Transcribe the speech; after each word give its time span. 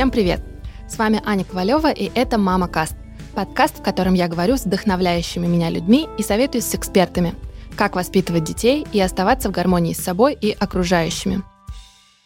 Всем 0.00 0.10
привет! 0.10 0.40
С 0.88 0.96
вами 0.96 1.20
Аня 1.26 1.44
Ковалева, 1.44 1.92
и 1.92 2.10
это 2.14 2.38
«Мама 2.38 2.68
Каст»– 2.68 2.96
подкаст, 3.34 3.80
в 3.80 3.82
котором 3.82 4.14
я 4.14 4.28
говорю 4.28 4.56
с 4.56 4.64
вдохновляющими 4.64 5.46
меня 5.46 5.68
людьми 5.68 6.08
и 6.16 6.22
советуюсь 6.22 6.64
с 6.64 6.74
экспертами, 6.74 7.34
как 7.76 7.96
воспитывать 7.96 8.44
детей 8.44 8.86
и 8.94 9.00
оставаться 9.02 9.50
в 9.50 9.52
гармонии 9.52 9.92
с 9.92 10.02
собой 10.02 10.32
и 10.40 10.52
окружающими. 10.52 11.42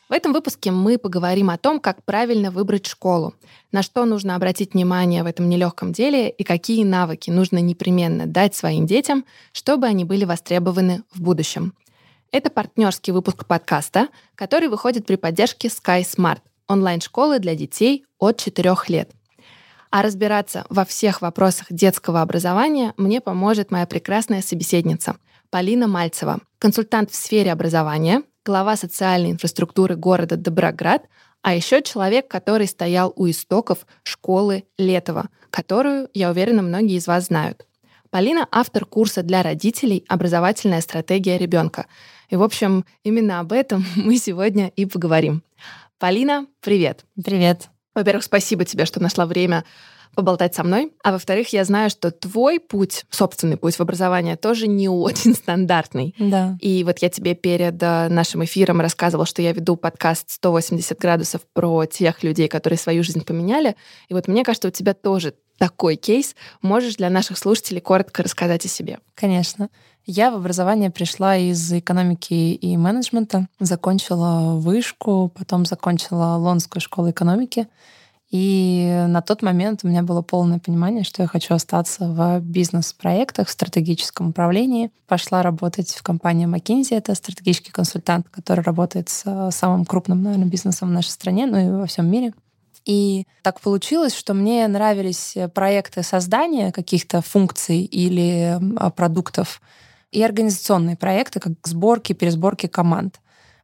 В 0.09 0.13
этом 0.13 0.33
выпуске 0.33 0.71
мы 0.71 0.99
поговорим 0.99 1.51
о 1.51 1.59
том, 1.59 1.81
как 1.81 2.05
правильно 2.05 2.53
выбрать 2.53 2.87
школу, 2.87 3.35
на 3.73 3.83
что 3.83 4.05
нужно 4.05 4.37
обратить 4.37 4.75
внимание 4.75 5.25
в 5.25 5.27
этом 5.27 5.49
нелегком 5.49 5.93
деле 5.93 6.31
и 6.31 6.45
какие 6.45 6.85
навыки 6.85 7.31
нужно 7.31 7.59
непременно 7.59 8.27
дать 8.27 8.55
своим 8.55 8.87
детям, 8.87 9.25
чтобы 9.51 9.89
они 9.89 10.05
были 10.05 10.25
востребованы 10.25 11.03
в 11.13 11.21
будущем. 11.21 11.75
Это 12.31 12.51
партнерский 12.51 13.11
выпуск 13.11 13.47
подкаста, 13.47 14.11
который 14.37 14.69
выходит 14.69 15.07
при 15.07 15.17
поддержке 15.17 15.67
Sky 15.67 16.03
Smart, 16.03 16.39
онлайн-школы 16.69 17.39
для 17.39 17.55
детей 17.55 18.05
от 18.19 18.39
4 18.39 18.75
лет. 18.89 19.11
А 19.91 20.03
разбираться 20.03 20.67
во 20.71 20.85
всех 20.85 21.23
вопросах 21.23 21.67
детского 21.71 22.21
образования 22.21 22.95
мне 22.97 23.21
поможет 23.21 23.71
моя 23.71 23.87
прекрасная 23.87 24.43
собеседница 24.43 25.17
Полина 25.51 25.87
Мальцева, 25.87 26.41
консультант 26.59 27.13
в 27.13 27.15
сфере 27.15 27.53
образования, 27.53 28.23
глава 28.45 28.77
социальной 28.77 29.31
инфраструктуры 29.31 29.95
города 29.95 30.37
Доброград, 30.37 31.05
а 31.43 31.55
еще 31.55 31.83
человек, 31.83 32.27
который 32.27 32.67
стоял 32.67 33.13
у 33.15 33.29
истоков 33.29 33.87
школы 34.03 34.65
Летова, 34.79 35.29
которую, 35.51 36.09
я 36.13 36.31
уверена, 36.31 36.63
многие 36.63 36.97
из 36.97 37.07
вас 37.07 37.27
знают. 37.27 37.67
Полина— 38.11 38.49
автор 38.51 38.85
курса 38.87 39.23
для 39.23 39.43
родителей 39.43 40.05
«Образовательная 40.09 40.81
стратегия 40.81 41.37
ребенка». 41.37 41.87
И, 42.31 42.37
в 42.37 42.43
общем, 42.43 42.85
именно 43.03 43.41
об 43.41 43.53
этом 43.53 43.85
мы 43.97 44.17
сегодня 44.17 44.69
и 44.75 44.87
поговорим. 44.87 45.43
Полина, 46.05 46.47
привет. 46.61 47.07
Привет. 47.25 47.71
Во-первых, 47.95 48.25
спасибо 48.25 48.67
тебе, 48.67 48.85
что 48.85 49.01
нашла 49.01 49.25
время 49.25 49.65
поболтать 50.15 50.55
со 50.55 50.63
мной. 50.63 50.93
А 51.03 51.13
во-вторых, 51.13 51.55
я 51.55 51.65
знаю, 51.65 51.89
что 51.89 52.11
твой 52.11 52.61
путь, 52.61 53.07
собственный 53.09 53.57
путь 53.57 53.77
в 53.77 53.81
образование 53.81 54.37
тоже 54.37 54.67
не 54.67 54.87
очень 54.87 55.35
стандартный. 55.35 56.15
Да. 56.19 56.59
И 56.61 56.85
вот 56.85 56.99
я 56.99 57.09
тебе 57.09 57.35
перед 57.35 57.83
э, 57.83 58.09
нашим 58.11 58.45
эфиром 58.45 58.83
рассказывала, 58.83 59.25
что 59.25 59.41
я 59.41 59.53
веду 59.53 59.77
подкаст 59.77 60.29
«180 60.45 60.95
градусов» 61.01 61.41
про 61.55 61.87
тех 61.87 62.23
людей, 62.23 62.49
которые 62.49 62.79
свою 62.79 63.03
жизнь 63.03 63.25
поменяли. 63.25 63.75
И 64.11 64.13
вот 64.13 64.29
мне 64.29 64.45
кажется, 64.45 64.69
у 64.69 64.73
тебя 64.73 64.93
тоже 64.93 65.33
такой 65.59 65.97
кейс. 65.97 66.35
Можешь 66.63 66.97
для 66.97 67.11
наших 67.11 67.39
слушателей 67.39 67.81
коротко 67.81 68.23
рассказать 68.23 68.65
о 68.65 68.69
себе? 68.69 68.99
Конечно. 69.15 69.69
Я 70.07 70.31
в 70.31 70.35
образование 70.35 70.91
пришла 70.91 71.37
из 71.37 71.73
экономики 71.73 72.35
и 72.35 72.77
менеджмента, 72.77 73.49
закончила 73.59 74.55
вышку, 74.59 75.33
потом 75.35 75.65
закончила 75.65 76.37
Лонскую 76.37 76.83
школу 76.83 77.11
экономики. 77.11 77.69
И 78.31 79.05
на 79.09 79.23
тот 79.23 79.43
момент 79.43 79.81
у 79.85 79.89
меня 79.89 80.03
было 80.03 80.21
полное 80.21 80.59
понимание, 80.59 81.05
что 81.05 81.23
я 81.23 81.29
хочу 81.29 81.55
остаться 81.55 82.09
в 82.09 82.41
бизнес-проектах, 82.41 83.47
в 83.47 83.51
стратегическом 83.51 84.31
управлении. 84.31 84.91
Пошла 85.07 85.43
работать 85.43 85.91
в 85.91 86.03
компанию 86.03 86.49
McKinsey, 86.49 86.97
это 86.97 87.15
стратегический 87.15 87.71
консультант, 87.71 88.29
который 88.31 88.63
работает 88.63 89.09
с 89.09 89.51
самым 89.53 89.85
крупным, 89.85 90.23
наверное, 90.23 90.49
бизнесом 90.49 90.89
в 90.89 90.93
нашей 90.93 91.11
стране, 91.11 91.47
ну 91.47 91.59
и 91.59 91.71
во 91.81 91.87
всем 91.87 92.11
мире. 92.11 92.35
И 92.85 93.27
так 93.43 93.61
получилось, 93.61 94.15
что 94.15 94.35
мне 94.35 94.67
нравились 94.69 95.37
проекты 95.55 96.03
создания 96.03 96.71
каких-то 96.71 97.23
функций 97.23 97.81
или 97.81 98.59
а, 98.77 98.91
продуктов 98.91 99.63
и 100.13 100.23
организационные 100.23 100.97
проекты, 100.97 101.41
как 101.41 101.53
сборки, 101.65 102.13
пересборки 102.13 102.67
команд. 102.67 103.21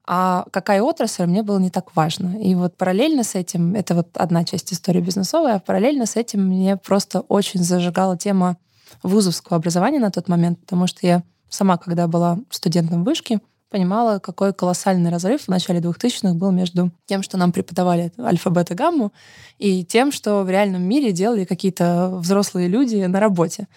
А 0.06 0.46
какая 0.50 0.82
отрасль, 0.82 1.26
мне 1.26 1.42
было 1.42 1.58
не 1.58 1.70
так 1.70 1.94
важно. 1.94 2.40
И 2.40 2.54
вот 2.54 2.76
параллельно 2.76 3.22
с 3.22 3.34
этим, 3.34 3.74
это 3.74 3.94
вот 3.94 4.08
одна 4.14 4.44
часть 4.44 4.72
истории 4.72 5.00
бизнесовой, 5.00 5.52
а 5.54 5.60
параллельно 5.60 6.06
с 6.06 6.16
этим 6.16 6.46
мне 6.46 6.76
просто 6.76 7.20
очень 7.20 7.62
зажигала 7.62 8.16
тема 8.16 8.56
вузовского 9.02 9.58
образования 9.58 10.00
на 10.00 10.10
тот 10.10 10.28
момент, 10.28 10.58
потому 10.60 10.86
что 10.86 11.06
я 11.06 11.22
сама, 11.48 11.76
когда 11.76 12.08
была 12.08 12.38
студентом 12.50 13.04
вышки, 13.04 13.40
понимала, 13.70 14.18
какой 14.18 14.52
колоссальный 14.52 15.10
разрыв 15.10 15.42
в 15.42 15.48
начале 15.48 15.80
2000-х 15.80 16.34
был 16.34 16.50
между 16.50 16.90
тем, 17.06 17.22
что 17.22 17.38
нам 17.38 17.52
преподавали 17.52 18.12
альфа, 18.18 18.50
гамму, 18.50 19.12
и 19.58 19.84
тем, 19.84 20.12
что 20.12 20.42
в 20.42 20.50
реальном 20.50 20.82
мире 20.82 21.12
делали 21.12 21.44
какие-то 21.44 22.10
взрослые 22.12 22.68
люди 22.68 22.96
на 22.96 23.20
работе. 23.20 23.68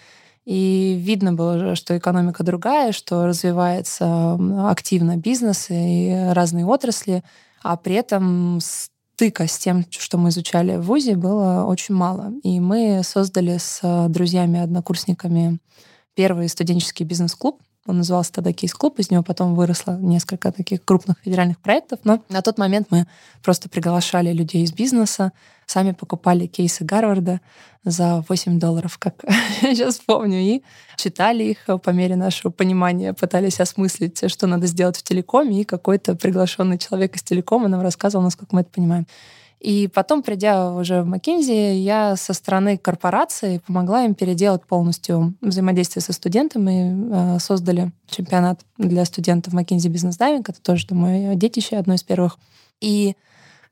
И 0.44 0.96
видно 1.00 1.32
было, 1.32 1.74
что 1.74 1.96
экономика 1.96 2.42
другая, 2.42 2.92
что 2.92 3.26
развивается 3.26 4.38
активно 4.68 5.16
бизнес 5.16 5.68
и 5.70 6.14
разные 6.32 6.66
отрасли, 6.66 7.22
а 7.62 7.76
при 7.78 7.94
этом 7.94 8.58
стыка 8.60 9.46
с 9.46 9.56
тем, 9.56 9.86
что 9.88 10.18
мы 10.18 10.28
изучали 10.28 10.76
в 10.76 10.82
ВУЗе, 10.82 11.16
было 11.16 11.64
очень 11.64 11.94
мало. 11.94 12.32
И 12.42 12.60
мы 12.60 13.00
создали 13.04 13.56
с 13.56 13.80
друзьями-однокурсниками 14.08 15.60
первый 16.14 16.48
студенческий 16.48 17.06
бизнес-клуб, 17.06 17.62
он 17.86 17.98
назывался 17.98 18.32
тогда 18.32 18.52
Кейс-клуб, 18.52 18.98
из 18.98 19.10
него 19.10 19.22
потом 19.22 19.54
выросло 19.54 19.98
несколько 19.98 20.50
таких 20.50 20.84
крупных 20.84 21.18
федеральных 21.22 21.58
проектов. 21.58 22.00
Но 22.04 22.22
на 22.30 22.40
тот 22.40 22.56
момент 22.56 22.86
мы 22.90 23.06
просто 23.42 23.68
приглашали 23.68 24.32
людей 24.32 24.64
из 24.64 24.72
бизнеса, 24.72 25.32
сами 25.66 25.92
покупали 25.92 26.46
кейсы 26.46 26.82
Гарварда 26.84 27.40
за 27.84 28.24
8 28.26 28.58
долларов, 28.58 28.96
как 28.98 29.16
я 29.62 29.74
сейчас 29.74 29.98
помню, 29.98 30.38
и 30.38 30.62
читали 30.96 31.44
их 31.44 31.66
по 31.82 31.90
мере 31.90 32.16
нашего 32.16 32.50
понимания, 32.50 33.12
пытались 33.12 33.60
осмыслить, 33.60 34.30
что 34.30 34.46
надо 34.46 34.66
сделать 34.66 34.96
в 34.96 35.02
телекоме, 35.02 35.60
и 35.60 35.64
какой-то 35.64 36.14
приглашенный 36.14 36.78
человек 36.78 37.16
из 37.16 37.22
телекома 37.22 37.68
нам 37.68 37.82
рассказывал, 37.82 38.24
насколько 38.24 38.54
мы 38.54 38.62
это 38.62 38.70
понимаем. 38.70 39.06
И 39.60 39.88
потом, 39.88 40.22
придя 40.22 40.72
уже 40.72 41.02
в 41.02 41.12
McKinsey, 41.12 41.76
я 41.76 42.16
со 42.16 42.32
стороны 42.34 42.76
корпорации 42.76 43.58
помогла 43.66 44.04
им 44.04 44.14
переделать 44.14 44.64
полностью 44.64 45.34
взаимодействие 45.40 46.02
со 46.02 46.12
студентами. 46.12 47.36
Э, 47.36 47.38
создали 47.38 47.92
чемпионат 48.08 48.60
для 48.76 49.04
студентов 49.04 49.54
McKinsey 49.54 49.90
Business 49.90 50.18
Diving. 50.18 50.44
Это 50.46 50.60
тоже 50.60 50.86
мое 50.90 51.34
детище, 51.34 51.76
одно 51.76 51.94
из 51.94 52.02
первых. 52.02 52.38
И 52.80 53.16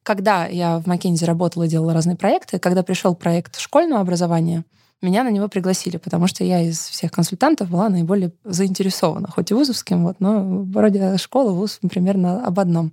когда 0.03 0.47
я 0.47 0.79
в 0.79 0.87
McKinsey 0.87 1.27
работала 1.27 1.65
и 1.65 1.69
делала 1.69 1.93
разные 1.93 2.17
проекты, 2.17 2.59
когда 2.59 2.83
пришел 2.83 3.15
проект 3.15 3.59
школьного 3.59 4.01
образования, 4.01 4.65
меня 5.03 5.25
на 5.25 5.31
него 5.31 5.49
пригласили, 5.49 5.97
потому 5.97 6.29
что 6.29 6.45
я 6.45 6.61
из 6.63 6.79
всех 6.79 7.11
консультантов 7.11 7.69
была 7.69 7.89
наиболее 7.89 8.33
заинтересована, 8.45 9.29
хоть 9.29 9.51
и 9.51 9.55
вузовским, 9.55 10.05
вот, 10.05 10.17
но 10.21 10.63
вроде 10.63 11.19
школа, 11.19 11.51
вуз 11.51 11.81
примерно 11.91 12.47
об 12.47 12.61
одном. 12.61 12.93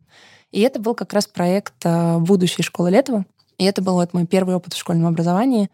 И 0.51 0.61
это 0.61 0.79
был 0.79 0.95
как 0.95 1.13
раз 1.13 1.27
проект 1.27 1.73
а, 1.83 2.19
будущей 2.19 2.63
школы 2.63 2.89
Летова. 2.89 3.25
И 3.57 3.65
это 3.65 3.81
был 3.81 3.93
вот 3.93 4.13
мой 4.13 4.25
первый 4.25 4.55
опыт 4.55 4.73
в 4.73 4.77
школьном 4.77 5.07
образовании. 5.07 5.69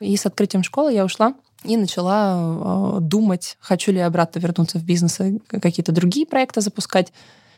И 0.00 0.16
с 0.16 0.26
открытием 0.26 0.62
школы 0.62 0.92
я 0.92 1.04
ушла 1.04 1.34
и 1.64 1.76
начала 1.76 2.98
э, 2.98 3.00
думать, 3.00 3.56
хочу 3.60 3.90
ли 3.92 3.98
я 3.98 4.06
обратно 4.06 4.38
вернуться 4.38 4.78
в 4.78 4.84
бизнес 4.84 5.20
и 5.20 5.38
какие-то 5.48 5.92
другие 5.92 6.26
проекты 6.26 6.60
запускать. 6.60 7.12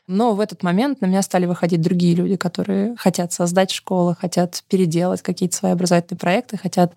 Но 0.06 0.34
в 0.34 0.40
этот 0.40 0.62
момент 0.62 1.00
на 1.00 1.06
меня 1.06 1.22
стали 1.22 1.46
выходить 1.46 1.80
другие 1.80 2.14
люди, 2.14 2.36
которые 2.36 2.96
хотят 2.96 3.32
создать 3.32 3.70
школы, 3.70 4.14
хотят 4.14 4.62
переделать 4.68 5.20
какие-то 5.22 5.56
свои 5.56 5.72
образовательные 5.72 6.18
проекты, 6.18 6.56
хотят 6.56 6.94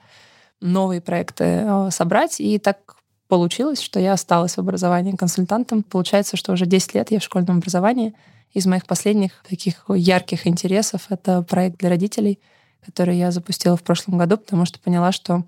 новые 0.60 1.02
проекты 1.02 1.44
э, 1.44 1.90
собрать. 1.92 2.40
И 2.40 2.60
так 2.60 2.96
получилось, 3.28 3.81
что 3.81 4.00
я 4.00 4.14
осталась 4.14 4.58
в 4.58 4.60
образовании 4.60 5.16
консультантом. 5.16 5.84
Получается, 5.84 6.38
что 6.38 6.54
уже 6.54 6.66
10 6.66 6.96
лет 6.96 7.12
я 7.12 7.20
в 7.20 7.24
школьном 7.24 7.58
образовании— 7.58 8.14
из 8.53 8.66
моих 8.66 8.85
последних 8.85 9.31
таких 9.47 9.85
ярких 9.88 10.45
интересов 10.45 11.06
это 11.09 11.41
проект 11.41 11.79
для 11.79 11.89
родителей, 11.89 12.39
который 12.85 13.17
я 13.17 13.31
запустила 13.31 13.78
в 13.78 13.84
прошлом 13.84 14.17
году, 14.17 14.38
потому 14.38 14.66
что 14.66 14.79
поняла, 14.79 15.12
что 15.12 15.44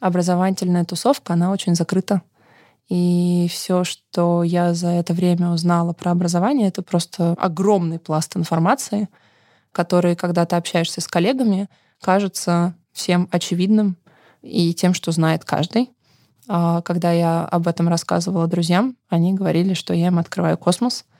образовательная 0.00 0.84
тусовка, 0.84 1.34
она 1.34 1.50
очень 1.50 1.74
закрыта. 1.74 2.22
И 2.88 3.48
все, 3.50 3.84
что 3.84 4.42
я 4.42 4.72
за 4.72 4.88
это 4.88 5.12
время 5.12 5.50
узнала 5.50 5.92
про 5.92 6.10
образование, 6.10 6.68
это 6.68 6.82
просто 6.82 7.34
огромный 7.38 7.98
пласт 7.98 8.36
информации, 8.36 9.08
который, 9.72 10.16
когда 10.16 10.46
ты 10.46 10.56
общаешься 10.56 11.00
с 11.00 11.06
коллегами, 11.06 11.68
кажется 12.00 12.74
всем 12.92 13.28
очевидным 13.30 13.96
и 14.40 14.72
тем, 14.72 14.94
что 14.94 15.12
знает 15.12 15.44
каждый. 15.44 15.90
А 16.48 16.80
когда 16.80 17.12
я 17.12 17.44
об 17.44 17.68
этом 17.68 17.88
рассказывала 17.88 18.46
друзьям, 18.46 18.96
они 19.10 19.34
говорили, 19.34 19.74
что 19.74 19.92
я 19.92 20.06
им 20.06 20.18
открываю 20.18 20.56
космос— 20.56 21.04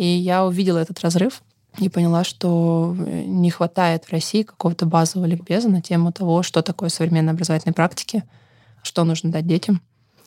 и 0.00 0.06
я 0.06 0.46
увидела 0.46 0.78
этот 0.78 0.98
разрыв 1.00 1.42
и 1.78 1.90
поняла, 1.90 2.24
что 2.24 2.96
э, 2.98 3.24
не 3.26 3.50
хватает 3.50 4.06
в 4.06 4.12
России 4.12 4.44
какого-то 4.44 4.86
базового 4.86 5.26
ликбеза 5.26 5.68
на 5.68 5.82
тему 5.82 6.10
того, 6.10 6.42
что 6.42 6.62
такое 6.62 6.88
современные 6.88 7.32
образовательные 7.32 7.74
практики, 7.74 8.24
что 8.82 9.04
нужно 9.04 9.30
дать 9.30 9.46
детям. 9.46 9.82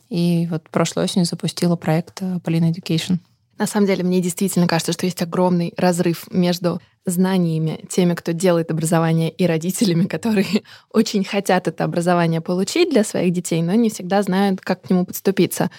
И 0.10 0.48
вот 0.52 0.70
прошлой 0.70 1.06
осенью 1.06 1.26
запустила 1.26 1.76
проект 1.76 2.22
э, 2.22 2.36
Polina 2.44 2.72
Education. 2.72 3.18
На 3.58 3.66
самом 3.66 3.88
деле, 3.88 4.04
мне 4.04 4.22
действительно 4.22 4.68
кажется, 4.68 4.94
что 4.94 5.08
есть 5.08 5.24
огромный 5.24 5.74
разрыв 5.76 6.32
между 6.32 6.80
знаниями 7.08 7.84
теми, 7.90 8.14
кто 8.14 8.32
делает 8.32 8.70
образование, 8.70 9.32
и 9.32 9.48
родителями, 9.48 10.06
которые 10.08 10.62
очень 10.92 11.24
хотят 11.24 11.68
это 11.68 11.84
образование 11.84 12.42
получить 12.42 12.92
для 12.92 13.04
своих 13.04 13.34
детей, 13.34 13.64
но 13.64 13.74
не 13.74 13.90
всегда 13.90 14.22
знают, 14.22 14.62
как 14.62 14.84
к 14.84 14.90
нему 14.92 15.04
подступиться. 15.04 15.72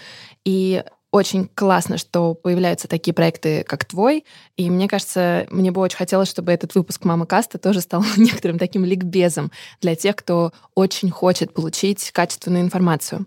И 0.45 0.83
очень 1.15 1.49
классно, 1.55 1.97
что 1.97 2.35
появляются 2.35 2.89
такие 2.89 3.15
проекты, 3.15 3.63
как 3.63 3.85
твой. 3.85 4.25
И 4.57 4.69
мне 4.69 4.89
кажется, 4.89 5.47
мне 5.49 5.71
бы 5.71 5.81
очень 5.81 5.97
хотелось, 5.97 6.29
чтобы 6.29 6.51
этот 6.51 6.75
выпуск 6.75 7.05
«Мама 7.05 7.25
Каста» 7.25 7.57
тоже 7.57 7.83
стал 7.83 8.05
некоторым 8.17 8.59
таким 8.59 8.85
ликбезом 8.85 9.53
для 9.81 9.95
тех, 9.95 10.17
кто 10.17 10.53
очень 10.75 11.11
хочет 11.11 11.55
получить 11.55 12.11
качественную 12.11 12.65
информацию. 12.65 13.27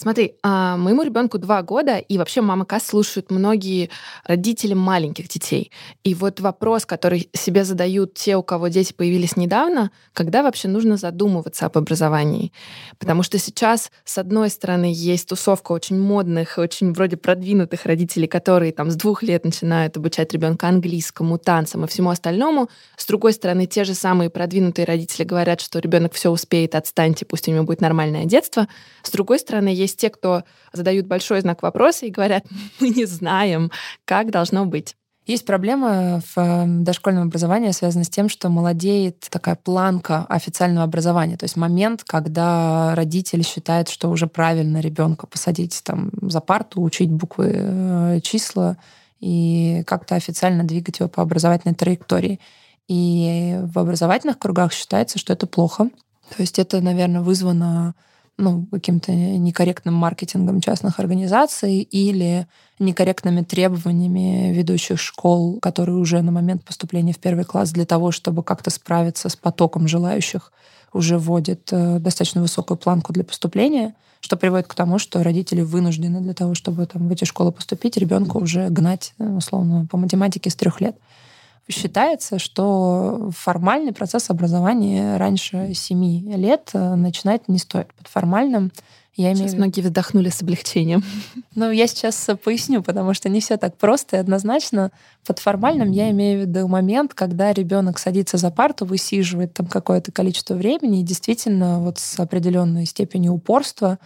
Смотри, 0.00 0.36
а, 0.44 0.76
моему 0.76 1.02
ребенку 1.02 1.38
два 1.38 1.60
года, 1.62 1.98
и 1.98 2.18
вообще 2.18 2.40
мама 2.40 2.64
Кас 2.64 2.86
слушают 2.86 3.32
многие 3.32 3.90
родители 4.22 4.72
маленьких 4.72 5.26
детей. 5.26 5.72
И 6.04 6.14
вот 6.14 6.38
вопрос, 6.38 6.86
который 6.86 7.28
себе 7.32 7.64
задают 7.64 8.14
те, 8.14 8.36
у 8.36 8.44
кого 8.44 8.68
дети 8.68 8.92
появились 8.92 9.36
недавно, 9.36 9.90
когда 10.12 10.44
вообще 10.44 10.68
нужно 10.68 10.98
задумываться 10.98 11.66
об 11.66 11.76
образовании. 11.76 12.52
Потому 13.00 13.24
что 13.24 13.38
сейчас, 13.38 13.90
с 14.04 14.18
одной 14.18 14.50
стороны, 14.50 14.92
есть 14.94 15.30
тусовка 15.30 15.72
очень 15.72 15.98
модных, 15.98 16.58
очень 16.58 16.92
вроде 16.92 17.16
продвинутых 17.16 17.84
родителей, 17.84 18.28
которые 18.28 18.70
там 18.70 18.92
с 18.92 18.94
двух 18.94 19.24
лет 19.24 19.44
начинают 19.44 19.96
обучать 19.96 20.32
ребенка 20.32 20.68
английскому, 20.68 21.38
танцам 21.38 21.84
и 21.84 21.88
всему 21.88 22.10
остальному. 22.10 22.70
С 22.96 23.04
другой 23.04 23.32
стороны, 23.32 23.66
те 23.66 23.82
же 23.82 23.94
самые 23.94 24.30
продвинутые 24.30 24.84
родители 24.84 25.24
говорят, 25.24 25.60
что 25.60 25.80
ребенок 25.80 26.12
все 26.12 26.30
успеет, 26.30 26.76
отстаньте, 26.76 27.24
пусть 27.24 27.48
у 27.48 27.50
него 27.50 27.64
будет 27.64 27.80
нормальное 27.80 28.26
детство. 28.26 28.68
С 29.02 29.10
другой 29.10 29.40
стороны, 29.40 29.68
есть 29.68 29.87
есть 29.88 29.98
те, 29.98 30.10
кто 30.10 30.44
задают 30.72 31.06
большой 31.06 31.40
знак 31.40 31.62
вопроса 31.62 32.06
и 32.06 32.10
говорят, 32.10 32.44
мы 32.80 32.90
не 32.90 33.04
знаем, 33.04 33.70
как 34.04 34.30
должно 34.30 34.66
быть. 34.66 34.94
Есть 35.28 35.44
проблема 35.44 36.22
в 36.34 36.38
эм, 36.38 36.84
дошкольном 36.84 37.24
образовании, 37.24 37.70
связанная 37.72 38.06
с 38.06 38.08
тем, 38.08 38.30
что 38.30 38.48
молодеет 38.48 39.26
такая 39.28 39.56
планка 39.56 40.24
официального 40.26 40.84
образования. 40.84 41.36
То 41.36 41.44
есть 41.44 41.54
момент, 41.54 42.02
когда 42.02 42.94
родитель 42.94 43.44
считает, 43.44 43.90
что 43.90 44.08
уже 44.08 44.26
правильно 44.26 44.80
ребенка 44.80 45.26
посадить 45.26 45.82
там 45.84 46.10
за 46.22 46.40
парту, 46.40 46.80
учить 46.80 47.10
буквы, 47.10 47.52
э, 47.54 48.20
числа 48.22 48.78
и 49.20 49.82
как-то 49.86 50.14
официально 50.14 50.64
двигать 50.64 51.00
его 51.00 51.10
по 51.10 51.22
образовательной 51.22 51.74
траектории. 51.74 52.40
И 52.88 53.58
в 53.64 53.78
образовательных 53.78 54.38
кругах 54.38 54.72
считается, 54.72 55.18
что 55.18 55.34
это 55.34 55.46
плохо. 55.46 55.90
То 56.34 56.40
есть 56.42 56.58
это, 56.58 56.80
наверное, 56.80 57.20
вызвано 57.20 57.94
ну, 58.38 58.66
каким-то 58.70 59.12
некорректным 59.12 59.94
маркетингом 59.94 60.60
частных 60.60 61.00
организаций 61.00 61.80
или 61.80 62.46
некорректными 62.78 63.42
требованиями 63.42 64.52
ведущих 64.54 65.00
школ, 65.00 65.58
которые 65.60 65.96
уже 65.96 66.22
на 66.22 66.30
момент 66.30 66.64
поступления 66.64 67.12
в 67.12 67.18
первый 67.18 67.44
класс 67.44 67.72
для 67.72 67.84
того, 67.84 68.12
чтобы 68.12 68.44
как-то 68.44 68.70
справиться 68.70 69.28
с 69.28 69.34
потоком 69.34 69.88
желающих, 69.88 70.52
уже 70.92 71.18
вводят 71.18 71.68
э, 71.72 71.98
достаточно 71.98 72.40
высокую 72.40 72.78
планку 72.78 73.12
для 73.12 73.24
поступления, 73.24 73.94
что 74.20 74.36
приводит 74.36 74.68
к 74.68 74.74
тому, 74.74 74.98
что 74.98 75.22
родители 75.22 75.60
вынуждены 75.60 76.20
для 76.20 76.32
того, 76.32 76.54
чтобы 76.54 76.86
там, 76.86 77.08
в 77.08 77.12
эти 77.12 77.24
школы 77.24 77.52
поступить, 77.52 77.96
ребенка 77.96 78.36
уже 78.36 78.68
гнать, 78.68 79.14
э, 79.18 79.28
условно, 79.28 79.86
по 79.90 79.96
математике 79.96 80.48
с 80.48 80.54
трех 80.54 80.80
лет 80.80 80.96
считается, 81.68 82.38
что 82.38 83.30
формальный 83.36 83.92
процесс 83.92 84.30
образования 84.30 85.16
раньше 85.16 85.72
7 85.74 86.34
лет 86.36 86.70
э, 86.72 86.94
начинать 86.94 87.48
не 87.48 87.58
стоит. 87.58 87.92
Под 87.94 88.08
формальным 88.08 88.72
я 89.18 89.32
имею... 89.32 89.48
Сейчас 89.48 89.54
многие 89.54 89.80
вздохнули 89.80 90.30
с 90.30 90.40
облегчением. 90.42 91.02
Ну, 91.54 91.72
я 91.72 91.88
сейчас 91.88 92.28
поясню, 92.44 92.84
потому 92.84 93.14
что 93.14 93.28
не 93.28 93.40
все 93.40 93.56
так 93.56 93.76
просто 93.76 94.16
и 94.16 94.20
однозначно. 94.20 94.92
Под 95.26 95.40
формальным 95.40 95.90
я 95.90 96.08
имею 96.12 96.38
в 96.38 96.48
виду 96.48 96.68
момент, 96.68 97.14
когда 97.14 97.52
ребенок 97.52 97.98
садится 97.98 98.36
за 98.36 98.52
парту, 98.52 98.84
высиживает 98.84 99.54
там 99.54 99.66
какое-то 99.66 100.12
количество 100.12 100.54
времени 100.54 101.00
и 101.00 101.02
действительно 101.02 101.80
вот 101.80 101.98
с 101.98 102.20
определенной 102.20 102.86
степенью 102.86 103.32
упорства 103.32 103.98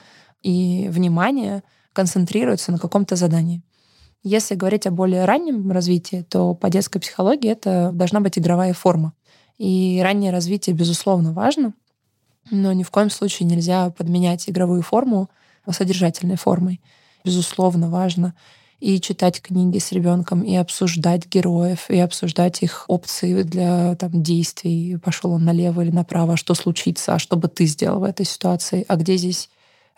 и 0.42 0.88
внимания 0.88 1.62
концентрируется 1.92 2.72
на 2.72 2.78
каком-то 2.78 3.16
задании. 3.16 3.60
Если 4.22 4.54
говорить 4.54 4.86
о 4.86 4.92
более 4.92 5.24
раннем 5.24 5.70
развитии, 5.72 6.24
то 6.28 6.54
по 6.54 6.70
детской 6.70 7.00
психологии 7.00 7.50
это 7.50 7.90
должна 7.92 8.20
быть 8.20 8.38
игровая 8.38 8.72
форма. 8.72 9.14
И 9.58 10.00
раннее 10.02 10.30
развитие, 10.30 10.74
безусловно, 10.74 11.32
важно, 11.32 11.74
но 12.50 12.72
ни 12.72 12.82
в 12.82 12.90
коем 12.90 13.10
случае 13.10 13.48
нельзя 13.48 13.90
подменять 13.90 14.48
игровую 14.48 14.82
форму 14.82 15.28
содержательной 15.68 16.36
формой. 16.36 16.80
Безусловно, 17.24 17.88
важно 17.88 18.34
и 18.82 19.00
читать 19.00 19.40
книги 19.40 19.78
с 19.78 19.92
ребенком, 19.92 20.42
и 20.42 20.56
обсуждать 20.56 21.28
героев, 21.28 21.88
и 21.88 21.98
обсуждать 21.98 22.62
их 22.62 22.84
опции 22.88 23.44
для 23.44 23.94
там, 23.94 24.24
действий. 24.24 24.96
Пошел 24.96 25.30
он 25.30 25.44
налево 25.44 25.82
или 25.82 25.92
направо, 25.92 26.36
что 26.36 26.54
случится, 26.54 27.14
а 27.14 27.18
что 27.20 27.36
бы 27.36 27.46
ты 27.46 27.66
сделал 27.66 28.00
в 28.00 28.04
этой 28.04 28.26
ситуации, 28.26 28.84
а 28.88 28.96
где 28.96 29.16
здесь 29.16 29.50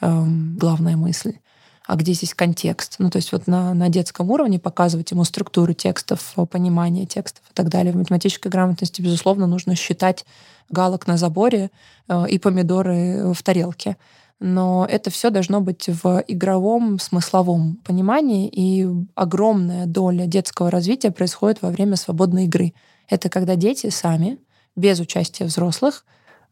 эм, 0.03 0.59
главная 0.59 0.99
мысль 0.99 1.38
а 1.86 1.96
где 1.96 2.14
здесь 2.14 2.34
контекст. 2.34 2.96
Ну, 2.98 3.10
то 3.10 3.16
есть 3.16 3.32
вот 3.32 3.46
на, 3.46 3.75
на 3.75 3.88
детском 3.88 4.31
уровне 4.31 4.58
показывать 4.58 5.10
ему 5.10 5.25
структуру 5.25 5.75
текстов, 5.75 6.34
понимание 6.50 7.04
текстов 7.04 7.42
и 7.50 7.54
так 7.54 7.69
далее. 7.69 7.92
В 7.92 7.96
математической 7.96 8.48
грамотности, 8.48 9.02
безусловно, 9.02 9.46
нужно 9.46 9.75
считать 9.75 10.25
галок 10.70 11.06
на 11.06 11.16
заборе 11.16 11.70
э, 12.08 12.28
и 12.28 12.38
помидоры 12.38 13.32
в 13.34 13.42
тарелке. 13.42 13.96
Но 14.40 14.86
это 14.88 15.10
все 15.10 15.31
должно 15.31 15.60
быть 15.60 15.88
в 15.88 16.25
игровом, 16.26 16.98
смысловом 16.98 17.76
понимании, 17.84 18.48
и 18.48 18.87
огромная 19.14 19.87
доля 19.87 20.26
детского 20.26 20.70
развития 20.70 21.10
происходит 21.10 21.62
во 21.62 21.70
время 21.70 21.96
свободной 21.96 22.44
игры. 22.44 22.75
Это 23.08 23.28
когда 23.28 23.56
дети 23.56 23.90
сами, 23.90 24.38
без 24.75 25.00
участия 25.00 25.44
взрослых, 25.44 26.04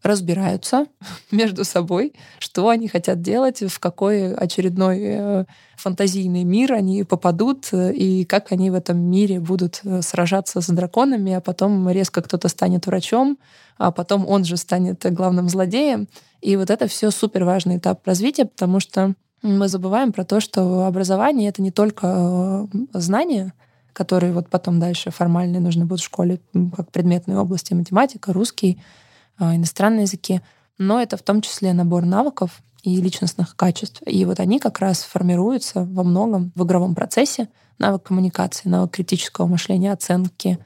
разбираются 0.03 0.87
между 1.31 1.65
собой, 1.65 2.15
что 2.39 2.69
они 2.69 2.89
хотят 2.89 3.23
делать, 3.23 3.63
в 3.63 3.79
какой 3.79 4.35
очередной 4.35 4.99
э, 5.01 5.45
фантазийный 5.77 6.45
мир 6.45 6.73
они 6.73 7.05
попадут, 7.05 7.69
э, 7.73 7.93
и 7.93 8.25
как 8.25 8.53
они 8.53 8.71
в 8.71 8.75
этом 8.75 8.99
мире 8.99 9.41
будут 9.41 9.81
э, 9.85 10.03
сражаться 10.03 10.61
с 10.61 10.67
драконами, 10.69 11.33
а 11.33 11.41
потом 11.41 11.89
резко 11.89 12.23
кто-то 12.23 12.49
станет 12.49 12.87
врачом, 12.87 13.39
а 13.79 13.91
потом 13.91 14.27
он 14.29 14.45
же 14.45 14.57
станет 14.57 15.05
главным 15.13 15.49
злодеем. 15.49 16.09
И 16.41 16.57
вот 16.57 16.71
это 16.71 16.89
все 16.89 17.11
супер 17.11 17.45
важный 17.45 17.79
этап 17.79 18.07
развития, 18.07 18.47
потому 18.47 18.81
что 18.81 19.15
мы 19.43 19.69
забываем 19.69 20.13
про 20.13 20.25
то, 20.25 20.41
что 20.41 20.87
образование— 20.87 21.49
это 21.51 21.63
не 21.63 21.73
только 21.73 22.69
знания, 22.93 23.53
которые 23.93 24.33
вот 24.33 24.49
потом 24.49 24.81
дальше 24.81 25.11
формальные 25.11 25.61
нужны 25.61 25.85
будут 25.85 26.01
в 26.01 26.05
школе, 26.05 26.41
как 26.77 26.91
предметные 26.91 27.39
области, 27.39 27.75
математика, 27.75 28.33
русский, 28.33 28.81
иностранные 29.39 30.03
языки, 30.03 30.41
но 30.79 31.01
это 31.01 31.17
в 31.17 31.23
том 31.23 31.41
числе 31.41 31.73
набор 31.73 32.05
навыков 32.05 32.63
и 32.83 33.01
личностных 33.01 33.57
качеств. 33.57 34.03
И 34.07 34.25
вот 34.25 34.41
они 34.41 34.59
как 34.59 34.81
раз 34.81 35.03
формируются 35.03 35.85
во 35.85 36.03
многом 36.03 36.53
в 36.55 36.65
игровом 36.65 36.95
процессе. 36.95 37.49
Навык 37.79 38.03
коммуникации, 38.03 38.69
навык 38.69 38.93
критического 38.93 39.47
мышления, 39.47 39.93
оценки 39.93 40.59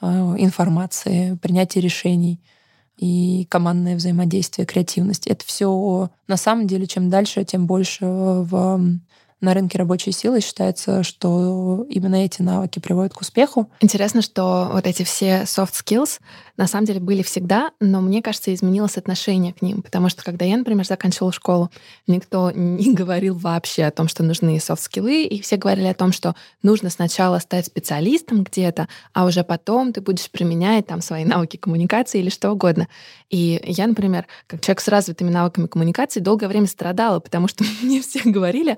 а, 0.00 0.34
информации, 0.38 1.34
принятия 1.36 1.80
решений 1.80 2.40
и 2.98 3.46
командное 3.50 3.96
взаимодействие, 3.96 4.66
креативность. 4.66 5.26
Это 5.26 5.44
все 5.44 6.10
на 6.28 6.36
самом 6.36 6.66
деле, 6.66 6.86
чем 6.86 7.08
дальше, 7.08 7.44
тем 7.44 7.66
больше 7.66 8.04
в 8.04 8.80
на 9.42 9.54
рынке 9.54 9.76
рабочей 9.76 10.12
силы 10.12 10.40
считается, 10.40 11.02
что 11.02 11.84
именно 11.90 12.24
эти 12.24 12.42
навыки 12.42 12.78
приводят 12.78 13.12
к 13.12 13.20
успеху. 13.20 13.68
Интересно, 13.80 14.22
что 14.22 14.70
вот 14.72 14.86
эти 14.86 15.02
все 15.02 15.42
soft 15.42 15.72
skills 15.72 16.20
на 16.56 16.66
самом 16.66 16.86
деле 16.86 17.00
были 17.00 17.22
всегда, 17.22 17.72
но 17.80 18.00
мне 18.00 18.22
кажется, 18.22 18.54
изменилось 18.54 18.96
отношение 18.96 19.52
к 19.52 19.62
ним, 19.62 19.82
потому 19.82 20.08
что 20.08 20.22
когда 20.22 20.44
я, 20.44 20.56
например, 20.56 20.86
заканчивала 20.86 21.32
школу, 21.32 21.70
никто 22.06 22.50
не 22.52 22.94
говорил 22.94 23.34
вообще 23.34 23.84
о 23.84 23.90
том, 23.90 24.06
что 24.06 24.22
нужны 24.22 24.60
софт-скиллы, 24.60 25.24
и 25.24 25.40
все 25.40 25.56
говорили 25.56 25.86
о 25.86 25.94
том, 25.94 26.12
что 26.12 26.36
нужно 26.62 26.90
сначала 26.90 27.38
стать 27.38 27.66
специалистом 27.66 28.44
где-то, 28.44 28.88
а 29.12 29.24
уже 29.24 29.42
потом 29.42 29.92
ты 29.92 30.00
будешь 30.00 30.30
применять 30.30 30.86
там 30.86 31.00
свои 31.00 31.24
навыки 31.24 31.56
коммуникации 31.56 32.20
или 32.20 32.30
что 32.30 32.52
угодно. 32.52 32.86
И 33.30 33.60
я, 33.64 33.86
например, 33.86 34.26
как 34.46 34.60
человек 34.60 34.80
с 34.82 34.88
развитыми 34.88 35.30
навыками 35.30 35.66
коммуникации, 35.66 36.20
долгое 36.20 36.48
время 36.48 36.66
страдала, 36.66 37.18
потому 37.32 37.48
что 37.48 37.64
мне 37.82 38.00
все 38.02 38.20
говорили, 38.24 38.76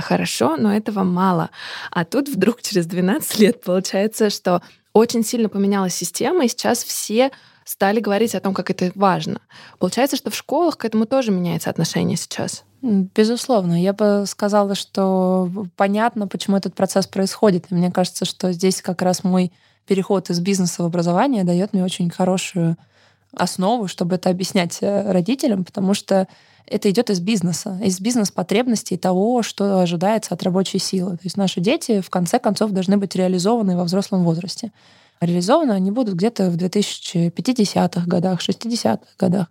хорошо, 0.00 0.56
но 0.56 0.74
этого 0.74 1.02
мало. 1.02 1.50
А 1.90 2.04
тут 2.04 2.28
вдруг 2.28 2.62
через 2.62 2.86
12 2.86 3.38
лет 3.38 3.62
получается, 3.62 4.30
что 4.30 4.62
очень 4.92 5.24
сильно 5.24 5.48
поменялась 5.48 5.94
система, 5.94 6.44
и 6.44 6.48
сейчас 6.48 6.84
все 6.84 7.30
стали 7.64 8.00
говорить 8.00 8.34
о 8.34 8.40
том, 8.40 8.54
как 8.54 8.70
это 8.70 8.90
важно. 8.94 9.40
Получается, 9.78 10.16
что 10.16 10.30
в 10.30 10.34
школах 10.34 10.76
к 10.78 10.84
этому 10.84 11.06
тоже 11.06 11.30
меняется 11.30 11.70
отношение 11.70 12.16
сейчас. 12.16 12.64
Безусловно. 12.82 13.80
Я 13.80 13.92
бы 13.92 14.24
сказала, 14.26 14.74
что 14.74 15.48
понятно, 15.76 16.26
почему 16.26 16.56
этот 16.56 16.74
процесс 16.74 17.06
происходит. 17.06 17.66
И 17.70 17.74
мне 17.74 17.92
кажется, 17.92 18.24
что 18.24 18.52
здесь 18.52 18.82
как 18.82 19.02
раз 19.02 19.22
мой 19.22 19.52
переход 19.86 20.30
из 20.30 20.40
бизнеса 20.40 20.82
в 20.82 20.86
образование 20.86 21.44
дает 21.44 21.72
мне 21.72 21.84
очень 21.84 22.10
хорошую 22.10 22.76
основу, 23.34 23.88
чтобы 23.88 24.16
это 24.16 24.30
объяснять 24.30 24.78
э, 24.80 25.10
родителям, 25.10 25.64
потому 25.64 25.94
что 25.94 26.28
это 26.66 26.90
идет 26.90 27.10
из 27.10 27.20
бизнеса, 27.20 27.78
из 27.82 28.00
бизнес-потребностей 28.00 28.96
того, 28.96 29.42
что 29.42 29.80
ожидается 29.80 30.34
от 30.34 30.42
рабочей 30.42 30.78
силы. 30.78 31.12
То 31.12 31.24
есть 31.24 31.36
наши 31.36 31.60
дети 31.60 32.00
в 32.00 32.10
конце 32.10 32.38
концов 32.38 32.70
должны 32.70 32.96
быть 32.96 33.14
реализованы 33.14 33.76
во 33.76 33.84
взрослом 33.84 34.24
возрасте. 34.24 34.72
Реализованы 35.20 35.72
они 35.72 35.90
будут 35.90 36.14
где-то 36.14 36.50
в 36.50 36.56
2050-х 36.56 38.06
годах, 38.06 38.40
60-х 38.40 38.98
годах, 39.18 39.46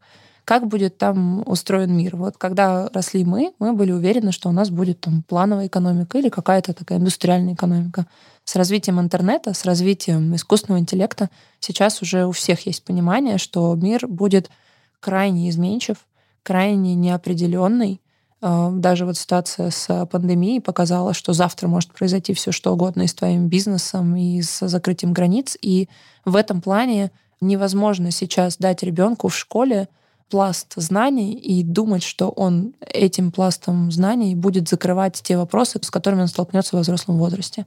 как 0.45 0.67
будет 0.67 0.97
там 0.97 1.43
устроен 1.45 1.95
мир. 1.95 2.15
Вот 2.15 2.37
когда 2.37 2.89
росли 2.89 3.23
мы, 3.23 3.53
мы 3.59 3.73
были 3.73 3.91
уверены, 3.91 4.31
что 4.31 4.49
у 4.49 4.51
нас 4.51 4.69
будет 4.69 4.99
там 4.99 5.23
плановая 5.23 5.67
экономика 5.67 6.17
или 6.17 6.29
какая-то 6.29 6.73
такая 6.73 6.97
индустриальная 6.97 7.53
экономика. 7.53 8.05
С 8.43 8.55
развитием 8.55 8.99
интернета, 8.99 9.53
с 9.53 9.65
развитием 9.65 10.35
искусственного 10.35 10.79
интеллекта 10.79 11.29
сейчас 11.59 12.01
уже 12.01 12.25
у 12.25 12.31
всех 12.31 12.65
есть 12.65 12.83
понимание, 12.83 13.37
что 13.37 13.73
мир 13.75 14.07
будет 14.07 14.49
крайне 14.99 15.49
изменчив, 15.49 15.97
крайне 16.43 16.95
неопределенный. 16.95 18.01
Э, 18.41 18.69
даже 18.73 19.05
вот 19.05 19.17
ситуация 19.17 19.69
с 19.69 20.05
пандемией 20.07 20.61
показала, 20.61 21.13
что 21.13 21.33
завтра 21.33 21.67
может 21.67 21.91
произойти 21.93 22.33
все 22.33 22.51
что 22.51 22.73
угодно 22.73 23.03
и 23.03 23.07
с 23.07 23.13
твоим 23.13 23.47
бизнесом, 23.47 24.15
и 24.15 24.41
с 24.41 24.67
закрытием 24.67 25.13
границ. 25.13 25.57
И 25.61 25.87
в 26.25 26.35
этом 26.35 26.61
плане 26.61 27.11
невозможно 27.41 28.11
сейчас 28.11 28.57
дать 28.57 28.83
ребенку 28.83 29.27
в 29.27 29.35
школе 29.35 29.87
пласт 30.29 30.73
знаний 30.77 31.33
и 31.33 31.61
думать, 31.61 32.03
что 32.03 32.29
он 32.29 32.73
этим 32.79 33.31
пластом 33.31 33.91
знаний 33.91 34.33
будет 34.33 34.69
закрывать 34.69 35.21
те 35.21 35.37
вопросы, 35.37 35.79
с 35.81 35.91
которыми 35.91 36.21
он 36.21 36.27
столкнется 36.27 36.75
во 36.75 36.81
взрослом 36.81 37.17
возрасте. 37.17 37.65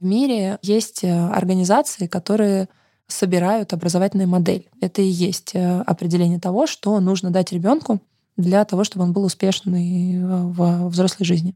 В 0.00 0.04
мире 0.04 0.58
есть 0.62 1.04
э, 1.04 1.28
организации, 1.28 2.06
которые 2.06 2.68
собирают 3.06 3.72
образовательную 3.72 4.28
модель. 4.28 4.68
Это 4.80 5.02
и 5.02 5.06
есть 5.06 5.54
э, 5.54 5.80
определение 5.82 6.40
того, 6.40 6.66
что 6.66 6.98
нужно 7.00 7.30
дать 7.30 7.52
ребенку 7.52 8.00
для 8.36 8.64
того, 8.64 8.84
чтобы 8.84 9.04
он 9.04 9.12
был 9.12 9.24
успешный 9.24 10.16
э, 10.16 10.18
в 10.20 10.88
взрослой 10.88 11.24
жизни. 11.24 11.54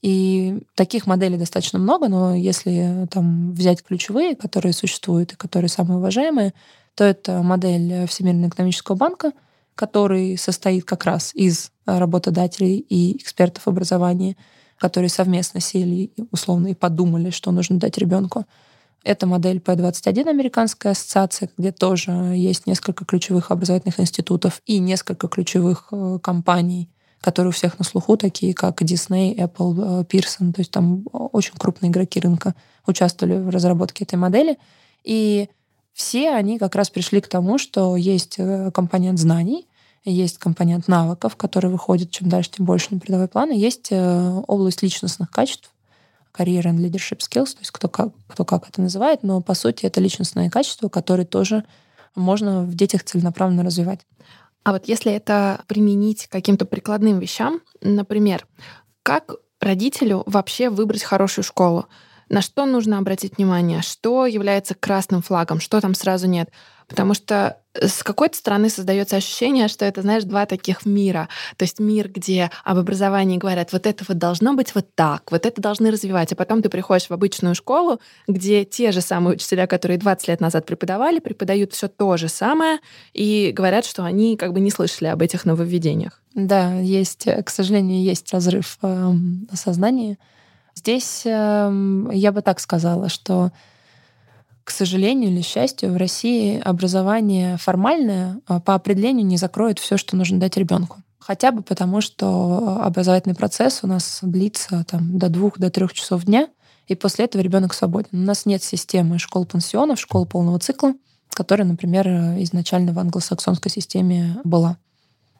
И 0.00 0.60
таких 0.74 1.06
моделей 1.06 1.36
достаточно 1.36 1.78
много, 1.78 2.08
но 2.08 2.34
если 2.34 3.08
там 3.10 3.52
взять 3.52 3.82
ключевые, 3.82 4.36
которые 4.36 4.72
существуют 4.72 5.32
и 5.32 5.36
которые 5.36 5.68
самые 5.68 5.98
уважаемые, 5.98 6.54
то 6.94 7.04
это 7.04 7.42
модель 7.42 8.06
Всемирного 8.06 8.48
экономического 8.48 8.94
банка— 8.94 9.32
который 9.78 10.36
состоит 10.36 10.84
как 10.84 11.04
раз 11.04 11.30
из 11.34 11.70
работодателей 11.86 12.78
и 12.78 13.16
экспертов 13.16 13.68
образования, 13.68 14.36
которые 14.78 15.10
совместно 15.10 15.60
сели 15.60 16.12
условно 16.30 16.68
и 16.68 16.74
подумали, 16.74 17.30
что 17.30 17.50
нужно 17.50 17.78
дать 17.78 17.98
ребенку. 17.98 18.46
Это 19.04 19.26
модель 19.26 19.58
P21 19.58 20.28
Американская 20.28 20.92
ассоциация, 20.92 21.50
где 21.56 21.72
тоже 21.72 22.10
есть 22.10 22.66
несколько 22.66 23.04
ключевых 23.04 23.50
образовательных 23.50 24.00
институтов 24.00 24.60
и 24.66 24.78
несколько 24.78 25.28
ключевых 25.28 25.88
э, 25.92 26.18
компаний, 26.22 26.90
которые 27.20 27.50
у 27.50 27.52
всех 27.52 27.78
на 27.78 27.84
слуху, 27.84 28.16
такие 28.16 28.54
как 28.54 28.82
Disney, 28.82 29.36
Apple, 29.36 30.02
э, 30.02 30.04
Pearson. 30.04 30.52
То 30.52 30.60
есть 30.60 30.72
там 30.72 31.04
очень 31.12 31.54
крупные 31.56 31.90
игроки 31.90 32.18
рынка 32.20 32.54
участвовали 32.86 33.38
в 33.38 33.50
разработке 33.50 34.04
этой 34.04 34.16
модели. 34.16 34.58
И 35.04 35.48
все 35.92 36.30
они 36.30 36.58
как 36.58 36.74
раз 36.74 36.90
пришли 36.90 37.20
к 37.20 37.28
тому, 37.28 37.58
что 37.58 37.96
есть 37.96 38.34
э, 38.38 38.70
компонент 38.72 39.18
знаний, 39.18 39.67
есть 40.10 40.38
компонент 40.38 40.88
навыков, 40.88 41.36
который 41.36 41.70
выходит 41.70 42.10
чем 42.10 42.28
дальше, 42.28 42.50
тем 42.50 42.66
больше 42.66 42.88
на 42.90 43.00
передовой 43.00 43.28
план, 43.28 43.50
и 43.50 43.58
есть 43.58 43.88
э, 43.90 44.42
область 44.46 44.82
личностных 44.82 45.30
качеств, 45.30 45.70
career 46.36 46.62
and 46.62 46.78
leadership 46.78 47.18
skills, 47.18 47.52
то 47.52 47.60
есть 47.60 47.70
кто 47.70 47.88
как, 47.88 48.10
кто 48.28 48.44
как 48.44 48.68
это 48.68 48.80
называет, 48.80 49.22
но 49.22 49.40
по 49.40 49.54
сути 49.54 49.86
это 49.86 50.00
личностные 50.00 50.50
качества, 50.50 50.88
которые 50.88 51.26
тоже 51.26 51.64
можно 52.14 52.62
в 52.62 52.74
детях 52.74 53.04
целенаправленно 53.04 53.64
развивать. 53.64 54.00
А 54.64 54.72
вот 54.72 54.86
если 54.86 55.12
это 55.12 55.62
применить 55.66 56.26
каким-то 56.26 56.64
прикладным 56.64 57.18
вещам, 57.18 57.60
например, 57.80 58.46
как 59.02 59.36
родителю 59.60 60.22
вообще 60.26 60.70
выбрать 60.70 61.02
хорошую 61.02 61.44
школу? 61.44 61.86
На 62.28 62.42
что 62.42 62.66
нужно 62.66 62.98
обратить 62.98 63.38
внимание? 63.38 63.80
Что 63.80 64.26
является 64.26 64.74
красным 64.74 65.22
флагом? 65.22 65.60
Что 65.60 65.80
там 65.80 65.94
сразу 65.94 66.26
нет? 66.26 66.50
Потому 66.88 67.12
что 67.14 67.58
с 67.74 68.02
какой-то 68.02 68.36
стороны 68.36 68.70
создается 68.70 69.16
ощущение, 69.16 69.68
что 69.68 69.84
это, 69.84 70.02
знаешь, 70.02 70.24
два 70.24 70.46
таких 70.46 70.86
мира. 70.86 71.28
То 71.56 71.64
есть 71.64 71.78
мир, 71.78 72.08
где 72.08 72.50
об 72.64 72.78
образовании 72.78 73.36
говорят, 73.36 73.72
вот 73.72 73.86
это 73.86 74.04
вот 74.08 74.18
должно 74.18 74.54
быть 74.54 74.74
вот 74.74 74.86
так, 74.94 75.30
вот 75.30 75.46
это 75.46 75.60
должны 75.60 75.90
развивать. 75.90 76.32
А 76.32 76.36
потом 76.36 76.62
ты 76.62 76.70
приходишь 76.70 77.08
в 77.08 77.12
обычную 77.12 77.54
школу, 77.54 78.00
где 78.26 78.64
те 78.64 78.90
же 78.90 79.00
самые 79.00 79.34
учителя, 79.34 79.66
которые 79.66 79.98
20 79.98 80.28
лет 80.28 80.40
назад 80.40 80.66
преподавали, 80.66 81.20
преподают 81.20 81.72
все 81.74 81.88
то 81.88 82.16
же 82.16 82.28
самое 82.28 82.78
и 83.12 83.52
говорят, 83.54 83.84
что 83.84 84.04
они 84.04 84.36
как 84.36 84.52
бы 84.52 84.60
не 84.60 84.70
слышали 84.70 85.08
об 85.08 85.22
этих 85.22 85.44
нововведениях. 85.44 86.22
Да, 86.34 86.74
есть, 86.80 87.26
к 87.44 87.50
сожалению, 87.50 88.02
есть 88.02 88.32
разрыв 88.32 88.78
э, 88.82 89.12
сознания. 89.52 90.18
Здесь 90.74 91.22
э, 91.26 92.08
я 92.12 92.32
бы 92.32 92.40
так 92.42 92.60
сказала, 92.60 93.08
что 93.08 93.50
к 94.68 94.70
сожалению 94.70 95.30
или 95.30 95.40
счастью, 95.40 95.94
в 95.94 95.96
России 95.96 96.60
образование 96.62 97.56
формальное 97.56 98.38
а, 98.46 98.60
по 98.60 98.74
определению 98.74 99.24
не 99.24 99.38
закроет 99.38 99.78
все, 99.78 99.96
что 99.96 100.14
нужно 100.14 100.38
дать 100.38 100.58
ребенку. 100.58 100.98
Хотя 101.18 101.52
бы 101.52 101.62
потому, 101.62 102.02
что 102.02 102.78
образовательный 102.82 103.34
процесс 103.34 103.80
у 103.82 103.86
нас 103.86 104.18
длится 104.20 104.84
там, 104.86 105.18
до 105.18 105.30
двух, 105.30 105.58
до 105.58 105.70
трех 105.70 105.94
часов 105.94 106.26
дня, 106.26 106.48
и 106.86 106.94
после 106.94 107.24
этого 107.24 107.40
ребенок 107.40 107.72
свободен. 107.72 108.10
У 108.12 108.16
нас 108.18 108.44
нет 108.44 108.62
системы 108.62 109.18
школ-пансионов, 109.18 109.98
школ 109.98 110.26
полного 110.26 110.58
цикла, 110.58 110.92
которая, 111.30 111.66
например, 111.66 112.06
изначально 112.42 112.92
в 112.92 112.98
англосаксонской 112.98 113.70
системе 113.70 114.36
была. 114.44 114.76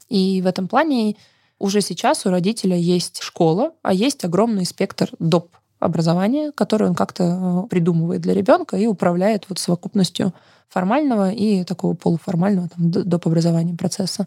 И 0.08 0.40
в 0.40 0.46
этом 0.46 0.68
плане 0.68 1.16
уже 1.58 1.82
сейчас 1.82 2.24
у 2.24 2.30
родителя 2.30 2.78
есть 2.78 3.20
школа, 3.20 3.72
а 3.82 3.92
есть 3.92 4.24
огромный 4.24 4.64
спектр 4.64 5.10
доп 5.18 5.54
образование, 5.78 6.52
которое 6.52 6.86
он 6.86 6.94
как-то 6.94 7.64
э, 7.64 7.68
придумывает 7.68 8.20
для 8.20 8.34
ребенка 8.34 8.76
и 8.76 8.86
управляет 8.86 9.44
вот 9.48 9.58
совокупностью 9.58 10.32
формального 10.68 11.30
и 11.30 11.64
такого 11.64 11.94
полуформального 11.94 12.68
там, 12.68 12.90
доп. 12.90 13.26
образования 13.26 13.74
процесса. 13.74 14.26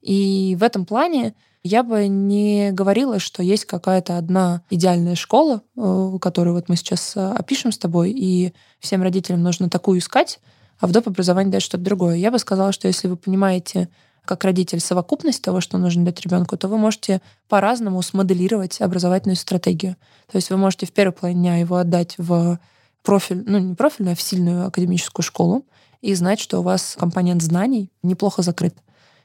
И 0.00 0.56
в 0.58 0.62
этом 0.62 0.86
плане 0.86 1.34
я 1.62 1.82
бы 1.82 2.06
не 2.06 2.70
говорила, 2.72 3.18
что 3.18 3.42
есть 3.42 3.64
какая-то 3.64 4.16
одна 4.16 4.62
идеальная 4.70 5.14
школа, 5.14 5.62
э, 5.76 6.18
которую 6.20 6.54
вот 6.54 6.68
мы 6.68 6.76
сейчас 6.76 7.16
э, 7.16 7.32
опишем 7.32 7.72
с 7.72 7.78
тобой, 7.78 8.10
и 8.10 8.52
всем 8.80 9.02
родителям 9.02 9.42
нужно 9.42 9.68
такую 9.68 9.98
искать, 9.98 10.40
а 10.80 10.86
в 10.86 10.92
доп. 10.92 11.08
образовании 11.08 11.50
дать 11.50 11.62
что-то 11.62 11.84
другое. 11.84 12.16
Я 12.16 12.30
бы 12.30 12.38
сказала, 12.38 12.72
что 12.72 12.88
если 12.88 13.08
вы 13.08 13.16
понимаете 13.16 13.88
как 14.28 14.44
родитель 14.44 14.78
совокупность 14.78 15.40
того, 15.40 15.62
что 15.62 15.78
нужно 15.78 16.04
дать 16.04 16.20
ребенку, 16.20 16.58
то 16.58 16.68
вы 16.68 16.76
можете 16.76 17.22
по-разному 17.48 18.02
смоделировать 18.02 18.78
образовательную 18.82 19.36
стратегию. 19.36 19.96
То 20.30 20.36
есть 20.36 20.50
вы 20.50 20.58
можете 20.58 20.84
в 20.84 20.92
первой 20.92 21.12
половине 21.12 21.40
дня 21.40 21.56
его 21.56 21.76
отдать 21.76 22.14
в 22.18 22.60
профиль, 23.02 23.42
ну 23.46 23.56
не 23.56 23.74
профильную, 23.74 24.12
а 24.12 24.16
в 24.16 24.20
сильную 24.20 24.66
академическую 24.66 25.24
школу 25.24 25.64
и 26.02 26.12
знать, 26.14 26.40
что 26.40 26.58
у 26.58 26.62
вас 26.62 26.94
компонент 26.98 27.40
знаний 27.40 27.90
неплохо 28.02 28.42
закрыт. 28.42 28.76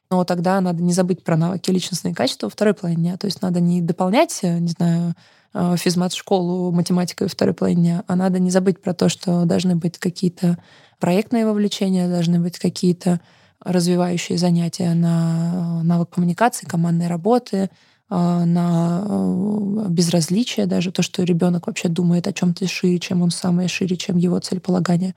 Но 0.09 0.23
тогда 0.23 0.61
надо 0.61 0.81
не 0.81 0.93
забыть 0.93 1.21
про 1.21 1.35
навыки 1.35 1.69
личностные 1.69 2.15
качества 2.15 2.45
во 2.45 2.51
второй 2.51 2.73
половине 2.73 3.01
дня. 3.01 3.17
То 3.17 3.25
есть 3.25 3.41
надо 3.41 3.59
не 3.59 3.81
дополнять, 3.81 4.39
не 4.41 4.69
знаю, 4.69 5.15
э, 5.53 5.75
физмат-школу 5.77 6.71
математикой 6.71 7.27
во 7.27 7.29
второй 7.29 7.53
половине 7.53 7.81
дня, 7.81 8.03
а 8.07 8.15
надо 8.15 8.39
не 8.39 8.51
забыть 8.51 8.81
про 8.81 8.93
то, 8.93 9.09
что 9.09 9.43
должны 9.43 9.75
быть 9.75 9.97
какие-то 9.97 10.57
проектные 10.99 11.45
вовлечения, 11.45 12.07
должны 12.07 12.39
быть 12.39 12.57
какие-то 12.57 13.19
развивающие 13.63 14.37
занятия 14.37 14.93
на 14.93 15.79
э, 15.79 15.83
навык 15.83 16.09
коммуникации, 16.09 16.65
командной 16.65 17.07
работы, 17.07 17.57
э, 17.57 17.67
на 18.09 19.05
э, 19.05 19.85
безразличие, 19.89 20.65
даже 20.65 20.91
то, 20.91 21.01
что 21.01 21.23
ребенок 21.23 21.67
вообще 21.67 21.87
думает 21.87 22.27
о 22.27 22.33
чем-то 22.33 22.67
шире, 22.67 22.99
чем 22.99 23.21
он 23.21 23.31
сам, 23.31 23.61
и 23.61 23.67
шире, 23.67 23.95
чем 23.97 24.17
его 24.17 24.39
целеполагание. 24.39 25.15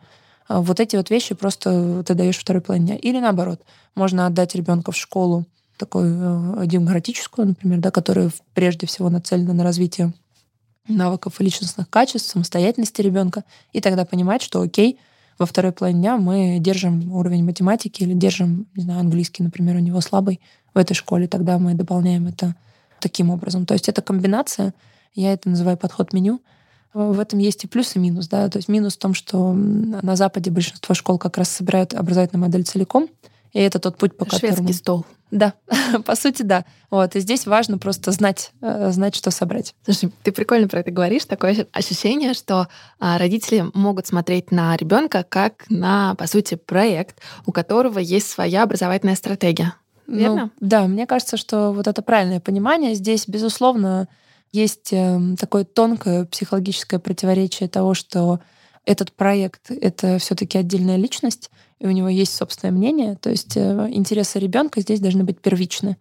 Вот 0.48 0.78
эти 0.78 0.94
вот 0.94 1.10
вещи 1.10 1.34
просто 1.34 2.04
ты 2.06 2.14
даешь 2.14 2.38
второй 2.38 2.62
плане. 2.62 2.96
Или 2.96 3.18
наоборот, 3.18 3.62
можно 3.96 4.26
отдать 4.26 4.54
ребенка 4.54 4.92
в 4.92 4.96
школу 4.96 5.44
такую 5.76 6.64
демократическую, 6.66 7.48
например, 7.48 7.80
да, 7.80 7.90
которая 7.90 8.30
прежде 8.54 8.86
всего 8.86 9.10
нацелена 9.10 9.52
на 9.52 9.64
развитие 9.64 10.12
навыков 10.86 11.40
и 11.40 11.44
личностных 11.44 11.90
качеств, 11.90 12.30
самостоятельности 12.30 13.02
ребенка, 13.02 13.42
и 13.72 13.80
тогда 13.80 14.04
понимать, 14.04 14.40
что 14.40 14.60
окей, 14.60 15.00
во 15.38 15.46
второй 15.46 15.72
половине 15.72 16.00
дня 16.00 16.16
мы 16.16 16.58
держим 16.60 17.12
уровень 17.12 17.44
математики 17.44 18.02
или 18.02 18.14
держим, 18.14 18.66
не 18.74 18.82
знаю, 18.82 19.00
английский, 19.00 19.42
например, 19.42 19.76
у 19.76 19.80
него 19.80 20.00
слабый 20.00 20.40
в 20.74 20.78
этой 20.78 20.94
школе, 20.94 21.28
тогда 21.28 21.58
мы 21.58 21.74
дополняем 21.74 22.26
это 22.26 22.54
таким 23.00 23.30
образом. 23.30 23.66
То 23.66 23.74
есть 23.74 23.88
это 23.88 24.02
комбинация, 24.02 24.74
я 25.14 25.32
это 25.32 25.48
называю 25.48 25.76
подход 25.76 26.12
меню. 26.12 26.40
В 26.94 27.20
этом 27.20 27.38
есть 27.38 27.64
и 27.64 27.66
плюс, 27.66 27.94
и 27.94 27.98
минус. 27.98 28.28
Да? 28.28 28.48
То 28.48 28.56
есть 28.56 28.68
минус 28.68 28.94
в 28.94 28.98
том, 28.98 29.12
что 29.12 29.52
на 29.52 30.16
Западе 30.16 30.50
большинство 30.50 30.94
школ 30.94 31.18
как 31.18 31.36
раз 31.36 31.50
собирают 31.50 31.92
образовательную 31.92 32.46
модель 32.46 32.64
целиком, 32.64 33.08
и 33.56 33.58
это 33.58 33.78
тот 33.78 33.96
путь, 33.96 34.14
по 34.18 34.26
Шведский 34.26 34.48
которому... 34.50 34.72
стол. 34.74 35.06
Да, 35.30 35.54
по 36.04 36.14
сути, 36.14 36.42
да. 36.42 36.66
Вот, 36.90 37.16
и 37.16 37.20
здесь 37.20 37.46
важно 37.46 37.78
просто 37.78 38.12
знать, 38.12 38.52
э, 38.60 38.90
знать, 38.90 39.14
что 39.14 39.30
собрать. 39.30 39.74
Слушай, 39.82 40.12
ты 40.22 40.30
прикольно 40.30 40.68
про 40.68 40.80
это 40.80 40.90
говоришь. 40.90 41.24
Такое 41.24 41.66
ощущение, 41.72 42.34
что 42.34 42.68
а, 43.00 43.16
родители 43.16 43.64
могут 43.72 44.06
смотреть 44.06 44.52
на 44.52 44.76
ребенка 44.76 45.24
как 45.26 45.64
на, 45.70 46.14
по 46.16 46.26
сути, 46.26 46.56
проект, 46.56 47.22
у 47.46 47.52
которого 47.52 47.98
есть 47.98 48.28
своя 48.28 48.62
образовательная 48.62 49.16
стратегия. 49.16 49.72
Ну, 50.06 50.18
Верно? 50.18 50.42
Ну, 50.60 50.68
да, 50.68 50.86
мне 50.86 51.06
кажется, 51.06 51.38
что 51.38 51.72
вот 51.72 51.86
это 51.86 52.02
правильное 52.02 52.40
понимание. 52.40 52.94
Здесь, 52.94 53.26
безусловно, 53.26 54.06
есть 54.52 54.92
эм, 54.92 55.38
такое 55.38 55.64
тонкое 55.64 56.26
психологическое 56.26 56.98
противоречие 56.98 57.70
того, 57.70 57.94
что 57.94 58.40
этот 58.84 59.12
проект— 59.12 59.70
это 59.80 60.18
все 60.18 60.34
таки 60.34 60.58
отдельная 60.58 60.96
личность, 60.96 61.50
и 61.78 61.86
у 61.86 61.90
него 61.90 62.08
есть 62.08 62.34
собственное 62.34 62.72
мнение. 62.72 63.16
То 63.16 63.30
есть 63.30 63.56
э, 63.56 63.88
интересы 63.90 64.38
ребенка 64.38 64.80
здесь 64.80 65.00
должны 65.00 65.24
быть 65.24 65.40
первичны. 65.40 65.96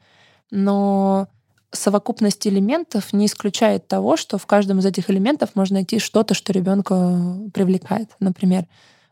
Но 0.51 1.27
совокупность 1.71 2.47
элементов 2.47 3.13
не 3.13 3.25
исключает 3.25 3.87
того, 3.87 4.17
что 4.17 4.37
в 4.37 4.45
каждом 4.45 4.79
из 4.79 4.85
этих 4.85 5.09
элементов 5.09 5.51
можно 5.55 5.75
найти 5.75 5.99
что-то, 5.99 6.33
что 6.33 6.53
ребенка 6.53 7.37
привлекает. 7.53 8.11
Например, 8.19 8.65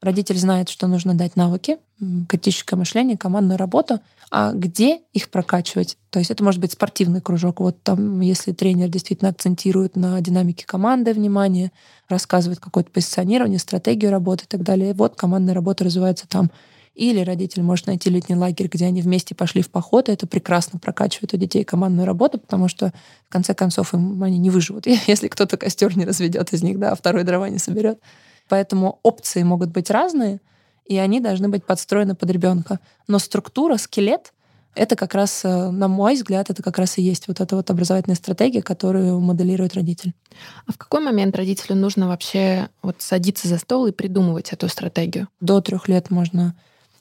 родитель 0.03 0.37
знает, 0.37 0.69
что 0.69 0.87
нужно 0.87 1.13
дать 1.15 1.35
навыки, 1.35 1.77
критическое 2.27 2.75
мышление, 2.75 3.17
командную 3.17 3.57
работу, 3.57 3.99
а 4.29 4.51
где 4.51 4.99
их 5.13 5.29
прокачивать? 5.29 5.97
То 6.09 6.19
есть 6.19 6.31
это 6.31 6.43
может 6.43 6.59
быть 6.59 6.71
спортивный 6.71 7.21
кружок. 7.21 7.59
Вот 7.59 7.81
там, 7.83 8.19
если 8.19 8.51
тренер 8.51 8.89
действительно 8.89 9.29
акцентирует 9.29 9.95
на 9.95 10.19
динамике 10.21 10.65
команды 10.65 11.13
внимание, 11.13 11.71
рассказывает 12.09 12.59
какое-то 12.59 12.89
позиционирование, 12.89 13.59
стратегию 13.59 14.11
работы 14.11 14.45
и 14.45 14.47
так 14.47 14.63
далее, 14.63 14.93
вот 14.93 15.15
командная 15.15 15.53
работа 15.53 15.83
развивается 15.83 16.27
там. 16.27 16.51
Или 16.95 17.21
родитель 17.21 17.63
может 17.63 17.87
найти 17.87 18.11
летний 18.11 18.35
лагерь, 18.35 18.67
где 18.67 18.85
они 18.85 19.01
вместе 19.01 19.33
пошли 19.33 19.63
в 19.63 19.71
поход, 19.71 20.09
и 20.09 20.11
это 20.11 20.27
прекрасно 20.27 20.77
прокачивает 20.77 21.33
у 21.33 21.37
детей 21.37 21.63
командную 21.63 22.05
работу, 22.05 22.37
потому 22.37 22.67
что 22.67 22.93
в 23.27 23.31
конце 23.31 23.55
концов 23.55 23.95
им 23.95 24.21
они 24.21 24.37
не 24.37 24.51
выживут, 24.51 24.85
если 25.07 25.27
кто-то 25.27 25.57
костер 25.57 25.97
не 25.97 26.05
разведет 26.05 26.53
из 26.53 26.61
них, 26.61 26.77
да, 26.77 26.91
а 26.91 26.95
второй 26.95 27.23
дрова 27.23 27.49
не 27.49 27.57
соберет. 27.57 27.99
Поэтому 28.49 28.99
опции 29.03 29.43
могут 29.43 29.69
быть 29.69 29.89
разные, 29.89 30.41
и 30.85 30.97
они 30.97 31.19
должны 31.19 31.49
быть 31.49 31.65
подстроены 31.65 32.15
под 32.15 32.29
ребенка. 32.29 32.79
Но 33.07 33.19
структура, 33.19 33.77
скелет— 33.77 34.33
это 34.75 34.95
как 34.95 35.13
раз, 35.13 35.45
э, 35.45 35.69
на 35.69 35.87
мой 35.87 36.15
взгляд, 36.15 36.49
это 36.49 36.63
как 36.63 36.77
раз 36.77 36.97
и 36.97 37.01
есть 37.01 37.27
вот 37.27 37.39
эта 37.39 37.55
вот 37.55 37.69
образовательная 37.69 38.15
стратегия, 38.15 38.61
которую 38.61 39.19
моделирует 39.19 39.75
родитель. 39.75 40.13
А 40.65 40.71
в 40.71 40.77
какой 40.77 40.99
момент 41.01 41.35
родителю 41.35 41.75
нужно 41.75 42.07
вообще 42.07 42.69
вот 42.81 42.95
садиться 42.99 43.47
за 43.47 43.59
стол 43.59 43.87
и 43.87 43.91
придумывать 43.91 44.51
эту 44.51 44.67
стратегию? 44.67 45.27
До 45.39 45.61
трех 45.61 45.87
лет 45.87 46.09
можно 46.09 46.55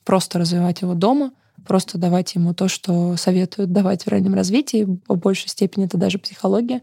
просто 0.05 0.39
развивать 0.39 0.83
его 0.83 0.95
дома, 0.95 1.33
просто 1.67 1.97
давать 1.97 2.35
ему 2.35 2.53
то, 2.55 2.69
что 2.69 3.17
советуют 3.17 3.73
давать 3.73 4.05
в 4.05 4.09
раннем 4.09 4.35
развитии. 4.35 5.01
В 5.09 5.17
большей 5.17 5.49
степени 5.49 5.87
это 5.87 5.97
даже 5.97 6.19
психология. 6.19 6.83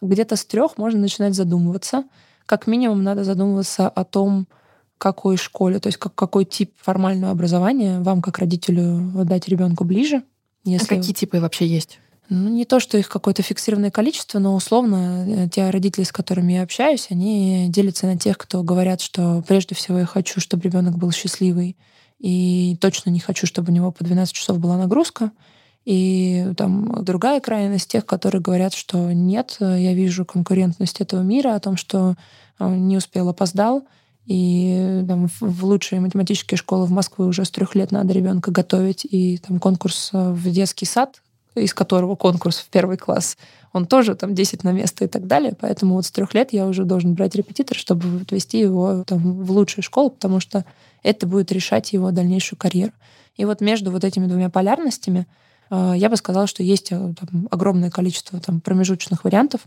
Где-то 0.00 0.36
с 0.36 0.44
трех 0.44 0.78
можно 0.78 1.00
начинать 1.00 1.34
задумываться. 1.34 2.04
Как 2.46 2.66
минимум 2.66 3.02
надо 3.02 3.24
задумываться 3.24 3.88
о 3.88 4.04
том, 4.04 4.46
какой 4.98 5.36
школе, 5.36 5.80
то 5.80 5.88
есть 5.88 5.98
как, 5.98 6.14
какой 6.14 6.44
тип 6.44 6.72
формального 6.80 7.32
образования 7.32 8.00
вам, 8.00 8.22
как 8.22 8.38
родителю, 8.38 9.10
дать 9.24 9.48
ребенку 9.48 9.84
ближе. 9.84 10.22
А 10.64 10.68
если... 10.68 10.94
А 10.94 10.98
какие 10.98 11.12
типы 11.12 11.40
вообще 11.40 11.66
есть? 11.66 11.98
Ну, 12.28 12.48
не 12.48 12.64
то, 12.64 12.78
что 12.78 12.96
их 12.96 13.08
какое-то 13.08 13.42
фиксированное 13.42 13.90
количество, 13.90 14.38
но 14.38 14.54
условно 14.54 15.26
э, 15.28 15.48
те 15.48 15.68
родители, 15.70 16.04
с 16.04 16.12
которыми 16.12 16.52
я 16.52 16.62
общаюсь, 16.62 17.08
они 17.10 17.66
делятся 17.68 18.06
на 18.06 18.16
тех, 18.16 18.38
кто 18.38 18.62
говорят, 18.62 19.00
что 19.00 19.42
прежде 19.46 19.74
всего 19.74 19.98
я 19.98 20.06
хочу, 20.06 20.40
чтобы 20.40 20.62
ребенок 20.62 20.96
был 20.96 21.10
счастливый, 21.10 21.76
и 22.20 22.78
точно 22.80 23.10
не 23.10 23.18
хочу, 23.18 23.46
чтобы 23.46 23.72
у 23.72 23.74
него 23.74 23.90
по 23.90 24.04
12 24.04 24.32
часов 24.32 24.60
была 24.60 24.78
нагрузка. 24.78 25.32
И 25.84 26.52
там 26.56 27.04
другая 27.04 27.40
крайность 27.40 27.90
тех, 27.90 28.06
которые 28.06 28.40
говорят, 28.40 28.72
что 28.72 29.12
нет, 29.12 29.56
я 29.58 29.94
вижу 29.94 30.24
конкурентность 30.24 31.00
этого 31.00 31.22
мира, 31.22 31.54
о 31.54 31.60
том, 31.60 31.76
что 31.76 32.14
э, 32.58 32.68
не 32.68 32.96
успел, 32.96 33.28
опоздал, 33.28 33.84
и 34.26 35.04
там, 35.08 35.28
в 35.40 35.64
лучшие 35.64 36.00
математические 36.00 36.56
школы 36.56 36.86
в 36.86 36.92
Москве 36.92 37.24
уже 37.24 37.44
с 37.44 37.50
трех 37.50 37.74
лет 37.74 37.90
надо 37.90 38.12
ребенка 38.12 38.52
готовить, 38.52 39.04
и 39.04 39.38
там 39.38 39.58
конкурс 39.58 40.10
э, 40.12 40.30
в 40.32 40.50
детский 40.50 40.86
сад, 40.86 41.20
из 41.56 41.74
которого 41.74 42.14
конкурс 42.14 42.58
в 42.58 42.68
первый 42.68 42.96
класс, 42.96 43.36
он 43.72 43.86
тоже 43.86 44.14
там 44.14 44.34
10 44.34 44.64
на 44.64 44.72
место 44.72 45.04
и 45.04 45.08
так 45.08 45.26
далее. 45.26 45.54
Поэтому 45.60 45.94
вот 45.96 46.06
с 46.06 46.10
трех 46.10 46.32
лет 46.34 46.52
я 46.52 46.66
уже 46.66 46.84
должен 46.84 47.14
брать 47.14 47.34
репетитор, 47.34 47.76
чтобы 47.76 48.22
отвести 48.22 48.58
его 48.58 49.02
там, 49.04 49.42
в 49.42 49.50
лучшую 49.50 49.82
школу, 49.82 50.10
потому 50.10 50.40
что 50.40 50.64
это 51.02 51.26
будет 51.26 51.50
решать 51.50 51.92
его 51.92 52.10
дальнейшую 52.12 52.58
карьеру. 52.58 52.92
И 53.36 53.44
вот 53.44 53.60
между 53.60 53.90
вот 53.90 54.04
этими 54.04 54.26
двумя 54.26 54.50
полярностями 54.50 55.20
э, 55.20 55.24
я 55.72 56.10
бы 56.10 56.16
сказала, 56.16 56.46
что 56.46 56.62
есть 56.62 56.92
э, 56.92 56.96
там, 56.96 57.48
огромное 57.50 57.90
количество 57.90 58.38
там, 58.40 58.60
промежуточных 58.60 59.24
вариантов. 59.24 59.62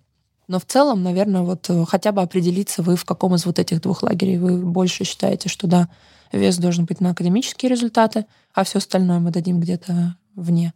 Но 0.47 0.59
в 0.59 0.65
целом, 0.65 1.01
наверное, 1.01 1.41
вот 1.41 1.67
э, 1.69 1.85
хотя 1.87 2.11
бы 2.11 2.21
определиться 2.21 2.83
вы 2.83 2.95
в 2.95 3.05
каком 3.05 3.33
из 3.33 3.45
вот 3.45 3.57
этих 3.57 3.81
двух 3.81 4.03
лагерей 4.03 4.37
вы 4.37 4.57
больше 4.57 5.03
считаете, 5.03 5.49
что 5.49 5.65
да, 5.65 5.89
вес 6.31 6.57
должен 6.57 6.85
быть 6.85 7.01
на 7.01 7.11
академические 7.11 7.71
результаты, 7.71 8.25
а 8.53 8.63
все 8.63 8.77
остальное 8.77 9.19
мы 9.19 9.31
дадим 9.31 9.59
где-то 9.59 10.15
вне. 10.35 10.73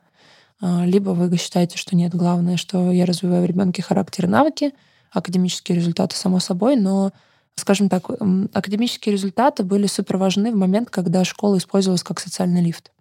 Либо 0.62 1.12
вы 1.12 1.38
считаете, 1.38 1.78
что 1.78 1.96
нет, 1.96 2.14
главное, 2.14 2.58
что 2.58 2.92
я 2.92 3.06
развиваю 3.06 3.44
в 3.44 3.46
ребенке 3.46 3.82
характер 3.82 4.26
и 4.26 4.28
навыки, 4.28 4.74
академические 5.12 5.78
результаты, 5.78 6.18
само 6.18 6.40
собой, 6.40 6.76
но 6.76 7.12
скажем 7.56 7.88
так, 7.88 8.10
академические 8.54 9.14
результаты 9.14 9.64
были 9.64 9.88
супер 9.88 10.18
важны 10.18 10.52
в 10.52 10.56
момент, 10.56 10.90
когда 10.90 11.24
школа 11.24 11.58
использовалась 11.58 12.04
как 12.04 12.20
социальный 12.20 12.62
лифт. 12.62 12.92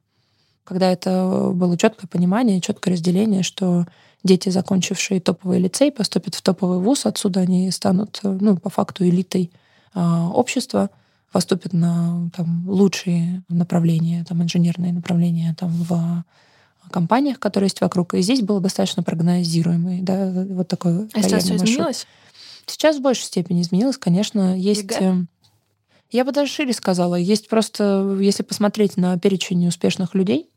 Когда 0.69 0.93
это 0.93 1.51
было 1.55 1.79
четкое 1.79 2.07
понимание, 2.07 2.61
четкое 2.61 2.93
разделение, 2.93 3.43
что 3.43 3.87
дети, 4.23 4.51
закончившие 4.51 5.19
топовый 5.19 5.61
лицей, 5.61 5.91
поступят 5.91 6.35
в 6.35 6.43
топовый 6.43 6.79
вуз, 6.79 7.07
отсюда 7.07 7.41
они 7.41 7.71
станут, 7.71 8.21
ну, 8.23 8.59
по 8.59 8.69
факту, 8.69 9.09
элитой 9.09 9.51
а, 9.95 10.29
общества, 10.29 10.91
поступят 11.33 11.73
на 11.73 12.29
там, 12.37 12.69
лучшие 12.69 13.43
направления, 13.49 14.27
там, 14.29 14.43
инженерные 14.43 14.93
направления 14.93 15.57
там, 15.59 15.71
в 15.71 16.23
компаниях, 16.91 17.39
которые 17.41 17.69
есть 17.69 17.81
вокруг. 17.81 18.13
И 18.13 18.21
здесь 18.21 18.43
было 18.43 18.61
достаточно 18.61 19.03
прогнозируемый, 19.03 20.03
да, 20.03 20.31
вот 20.51 20.69
такой. 20.69 21.09
А 21.15 21.23
сейчас 21.23 21.45
все 21.45 21.57
изменилось? 21.57 22.07
Сейчас 22.67 22.99
в 22.99 23.01
большей 23.01 23.25
степени 23.25 23.63
изменилось, 23.63 23.97
конечно. 23.97 24.55
Есть... 24.55 24.83
ЕГЭ? 24.83 24.97
Э, 25.01 25.15
я 26.11 26.27
бы 26.27 26.33
даже 26.33 26.53
шире 26.53 26.75
сказала. 26.75 27.15
Есть 27.15 27.49
просто, 27.49 28.19
если 28.21 28.43
посмотреть 28.43 28.99
на 28.99 29.19
перечень 29.19 29.67
успешных 29.67 30.15
людей 30.15 30.51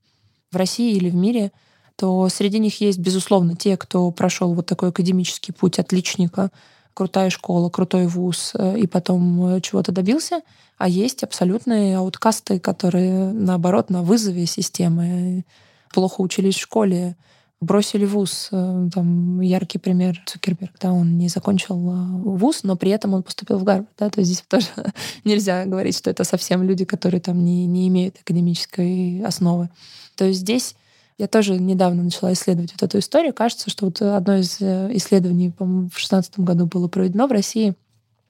в 0.51 0.55
России 0.55 0.95
или 0.95 1.09
в 1.09 1.15
мире, 1.15 1.51
то 1.95 2.27
среди 2.29 2.59
них 2.59 2.81
есть, 2.81 2.99
безусловно, 2.99 3.55
те, 3.55 3.77
кто 3.77 4.11
прошел 4.11 4.53
вот 4.53 4.65
такой 4.65 4.89
академический 4.89 5.53
путь 5.53 5.79
отличника, 5.79 6.51
крутая 6.93 7.29
школа, 7.29 7.69
крутой 7.69 8.07
вуз, 8.07 8.51
э, 8.53 8.79
и 8.79 8.87
потом 8.87 9.45
э, 9.45 9.61
чего-то 9.61 9.91
добился, 9.91 10.41
а 10.77 10.89
есть 10.89 11.23
абсолютные 11.23 11.97
ауткасты, 11.97 12.59
которые, 12.59 13.31
наоборот, 13.31 13.89
на 13.89 14.01
вызове 14.01 14.45
системы 14.45 15.45
плохо 15.93 16.21
учились 16.21 16.55
в 16.55 16.61
школе, 16.61 17.15
бросили 17.61 18.05
вуз. 18.05 18.49
Э, 18.51 18.89
там 18.93 19.39
яркий 19.39 19.77
пример 19.77 20.21
Цукерберг, 20.25 20.73
да, 20.79 20.91
он 20.91 21.17
не 21.17 21.29
закончил 21.29 21.75
э, 21.75 22.21
вуз, 22.23 22.63
но 22.63 22.75
при 22.75 22.91
этом 22.91 23.13
он 23.13 23.23
поступил 23.23 23.59
в 23.59 23.63
Гарвард, 23.63 23.89
да, 23.97 24.09
то 24.09 24.19
есть 24.19 24.31
здесь 24.31 24.43
тоже 24.47 24.67
нельзя 25.23 25.65
говорить, 25.65 25.95
что 25.95 26.09
это 26.09 26.23
совсем 26.23 26.63
люди, 26.63 26.83
которые 26.83 27.21
там 27.21 27.43
не, 27.45 27.67
не 27.67 27.87
имеют 27.87 28.17
академической 28.19 29.23
основы. 29.23 29.69
То 30.15 30.25
есть 30.25 30.41
здесь 30.41 30.75
я 31.17 31.27
тоже 31.27 31.59
недавно 31.59 32.03
начала 32.03 32.33
исследовать 32.33 32.71
вот 32.73 32.81
эту 32.81 32.97
историю. 32.97 33.33
Кажется, 33.33 33.69
что 33.69 33.85
вот 33.85 34.01
одно 34.01 34.37
из 34.37 34.57
э, 34.59 34.89
исследований, 34.95 35.51
по-моему, 35.51 35.87
в 35.87 35.91
2016 35.91 36.39
году 36.39 36.65
было 36.65 36.87
проведено 36.87 37.27
в 37.27 37.31
России, 37.31 37.75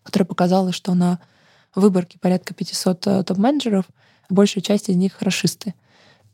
которое 0.04 0.26
показало, 0.26 0.74
что 0.74 0.94
на 0.94 1.20
выборке 1.74 2.20
порядка 2.20 2.54
500 2.54 3.00
топ-менеджеров 3.26 3.86
большая 4.30 4.62
часть 4.62 4.90
из 4.90 4.98
них 4.98 5.22
расисты. 5.22 5.74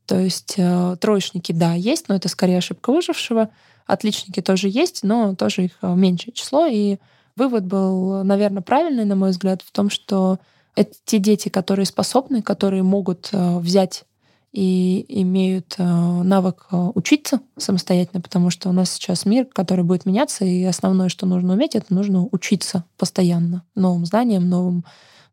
То 0.08 0.17
есть 0.17 0.56
э, 0.58 0.96
троечники, 1.00 1.52
да, 1.52 1.74
есть, 1.74 2.08
но 2.08 2.15
это 2.15 2.30
скорее 2.30 2.60
ошибка 2.60 2.91
выжившего. 2.93 3.50
Отличники 3.86 4.41
тоже 4.41 4.70
есть, 4.70 5.04
но 5.04 5.36
тоже 5.36 5.65
их 5.65 5.72
э, 5.82 5.93
меньшее 5.93 6.34
число. 6.34 6.65
И 6.65 6.98
вывод 7.36 7.65
был, 7.65 8.24
наверное, 8.24 8.62
правильный, 8.62 9.04
на 9.04 9.17
мой 9.17 9.32
взгляд, 9.32 9.62
в 9.62 9.72
том, 9.72 9.89
что 9.89 10.39
это 10.76 10.93
те 11.04 11.20
дети, 11.20 11.50
которые 11.50 11.86
способны, 11.86 12.41
которые 12.41 12.84
могут 12.84 13.30
э, 13.34 13.58
взять 13.60 14.06
и 14.54 15.06
имеют 15.10 15.76
навык 15.78 16.67
учиться 16.72 17.41
самостоятельно, 17.58 18.22
потому 18.22 18.50
что 18.50 18.70
у 18.70 18.72
нас 18.72 18.91
сейчас 18.91 19.26
мир, 19.26 19.46
который 19.46 19.84
будет 19.84 20.06
меняться, 20.06 20.46
и 20.46 20.63
основное, 20.63 21.10
что 21.10 21.26
нужно 21.26 21.54
уметь, 21.54 21.76
это 21.76 21.93
нужно 21.93 22.28
учиться 22.32 22.86
постоянно 22.98 23.63
новым 23.76 24.06
знаниям, 24.06 24.50
новым, 24.50 24.86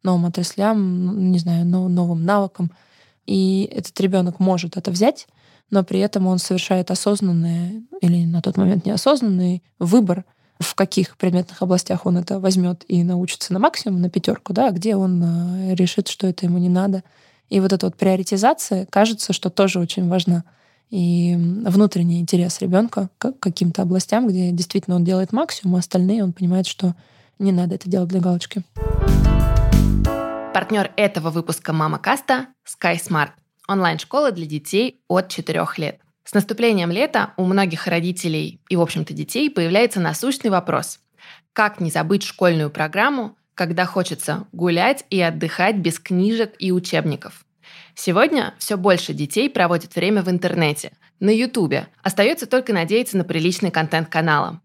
новым 0.02 0.26
отраслям, 0.26 1.30
не 1.30 1.38
знаю, 1.38 1.64
новым 1.64 2.24
навыкам. 2.24 2.72
И 3.26 3.68
этот 3.72 3.98
ребенок 4.00 4.38
может 4.40 4.76
это 4.76 4.90
взять, 4.90 5.26
но 5.70 5.82
при 5.82 6.00
этом 6.00 6.26
он 6.26 6.38
совершает 6.38 6.90
осознанный 6.90 7.84
или 8.00 8.24
на 8.24 8.42
тот 8.42 8.56
момент 8.56 8.84
неосознанный 8.84 9.62
выбор, 9.78 10.24
в 10.60 10.74
каких 10.74 11.16
предметных 11.16 11.62
областях 11.62 12.06
он 12.06 12.18
это 12.18 12.38
возьмет 12.38 12.84
и 12.86 13.02
научится 13.02 13.52
на 13.52 13.58
максимум, 13.58 14.00
на 14.00 14.10
пятерку, 14.10 14.52
да, 14.52 14.68
а 14.68 14.70
где 14.70 14.94
он 14.94 15.22
э, 15.22 15.74
решит, 15.74 16.08
что 16.08 16.26
это 16.26 16.46
ему 16.46 16.58
не 16.58 16.68
надо. 16.68 17.02
И 17.50 17.60
вот 17.60 17.72
эта 17.72 17.86
вот 17.86 17.96
приоритизация, 17.96 18.86
кажется, 18.86 19.32
что 19.32 19.50
тоже 19.50 19.80
очень 19.80 20.08
важна. 20.08 20.44
И 20.90 21.34
внутренний 21.36 22.20
интерес 22.20 22.60
ребенка 22.60 23.08
к 23.18 23.32
каким-то 23.32 23.82
областям, 23.82 24.28
где 24.28 24.50
действительно 24.52 24.96
он 24.96 25.04
делает 25.04 25.32
максимум, 25.32 25.76
а 25.76 25.78
остальные 25.80 26.22
он 26.22 26.32
понимает, 26.32 26.66
что 26.66 26.94
не 27.38 27.52
надо 27.52 27.74
это 27.74 27.90
делать 27.90 28.08
для 28.08 28.20
галочки. 28.20 28.62
Партнер 30.54 30.92
этого 30.96 31.30
выпуска 31.30 31.72
«Мама 31.72 31.98
Каста»– 31.98 32.46
SkySmart– 32.64 33.30
онлайн-школа 33.68 34.30
для 34.30 34.46
детей 34.46 35.00
от 35.08 35.28
4 35.28 35.66
лет. 35.78 35.98
С 36.22 36.32
наступлением 36.32 36.92
лета 36.92 37.34
у 37.36 37.44
многих 37.44 37.88
родителей 37.88 38.60
и, 38.68 38.76
в 38.76 38.80
общем-то, 38.80 39.12
детей 39.12 39.50
появляется 39.50 39.98
насущный 39.98 40.50
вопрос– 40.50 41.00
как 41.52 41.80
не 41.80 41.90
забыть 41.90 42.22
школьную 42.22 42.70
программу, 42.70 43.36
когда 43.56 43.84
хочется 43.84 44.46
гулять 44.52 45.04
и 45.10 45.20
отдыхать 45.20 45.76
без 45.76 45.98
книжек 45.98 46.54
и 46.60 46.70
учебников? 46.70 47.44
Сегодня 47.96 48.54
все 48.58 48.76
больше 48.76 49.12
детей 49.12 49.50
проводят 49.50 49.96
время 49.96 50.22
в 50.22 50.30
интернете, 50.30 50.92
на 51.18 51.30
Ютубе. 51.30 51.88
Остается 52.02 52.46
только 52.46 52.72
надеяться 52.72 53.16
на 53.16 53.24
приличный 53.24 53.72
контент 53.72 54.08
канала. 54.08 54.60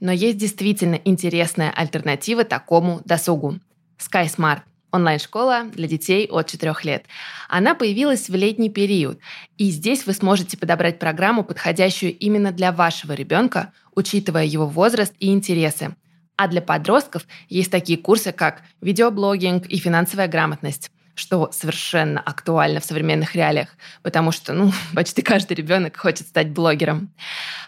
Но 0.00 0.10
есть 0.10 0.38
действительно 0.38 0.98
интересная 1.04 1.70
альтернатива 1.70 2.44
такому 2.44 3.02
досугу. 3.04 3.60
SkySmart– 3.98 4.60
онлайн-школа 4.94 5.64
для 5.74 5.88
детей 5.88 6.26
от 6.30 6.46
4 6.46 6.74
лет. 6.84 7.04
Она 7.48 7.74
появилась 7.74 8.28
в 8.28 8.34
летний 8.34 8.70
период, 8.70 9.18
и 9.58 9.70
здесь 9.70 10.06
вы 10.06 10.12
сможете 10.12 10.56
подобрать 10.56 10.98
программу, 10.98 11.44
подходящую 11.44 12.16
именно 12.16 12.52
для 12.52 12.72
вашего 12.72 13.12
ребенка, 13.12 13.72
учитывая 13.94 14.44
его 14.44 14.66
возраст 14.66 15.12
и 15.18 15.32
интересы. 15.32 15.94
А 16.36 16.48
для 16.48 16.62
подростков 16.62 17.26
есть 17.48 17.70
такие 17.70 17.98
курсы, 17.98 18.32
как 18.32 18.62
видеоблогинг 18.80 19.66
и 19.66 19.76
финансовая 19.78 20.28
грамотность 20.28 20.90
что 21.16 21.50
совершенно 21.52 22.20
актуально 22.20 22.80
в 22.80 22.84
современных 22.84 23.34
реалиях, 23.34 23.68
потому 24.02 24.32
что, 24.32 24.52
ну, 24.52 24.72
почти 24.94 25.22
каждый 25.22 25.54
ребенок 25.54 25.96
хочет 25.96 26.26
стать 26.26 26.50
блогером. 26.50 27.10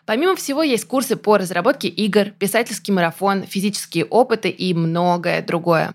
Помимо 0.04 0.36
всего, 0.36 0.62
есть 0.62 0.86
курсы 0.86 1.16
по 1.16 1.38
разработке 1.38 1.88
игр, 1.88 2.30
писательский 2.30 2.92
марафон, 2.92 3.44
физические 3.44 4.04
опыты 4.04 4.48
и 4.48 4.74
многое 4.74 5.42
другое. 5.42 5.94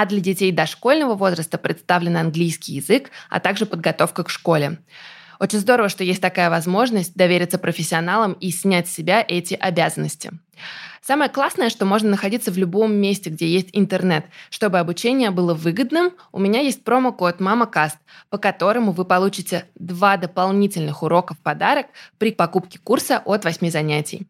А 0.00 0.06
для 0.06 0.20
детей 0.20 0.50
дошкольного 0.50 1.14
возраста 1.14 1.58
представлен 1.58 2.16
английский 2.16 2.72
язык, 2.72 3.10
а 3.28 3.38
также 3.38 3.66
подготовка 3.66 4.24
к 4.24 4.30
школе. 4.30 4.78
Очень 5.38 5.58
здорово, 5.58 5.90
что 5.90 6.02
есть 6.02 6.22
такая 6.22 6.48
возможность 6.48 7.14
довериться 7.14 7.58
профессионалам 7.58 8.32
и 8.32 8.50
снять 8.50 8.88
с 8.88 8.94
себя 8.94 9.22
эти 9.28 9.52
обязанности. 9.52 10.30
Самое 11.02 11.28
классное, 11.28 11.68
что 11.68 11.84
можно 11.84 12.08
находиться 12.08 12.50
в 12.50 12.56
любом 12.56 12.94
месте, 12.94 13.28
где 13.28 13.46
есть 13.46 13.68
интернет. 13.74 14.24
Чтобы 14.48 14.78
обучение 14.78 15.32
было 15.32 15.52
выгодным, 15.52 16.12
у 16.32 16.38
меня 16.38 16.60
есть 16.60 16.82
промокод 16.82 17.38
MamaCast, 17.42 17.96
по 18.30 18.38
которому 18.38 18.92
вы 18.92 19.04
получите 19.04 19.66
два 19.74 20.16
дополнительных 20.16 21.02
урока 21.02 21.34
в 21.34 21.40
подарок 21.40 21.88
при 22.16 22.32
покупке 22.32 22.78
курса 22.78 23.20
от 23.22 23.44
8 23.44 23.68
занятий. 23.68 24.26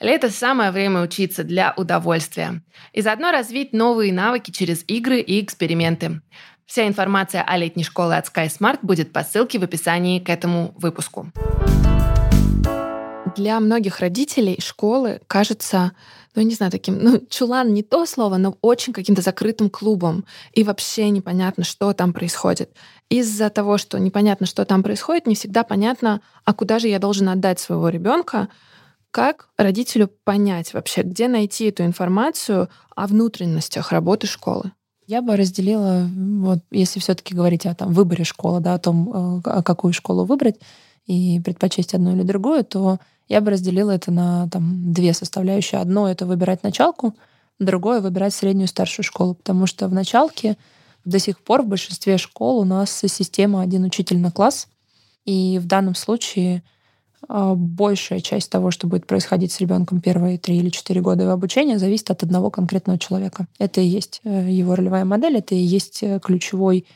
Лето– 0.00 0.30
самое 0.30 0.70
время 0.70 1.02
учиться 1.02 1.42
для 1.42 1.74
удовольствия 1.76 2.62
и 2.92 3.02
заодно 3.02 3.32
развить 3.32 3.72
новые 3.72 4.12
навыки 4.12 4.52
через 4.52 4.84
игры 4.86 5.20
и 5.20 5.42
эксперименты. 5.42 6.20
Вся 6.66 6.86
информация 6.86 7.42
о 7.42 7.56
летней 7.56 7.82
школе 7.82 8.14
от 8.14 8.28
SkySmart 8.28 8.78
будет 8.82 9.12
по 9.12 9.24
ссылке 9.24 9.58
в 9.58 9.64
описании 9.64 10.20
к 10.20 10.28
этому 10.28 10.72
выпуску. 10.76 11.32
Для 13.34 13.58
многих 13.58 13.98
родителей 13.98 14.60
школы 14.60 15.20
кажется, 15.26 15.90
ну, 16.36 16.42
не 16.42 16.54
знаю, 16.54 16.70
таким, 16.70 16.98
ну, 17.02 17.20
чулан 17.28 17.74
не 17.74 17.82
то 17.82 18.06
слово, 18.06 18.36
но 18.36 18.56
очень 18.60 18.92
каким-то 18.92 19.22
закрытым 19.22 19.68
клубом. 19.68 20.24
И 20.52 20.62
вообще 20.62 21.10
непонятно, 21.10 21.64
что 21.64 21.92
там 21.92 22.12
происходит. 22.12 22.70
Из-за 23.08 23.50
того, 23.50 23.78
что 23.78 23.98
непонятно, 23.98 24.46
что 24.46 24.64
там 24.64 24.84
происходит, 24.84 25.26
не 25.26 25.34
всегда 25.34 25.64
понятно, 25.64 26.20
а 26.44 26.54
куда 26.54 26.78
же 26.78 26.86
я 26.86 27.00
должен 27.00 27.28
отдать 27.28 27.58
своего 27.58 27.88
ребенка, 27.88 28.48
как 29.10 29.48
родителю 29.56 30.08
понять 30.24 30.74
вообще, 30.74 31.02
где 31.02 31.28
найти 31.28 31.66
эту 31.66 31.84
информацию 31.84 32.68
о 32.94 33.06
внутренностях 33.06 33.92
работы 33.92 34.26
школы? 34.26 34.72
Я 35.06 35.22
бы 35.22 35.36
разделила, 35.36 36.06
вот, 36.12 36.58
если 36.70 37.00
все-таки 37.00 37.34
говорить 37.34 37.64
о 37.64 37.74
там, 37.74 37.94
выборе 37.94 38.24
школы, 38.24 38.60
да, 38.60 38.74
о 38.74 38.78
том, 38.78 39.40
э, 39.42 39.62
какую 39.62 39.94
школу 39.94 40.24
выбрать 40.24 40.56
и 41.06 41.40
предпочесть 41.40 41.94
одну 41.94 42.14
или 42.14 42.22
другую, 42.22 42.62
то 42.64 42.98
я 43.26 43.40
бы 43.40 43.50
разделила 43.50 43.90
это 43.90 44.10
на 44.10 44.48
там, 44.50 44.92
две 44.92 45.14
составляющие. 45.14 45.80
Одно— 45.80 46.08
это 46.10 46.26
выбирать 46.26 46.62
началку, 46.62 47.14
другое— 47.58 48.00
выбирать 48.02 48.34
среднюю 48.34 48.68
старшую 48.68 49.04
школу, 49.04 49.34
потому 49.34 49.66
что 49.66 49.88
в 49.88 49.94
началке 49.94 50.58
до 51.06 51.18
сих 51.18 51.40
пор 51.40 51.62
в 51.62 51.68
большинстве 51.68 52.18
школ 52.18 52.58
у 52.58 52.64
нас 52.64 52.90
система 52.90 53.62
один 53.62 53.84
учитель 53.84 54.18
на 54.18 54.30
класс, 54.30 54.68
и 55.24 55.58
в 55.58 55.66
данном 55.66 55.94
случае 55.94 56.58
а, 56.58 56.77
большая 57.26 58.20
часть 58.20 58.50
того, 58.50 58.70
что 58.70 58.86
будет 58.86 59.06
происходить 59.06 59.52
с 59.52 59.60
ребенком 59.60 60.00
первые 60.00 60.38
три 60.38 60.58
или 60.58 60.70
четыре 60.70 61.00
года 61.00 61.24
его 61.24 61.32
обучения, 61.32 61.78
зависит 61.78 62.10
от 62.10 62.22
одного 62.22 62.50
конкретного 62.50 62.98
человека. 62.98 63.46
Это 63.58 63.80
и 63.80 63.86
есть 63.86 64.20
э, 64.24 64.48
его 64.48 64.74
ролевая 64.74 65.04
модель, 65.04 65.38
это 65.38 65.54
и 65.54 65.58
есть 65.58 66.02
э, 66.02 66.20
ключевой 66.22 66.86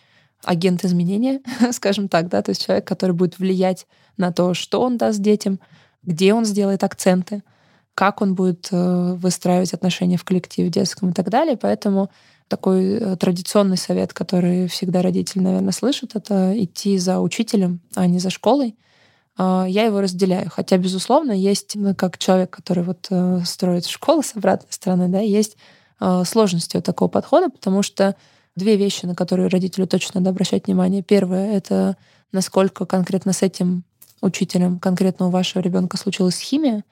агент 0.44 0.84
изменения, 0.84 1.40
скажем 1.72 2.08
так, 2.08 2.28
да, 2.28 2.42
то 2.42 2.50
есть 2.50 2.64
человек, 2.64 2.86
который 2.86 3.12
будет 3.12 3.38
влиять 3.38 3.86
на 4.16 4.32
то, 4.32 4.54
что 4.54 4.80
он 4.80 4.96
даст 4.96 5.20
детям, 5.20 5.58
где 6.02 6.34
он 6.34 6.44
сделает 6.44 6.84
акценты, 6.84 7.42
как 7.94 8.22
он 8.22 8.34
будет 8.34 8.68
э, 8.70 9.14
выстраивать 9.14 9.74
отношения 9.74 10.16
в 10.16 10.24
коллективе 10.24 10.68
детском 10.68 11.10
и 11.10 11.12
так 11.12 11.30
далее. 11.30 11.56
Поэтому 11.56 12.10
такой 12.48 13.16
традиционный 13.16 13.76
совет, 13.76 14.12
который 14.12 14.68
всегда 14.68 15.02
родители, 15.02 15.40
наверное, 15.40 15.72
слышат, 15.72 16.14
это 16.14 16.52
идти 16.56 16.98
за 16.98 17.20
учителем, 17.20 17.80
а 17.94 18.06
не 18.06 18.18
за 18.18 18.30
школой. 18.30 18.76
А, 19.36 19.66
я 19.68 19.84
его 19.84 20.00
разделяю. 20.00 20.50
Хотя, 20.50 20.76
безусловно, 20.76 21.32
есть, 21.32 21.74
ну, 21.74 21.94
как 21.94 22.18
человек, 22.18 22.50
который 22.50 22.84
вот 22.84 23.06
э, 23.10 23.40
строит 23.44 23.86
школу 23.86 24.22
с 24.22 24.36
обратной 24.36 24.72
стороны, 24.72 25.08
да, 25.08 25.20
есть 25.20 25.56
а, 25.98 26.24
сложности 26.24 26.76
у 26.76 26.82
такого 26.82 27.08
подхода, 27.08 27.48
потому 27.48 27.82
что 27.82 28.16
две 28.56 28.76
вещи, 28.76 29.06
на 29.06 29.14
которые 29.14 29.48
родителю 29.48 29.86
точно 29.86 30.20
надо 30.20 30.30
обращать 30.30 30.66
внимание. 30.66 31.02
Первое— 31.02 31.52
это 31.56 31.96
насколько 32.32 32.86
конкретно 32.86 33.32
с 33.32 33.42
этим 33.42 33.84
учителем, 34.20 34.78
конкретно 34.78 35.28
у 35.28 35.30
вашего 35.30 35.62
ребенка 35.62 35.96
случилась 35.96 36.38
химия, 36.38 36.84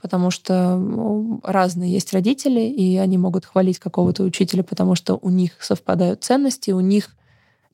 потому 0.00 0.30
что 0.30 0.76
ну, 0.76 1.40
разные 1.42 1.92
есть 1.92 2.12
родители, 2.12 2.60
и 2.60 2.96
они 2.96 3.18
могут 3.18 3.44
хвалить 3.44 3.78
какого-то 3.78 4.22
учителя, 4.22 4.62
потому 4.62 4.94
что 4.94 5.18
у 5.20 5.30
них 5.30 5.52
совпадают 5.60 6.22
ценности, 6.22 6.70
у 6.70 6.80
них 6.80 7.14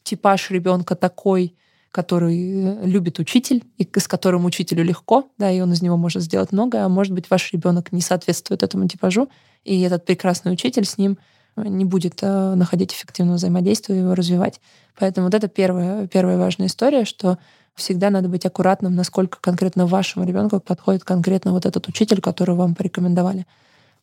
типаж 0.03 0.51
ребенка 0.51 0.95
такой, 0.95 1.57
который 1.93 2.37
э, 2.37 2.87
любит 2.87 3.19
учитель, 3.19 3.63
и 3.77 3.89
с 3.99 4.09
которым 4.09 4.47
учителю 4.47 4.83
легко, 4.83 5.31
да, 5.39 5.51
и 5.51 5.61
он 5.61 5.73
из 5.73 5.83
него 5.83 5.97
может 5.97 6.23
сделать 6.23 6.51
многое, 6.51 6.87
а 6.87 6.89
может 6.89 7.13
быть, 7.13 7.31
ваш 7.31 7.53
ребенок 7.53 7.93
не 7.93 8.01
соответствует 8.01 8.63
этому 8.63 8.89
типажу, 8.89 9.29
и 9.63 9.81
этот 9.83 10.05
прекрасный 10.07 10.53
учитель 10.53 10.87
с 10.87 10.97
ним 10.97 11.19
э, 11.57 11.69
не 11.69 11.85
будет 11.85 12.19
э, 12.23 12.55
находить 12.55 12.95
эффективного 12.95 13.37
взаимодействия 13.37 13.95
и 13.95 13.99
его 13.99 14.15
развивать. 14.15 14.61
Поэтому 14.99 15.27
вот 15.27 15.35
это 15.35 15.49
первая, 15.49 16.07
первая 16.07 16.39
важная 16.39 16.67
история, 16.67 17.05
что 17.05 17.39
всегда 17.75 18.09
надо 18.09 18.29
быть 18.29 18.47
аккуратным, 18.47 18.95
насколько 18.95 19.39
конкретно 19.41 19.87
вашему 19.87 20.27
ребенку 20.27 20.61
подходит 20.61 21.05
конкретно 21.05 21.53
вот 21.53 21.67
этот 21.67 21.89
учитель, 21.89 22.21
который 22.23 22.55
вам 22.55 22.75
порекомендовали. 22.75 23.47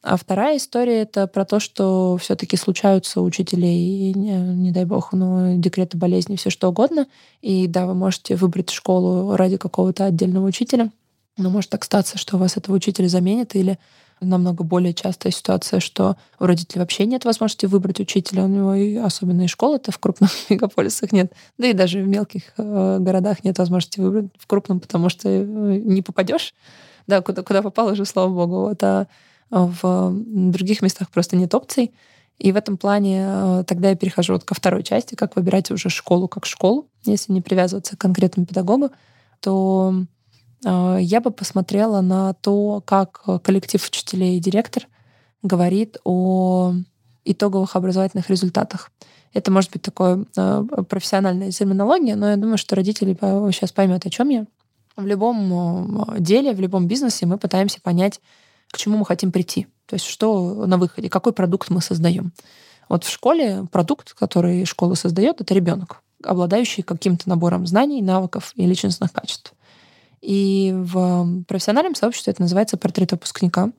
А 0.02 0.16
вторая 0.16 0.58
история 0.58 1.02
это 1.02 1.28
про 1.28 1.44
то, 1.44 1.60
что 1.60 2.18
все-таки 2.18 2.56
случаются 2.56 3.22
учителей, 3.22 4.14
не, 4.14 4.32
не 4.32 4.72
дай 4.72 4.86
бог, 4.86 5.12
ну, 5.12 5.58
декреты 5.60 5.98
болезни, 5.98 6.38
все 6.38 6.50
что 6.50 6.70
угодно. 6.70 7.08
И 7.42 7.68
да, 7.68 7.86
вы 7.86 7.96
можете 7.96 8.38
выбрать 8.38 8.70
школу 8.70 9.36
ради 9.36 9.58
какого-то 9.58 10.06
отдельного 10.06 10.46
учителя. 10.46 10.90
Но 11.38 11.50
может 11.50 11.70
так 11.70 11.84
статься, 11.84 12.18
что 12.18 12.38
у 12.38 12.40
вас 12.40 12.56
этого 12.56 12.78
учителя 12.78 13.10
заменят, 13.10 13.56
или 13.56 13.78
намного 14.22 14.64
более 14.64 14.94
частая 14.94 15.32
ситуация, 15.32 15.80
что 15.80 16.16
у 16.40 16.46
родителей 16.46 16.80
вообще 16.80 17.06
нет 17.06 17.26
возможности 17.26 17.66
выбрать 17.66 18.00
учителя, 18.00 18.44
у 18.44 18.48
него 18.48 18.76
и 18.76 18.96
особенно 18.96 19.44
и 19.44 19.48
школы-то 19.48 19.92
в 19.92 20.00
крупных 20.00 20.32
мегаполисах 20.50 21.12
нет, 21.12 21.34
да 21.58 21.68
и 21.68 21.74
даже 21.74 22.02
в 22.02 22.08
мелких 22.08 22.44
э, 22.58 22.98
городах 23.00 23.44
нет 23.44 23.58
возможности 23.58 24.00
выбрать 24.00 24.32
в 24.38 24.48
крупном, 24.48 24.80
потому 24.80 25.10
что 25.10 25.30
э, 25.30 25.44
не 25.44 26.02
попадешь, 26.02 26.54
да, 27.08 27.22
куда, 27.22 27.44
куда 27.44 27.62
попал 27.62 27.88
уже, 27.88 28.06
слава 28.06 28.30
богу. 28.30 28.62
Вот, 28.68 28.84
а 28.84 29.08
в 29.50 30.14
других 30.14 30.82
местах 30.82 31.10
просто 31.10 31.36
нет 31.36 31.54
опций. 31.54 31.92
И 32.40 32.54
в 32.54 32.56
этом 32.56 32.78
плане 32.78 33.26
э, 33.28 33.64
тогда 33.68 33.90
я 33.90 33.96
перехожу 33.96 34.34
вот 34.34 34.46
ко 34.46 34.56
второй 34.56 34.82
части, 34.82 35.16
как 35.16 35.36
выбирать 35.36 35.72
уже 35.72 35.90
школу 35.90 36.30
как 36.30 36.46
школу, 36.46 36.88
если 37.04 37.34
не 37.34 37.42
привязываться 37.42 37.98
к 37.98 38.00
конкретному 38.00 38.48
педагогу, 38.48 38.92
то 39.42 39.94
э, 40.66 40.98
я 41.02 41.20
бы 41.20 41.32
посмотрела 41.32 42.00
на 42.00 42.34
то, 42.34 42.82
как 42.86 43.24
коллектив 43.44 43.86
учителей 43.86 44.38
и 44.38 44.40
директор 44.40 44.88
говорит 45.44 45.98
о 46.06 46.74
итоговых 47.26 47.76
образовательных 47.76 48.30
результатах. 48.30 48.90
Это 49.34 49.52
может 49.52 49.72
быть 49.72 49.82
такое 49.82 50.26
э, 50.38 50.64
профессиональная 50.88 51.52
терминология, 51.52 52.16
но 52.16 52.30
я 52.30 52.38
думаю, 52.38 52.58
что 52.58 52.76
родители 52.78 53.18
сейчас 53.52 53.74
поймут, 53.74 54.06
о 54.06 54.10
чем 54.10 54.30
я. 54.30 54.46
В 54.96 55.06
любом 55.06 56.06
деле, 56.20 56.54
в 56.54 56.60
любом 56.62 56.88
бизнесе 56.88 57.26
мы 57.26 57.38
пытаемся 57.38 57.82
понять, 57.82 58.22
к 58.72 58.78
чему 58.78 58.98
мы 58.98 59.06
хотим 59.06 59.32
прийти. 59.32 59.68
То 59.86 59.96
есть 59.96 60.06
что 60.06 60.66
на 60.66 60.78
выходе, 60.78 61.10
какой 61.10 61.34
продукт 61.34 61.70
мы 61.70 61.82
создаем. 61.82 62.32
Вот 62.88 63.04
в 63.04 63.10
школе 63.10 63.68
продукт, 63.72 64.14
который 64.14 64.66
школа 64.66 64.96
создает, 64.96 65.42
это 65.42 65.54
ребенок, 65.54 66.02
обладающий 66.24 66.84
каким-то 66.84 67.30
набором 67.30 67.68
знаний, 67.68 68.02
навыков 68.02 68.52
и 68.56 68.66
личностных 68.66 69.12
качеств. 69.14 69.54
И 70.22 70.74
в 70.76 71.44
профессиональном 71.48 71.96
сообществе 71.96 72.32
это 72.32 72.42
называется 72.42 72.78
портрет 72.78 73.12
выпускника. 73.12 73.72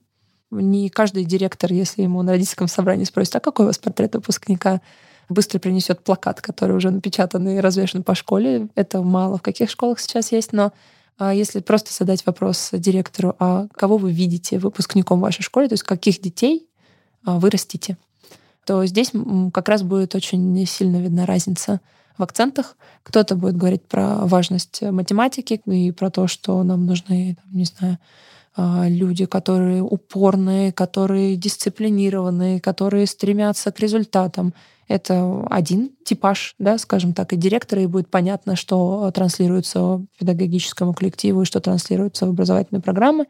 Не 0.50 0.88
каждый 0.88 1.24
директор, 1.24 1.72
если 1.72 2.02
ему 2.02 2.22
на 2.22 2.32
родительском 2.32 2.66
собрании 2.66 3.04
спросит, 3.04 3.36
а 3.36 3.40
какой 3.40 3.66
у 3.66 3.68
вас 3.68 3.78
портрет 3.78 4.14
выпускника, 4.14 4.80
быстро 5.28 5.58
принесет 5.58 6.02
плакат, 6.02 6.40
который 6.40 6.76
уже 6.76 6.90
напечатан 6.90 7.48
и 7.48 7.58
развешен 7.58 8.02
по 8.02 8.14
школе. 8.14 8.68
Это 8.74 9.02
мало 9.02 9.38
в 9.38 9.42
каких 9.42 9.70
школах 9.70 10.00
сейчас 10.00 10.32
есть, 10.32 10.52
но 10.52 10.72
если 11.28 11.60
просто 11.60 11.92
задать 11.92 12.24
вопрос 12.24 12.70
директору, 12.72 13.36
а 13.38 13.66
кого 13.76 13.98
вы 13.98 14.12
видите 14.12 14.58
выпускником 14.58 15.20
вашей 15.20 15.42
школе, 15.42 15.68
то 15.68 15.74
есть 15.74 15.82
каких 15.82 16.20
детей 16.20 16.66
а, 17.24 17.38
вы 17.38 17.50
растите, 17.50 17.98
то 18.64 18.84
здесь 18.86 19.12
как 19.52 19.68
раз 19.68 19.82
будет 19.82 20.14
очень 20.14 20.66
сильно 20.66 20.96
видна 20.96 21.26
разница 21.26 21.80
в 22.16 22.22
акцентах, 22.22 22.76
кто-то 23.02 23.34
будет 23.34 23.56
говорить 23.56 23.86
про 23.86 24.26
важность 24.26 24.82
математики 24.82 25.60
и 25.66 25.90
про 25.92 26.10
то, 26.10 26.26
что 26.26 26.62
нам 26.62 26.86
нужны, 26.86 27.36
не 27.50 27.64
знаю, 27.64 27.98
а, 28.56 28.86
люди, 28.88 29.26
которые 29.26 29.82
упорные, 29.82 30.72
которые 30.72 31.36
дисциплинированные, 31.36 32.60
которые 32.60 33.06
стремятся 33.06 33.70
к 33.72 33.80
результатам. 33.80 34.54
Это 34.90 35.46
один 35.48 35.92
типаж, 36.04 36.56
да, 36.58 36.76
скажем 36.76 37.12
так, 37.12 37.32
и 37.32 37.36
директора, 37.36 37.80
и 37.80 37.86
будет 37.86 38.10
понятно, 38.10 38.56
что 38.56 39.08
транслируется 39.12 40.04
педагогическому 40.18 40.94
коллективу 40.94 41.42
и 41.42 41.44
что 41.44 41.60
транслируется 41.60 42.26
в 42.26 42.30
образовательные 42.30 42.82
программы. 42.82 43.26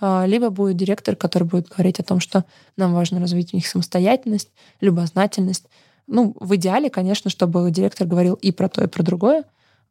А, 0.00 0.24
либо 0.26 0.50
будет 0.50 0.76
директор, 0.76 1.16
который 1.16 1.42
будет 1.42 1.66
говорить 1.66 1.98
о 1.98 2.04
том, 2.04 2.20
что 2.20 2.44
нам 2.76 2.94
важно 2.94 3.18
развить 3.18 3.52
у 3.52 3.56
них 3.56 3.66
самостоятельность, 3.66 4.52
любознательность. 4.80 5.66
Ну, 6.06 6.36
в 6.38 6.54
идеале, 6.54 6.88
конечно, 6.88 7.30
чтобы 7.30 7.68
директор 7.72 8.06
говорил 8.06 8.34
и 8.34 8.52
про 8.52 8.68
то, 8.68 8.84
и 8.84 8.86
про 8.86 9.02
другое, 9.02 9.42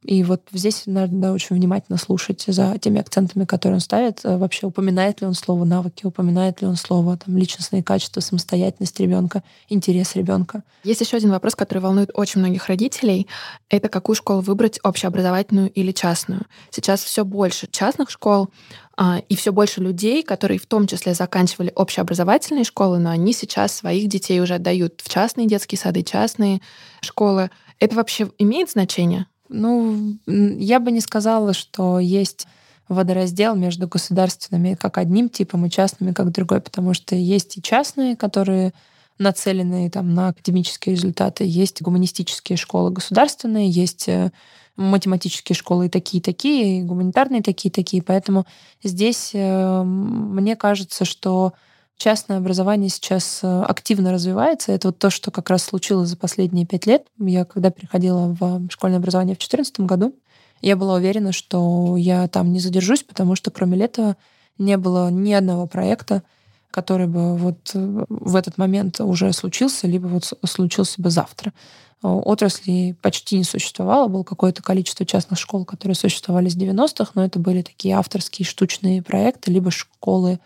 и 0.03 0.23
вот 0.23 0.41
здесь 0.51 0.83
надо 0.87 1.31
очень 1.31 1.55
внимательно 1.55 1.97
слушать 1.99 2.43
за 2.47 2.75
теми 2.79 2.99
акцентами, 2.99 3.45
которые 3.45 3.75
он 3.75 3.81
ставит. 3.81 4.21
Э, 4.23 4.37
вообще, 4.37 4.65
упоминает 4.65 5.21
ли 5.21 5.27
он 5.27 5.35
слово 5.35 5.63
навыки, 5.63 6.07
упоминает 6.07 6.61
ли 6.61 6.67
он 6.67 6.75
слово 6.75 7.17
там, 7.17 7.37
личностные 7.37 7.83
качества, 7.83 8.19
самостоятельность 8.19 8.99
ребенка, 8.99 9.43
интерес 9.69 10.15
ребенка. 10.15 10.63
Есть 10.83 11.01
еще 11.01 11.17
один 11.17 11.29
вопрос, 11.29 11.55
который 11.55 11.79
волнует 11.79 12.09
очень 12.15 12.39
многих 12.39 12.65
родителей. 12.65 13.27
Это 13.69 13.89
какую 13.89 14.15
школу 14.15 14.41
выбрать, 14.41 14.79
общеобразовательную 14.81 15.69
или 15.69 15.91
частную. 15.91 16.47
Сейчас 16.71 17.03
все 17.03 17.23
больше 17.23 17.67
частных 17.69 18.09
школ, 18.09 18.49
а, 18.97 19.21
и 19.29 19.35
все 19.35 19.51
больше 19.51 19.81
людей, 19.81 20.23
которые 20.23 20.59
в 20.59 20.65
том 20.65 20.87
числе 20.87 21.13
заканчивали 21.13 21.71
общеобразовательные 21.75 22.63
школы, 22.63 22.97
но 22.97 23.11
они 23.11 23.33
сейчас 23.33 23.73
своих 23.73 24.09
детей 24.09 24.41
уже 24.41 24.55
отдают 24.55 25.01
в 25.03 25.09
частные 25.09 25.47
детские 25.47 25.77
сады, 25.77 26.01
частные 26.01 26.59
школы. 27.01 27.51
Это 27.79 27.95
вообще 27.95 28.31
имеет 28.37 28.71
значение? 28.71 29.27
Ну, 29.51 30.17
я 30.25 30.79
бы 30.79 30.91
не 30.91 31.01
сказала, 31.01 31.53
что 31.53 31.99
есть 31.99 32.47
водораздел 32.87 33.55
между 33.55 33.87
государственными 33.87 34.75
как 34.75 34.97
одним 34.97 35.29
типом 35.29 35.65
и 35.65 35.69
частными 35.69 36.11
как 36.11 36.31
другой, 36.31 36.61
потому 36.61 36.93
что 36.93 37.15
есть 37.15 37.57
и 37.57 37.61
частные, 37.61 38.15
которые 38.15 38.73
нацелены 39.17 39.89
там, 39.89 40.13
на 40.13 40.29
академические 40.29 40.95
результаты, 40.95 41.43
есть 41.45 41.81
гуманистические 41.81 42.57
школы 42.57 42.91
государственные, 42.91 43.69
есть 43.69 44.07
э, 44.09 44.31
математические 44.75 45.55
школы 45.55 45.85
и 45.85 45.89
такие 45.89 46.21
такие, 46.21 46.79
и 46.79 46.83
гуманитарные 46.83 47.41
такие 47.41 47.71
такие. 47.71 48.01
Поэтому 48.01 48.45
здесь 48.83 49.31
э, 49.33 49.83
мне 49.83 50.55
кажется, 50.55 51.05
что 51.05 51.53
частное 52.01 52.37
образование 52.37 52.89
сейчас 52.89 53.41
э, 53.43 53.61
активно 53.61 54.11
развивается. 54.11 54.71
Это 54.71 54.87
вот 54.87 54.97
то, 54.97 55.11
что 55.11 55.29
как 55.29 55.51
раз 55.51 55.63
случилось 55.63 56.09
за 56.09 56.17
последние 56.17 56.65
пять 56.65 56.87
лет. 56.87 57.05
Я 57.19 57.45
когда 57.45 57.69
переходила 57.69 58.35
в 58.39 58.69
школьное 58.69 58.97
образование 58.97 59.35
в 59.35 59.37
2014 59.37 59.81
году, 59.81 60.15
я 60.61 60.75
была 60.75 60.95
уверена, 60.95 61.31
что 61.31 61.95
я 61.97 62.27
там 62.27 62.51
не 62.51 62.59
задержусь, 62.59 63.03
потому 63.03 63.35
что 63.35 63.51
кроме 63.51 63.77
лета 63.77 64.17
не 64.57 64.77
было 64.77 65.11
ни 65.11 65.31
одного 65.31 65.67
проекта, 65.67 66.23
который 66.71 67.05
бы 67.05 67.37
вот 67.37 67.69
э, 67.75 68.05
в 68.09 68.35
этот 68.35 68.57
момент 68.57 68.99
уже 68.99 69.31
случился, 69.31 69.85
либо 69.85 70.07
вот 70.07 70.33
случился 70.43 70.99
бы 70.99 71.11
завтра. 71.11 71.53
Отрасли 72.01 72.95
почти 73.03 73.37
не 73.37 73.43
существовало, 73.43 74.07
было 74.07 74.23
какое-то 74.23 74.63
количество 74.63 75.05
частных 75.05 75.37
школ, 75.37 75.65
которые 75.65 75.95
существовали 75.95 76.49
с 76.49 76.57
90-х, 76.57 77.11
но 77.13 77.23
это 77.23 77.37
были 77.37 77.61
такие 77.61 77.95
авторские 77.95 78.43
штучные 78.47 79.03
проекты, 79.03 79.51
либо 79.51 79.69
школы 79.69 80.39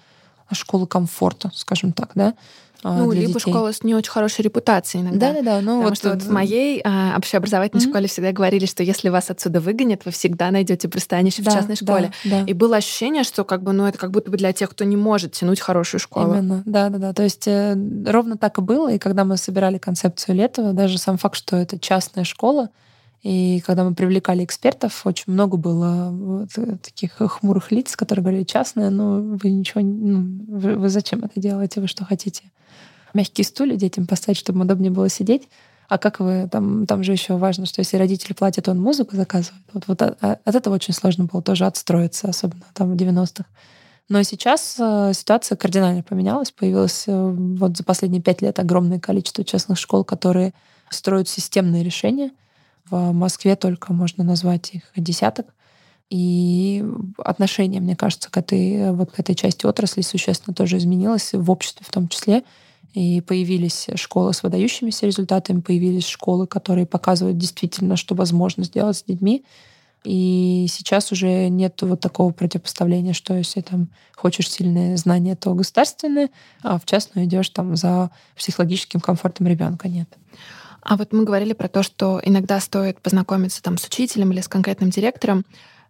школы 0.53 0.87
комфорта, 0.87 1.51
скажем 1.53 1.93
так, 1.93 2.11
да. 2.15 2.33
А, 2.87 2.99
ну, 2.99 3.11
либо 3.11 3.33
детей. 3.33 3.51
школа 3.51 3.73
с 3.73 3.83
не 3.83 3.95
очень 3.95 4.11
хорошей 4.11 4.43
репутацией 4.43 5.01
иногда. 5.01 5.33
Да-да-да. 5.33 5.61
Ну, 5.61 5.77
Потому 5.77 5.83
вот, 5.89 5.97
что 5.97 6.09
вот 6.11 6.21
в 6.21 6.31
моей 6.31 6.81
а, 6.83 7.15
общеобразовательной 7.17 7.83
mm-hmm. 7.83 7.89
школе 7.89 8.07
всегда 8.07 8.31
говорили, 8.31 8.67
что 8.67 8.83
если 8.83 9.09
вас 9.09 9.31
отсюда 9.31 9.59
выгонят, 9.59 10.05
вы 10.05 10.11
всегда 10.11 10.51
найдете 10.51 10.87
пристанище 10.87 11.41
да, 11.41 11.49
в 11.49 11.53
частной 11.55 11.77
школе. 11.77 12.11
Да, 12.23 12.41
да. 12.41 12.43
И 12.45 12.53
было 12.53 12.77
ощущение, 12.77 13.23
что 13.23 13.43
как 13.43 13.63
бы, 13.63 13.71
ну, 13.73 13.87
это 13.87 13.97
как 13.97 14.11
будто 14.11 14.29
бы 14.29 14.37
для 14.37 14.53
тех, 14.53 14.69
кто 14.69 14.83
не 14.83 14.97
может 14.97 15.31
тянуть 15.31 15.61
хорошую 15.61 15.99
школу. 15.99 16.35
Именно, 16.35 16.61
да-да-да. 16.65 17.13
То 17.13 17.23
есть 17.23 17.47
э, 17.47 17.75
ровно 18.05 18.37
так 18.37 18.59
и 18.59 18.61
было. 18.61 18.93
И 18.93 18.99
когда 18.99 19.25
мы 19.25 19.37
собирали 19.37 19.79
концепцию 19.79 20.35
Летова, 20.35 20.73
даже 20.73 20.99
сам 20.99 21.17
факт, 21.17 21.37
что 21.37 21.55
это 21.55 21.79
частная 21.79 22.23
школа, 22.23 22.69
и 23.25 23.59
когда 23.61 23.83
мы 23.83 23.95
привлекали 23.95 24.45
экспертов, 24.45 25.03
очень 25.03 25.33
много 25.33 25.57
было 25.57 26.11
вот 26.11 26.49
э, 26.57 26.77
таких 26.77 27.13
хмурых 27.13 27.71
лиц, 27.71 27.95
которые 27.95 28.21
говорили, 28.21 28.43
частное, 28.43 28.91
ну 28.91 29.35
вы 29.41 29.49
ничего, 29.49 29.81
ну, 29.81 30.45
вы, 30.47 30.75
вы 30.75 30.89
зачем 30.89 31.23
это 31.23 31.39
делаете, 31.39 31.81
вы 31.81 31.87
что 31.87 32.05
хотите? 32.05 32.43
Мягкие 33.15 33.45
стулья 33.45 33.77
детям 33.77 34.05
поставить, 34.05 34.37
чтобы 34.37 34.61
удобнее 34.61 34.91
было 34.91 35.09
сидеть. 35.09 35.49
А 35.89 35.97
как 35.97 36.19
вы, 36.19 36.47
там, 36.51 36.85
там 36.85 37.03
же 37.03 37.13
еще 37.13 37.35
важно, 37.35 37.65
что 37.65 37.79
если 37.79 37.97
родители 37.97 38.33
платят, 38.33 38.69
он 38.69 38.79
музыку 38.79 39.15
заказывает. 39.15 39.63
Вот, 39.73 39.87
вот 39.87 40.03
от, 40.03 40.23
от 40.23 40.55
этого 40.55 40.75
очень 40.75 40.93
сложно 40.93 41.25
было 41.25 41.41
тоже 41.41 41.65
отстроиться, 41.65 42.27
особенно 42.27 42.65
там 42.75 42.91
в 42.91 42.95
90-х. 42.95 43.45
Но 44.07 44.21
сейчас 44.21 44.75
э, 44.79 45.13
ситуация 45.15 45.55
кардинально 45.55 46.03
поменялась. 46.03 46.51
Появилось 46.51 47.05
э, 47.07 47.35
вот 47.57 47.75
за 47.75 47.83
последние 47.83 48.21
пять 48.21 48.43
лет 48.43 48.59
огромное 48.59 48.99
количество 48.99 49.43
частных 49.43 49.79
школ, 49.79 50.03
которые 50.03 50.53
строят 50.91 51.27
системные 51.27 51.83
решения— 51.83 52.29
в 52.89 53.11
Москве 53.11 53.55
только 53.55 53.93
можно 53.93 54.23
назвать 54.23 54.73
их 54.73 54.83
десяток. 54.95 55.47
И 56.09 56.85
отношение, 57.17 57.81
мне 57.81 57.95
кажется, 57.95 58.29
к 58.29 58.37
этой, 58.37 58.91
вот 58.91 59.11
к 59.11 59.19
этой 59.19 59.33
части 59.33 59.65
отрасли 59.65 60.01
существенно 60.01 60.53
тоже 60.53 60.77
изменилось, 60.77 61.33
в 61.33 61.49
обществе 61.49 61.85
в 61.87 61.91
том 61.91 62.07
числе. 62.07 62.43
И 62.93 63.21
появились 63.21 63.87
школы 63.95 64.33
с 64.33 64.41
выдающимися 64.43 65.05
результатами, 65.05 65.59
появились 65.59 66.05
школы, 66.07 66.47
которые 66.47 66.85
показывают 66.85 67.37
действительно, 67.37 67.97
что 67.97 68.15
возможно 68.15 68.63
сделать 68.63 68.97
с 68.97 69.03
детьми. 69.03 69.43
И 70.05 70.67
сейчас 70.69 71.11
уже 71.11 71.49
нет 71.49 71.81
вот 71.81 71.99
такого 71.99 72.31
противопоставления, 72.31 73.13
что 73.13 73.33
если 73.33 73.61
там 73.61 73.89
хочешь 74.15 74.49
сильные 74.49 74.97
знания, 74.97 75.35
то 75.35 75.53
государственные, 75.55 76.29
а 76.61 76.77
в 76.77 76.85
частную 76.85 77.25
идешь 77.25 77.49
там 77.49 77.75
за 77.75 78.11
психологическим 78.37 78.99
комфортом 78.99 79.47
ребенка 79.47 79.89
нет. 79.89 80.07
А 80.85 80.97
вот 80.97 81.13
мы 81.13 81.23
говорили 81.23 81.53
про 81.53 81.67
то, 81.67 81.81
что 81.81 82.21
иногда 82.23 82.59
стоит 82.59 83.01
познакомиться 83.01 83.61
там 83.61 83.79
с 83.79 83.87
учителем 83.87 84.31
или 84.31 84.39
с 84.39 84.47
конкретным 84.47 84.91
директором. 84.91 85.43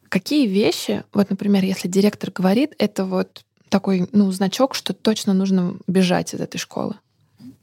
Какие 0.08 0.48
вещи, 0.48 1.04
вот, 1.14 1.30
например, 1.30 1.66
если 1.66 1.90
директор 1.90 2.32
говорит, 2.32 2.74
это 2.78 3.04
вот 3.04 3.44
такой, 3.68 4.08
ну, 4.14 4.32
значок, 4.32 4.74
что 4.74 4.94
точно 4.94 5.34
нужно 5.34 5.76
бежать 5.86 6.34
из 6.34 6.40
этой 6.40 6.60
школы? 6.60 6.96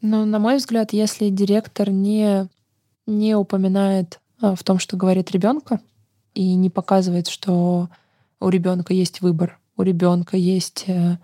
Ну, 0.03 0.27
на 0.27 0.39
мой 0.39 0.59
взгляд, 0.59 0.93
если 0.93 1.31
директор 1.31 1.89
не, 1.89 2.49
не 3.07 3.35
упоминает 3.35 4.21
а, 4.39 4.55
в 4.55 4.63
том, 4.63 4.79
что 4.79 4.99
говорит 4.99 5.31
ребенка, 5.31 5.81
и 6.35 6.55
не 6.55 6.69
показывает, 6.69 7.29
что 7.29 7.89
у 8.41 8.49
ребенка 8.51 8.93
есть 8.93 9.23
выбор, 9.23 9.59
у 9.79 9.83
ребенка 9.83 10.37
есть 10.37 10.85
э, 10.87 11.17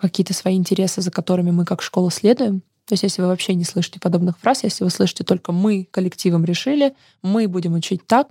какие-то 0.00 0.34
свои 0.34 0.56
интересы, 0.56 1.00
за 1.00 1.12
которыми 1.12 1.52
мы 1.52 1.64
как 1.64 1.80
школа 1.80 2.10
следуем, 2.10 2.62
то 2.88 2.94
есть 2.94 3.02
если 3.02 3.20
вы 3.20 3.28
вообще 3.28 3.54
не 3.54 3.64
слышите 3.64 4.00
подобных 4.00 4.38
фраз, 4.38 4.64
если 4.64 4.82
вы 4.82 4.88
слышите 4.88 5.22
только 5.22 5.52
«мы 5.52 5.86
коллективом 5.90 6.46
решили», 6.46 6.94
«мы 7.22 7.46
будем 7.46 7.74
учить 7.74 8.06
так», 8.06 8.28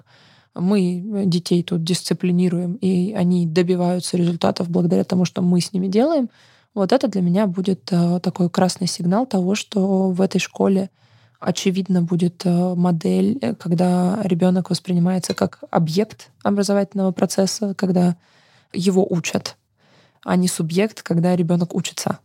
мы 0.55 1.23
детей 1.27 1.61
тут 1.61 1.83
дисциплинируем, 1.83 2.73
и 2.73 3.13
они 3.13 3.45
добиваются 3.45 4.17
результатов 4.17 4.67
благодаря 4.69 5.03
тому, 5.03 5.25
что 5.25 5.43
мы 5.43 5.61
с 5.61 5.73
ними 5.73 5.87
делаем, 5.87 6.31
вот 6.73 6.91
это 6.91 7.07
для 7.07 7.21
меня 7.21 7.45
будет 7.45 7.91
э, 7.91 8.19
такой 8.21 8.49
красный 8.49 8.87
сигнал 8.87 9.27
того, 9.27 9.53
что 9.53 10.09
в 10.09 10.21
этой 10.21 10.39
школе 10.39 10.89
очевидно 11.39 12.01
будет 12.01 12.43
э, 12.45 12.73
модель, 12.75 13.37
э, 13.41 13.53
когда 13.53 14.19
ребенок 14.23 14.71
воспринимается 14.71 15.35
как 15.35 15.59
объект 15.69 16.29
образовательного 16.43 17.11
процесса, 17.11 17.75
когда 17.75 18.17
его 18.73 19.05
учат, 19.07 19.55
а 20.23 20.35
не 20.35 20.47
субъект, 20.47 21.03
когда 21.03 21.35
ребенок 21.35 21.75
учится. 21.75 22.19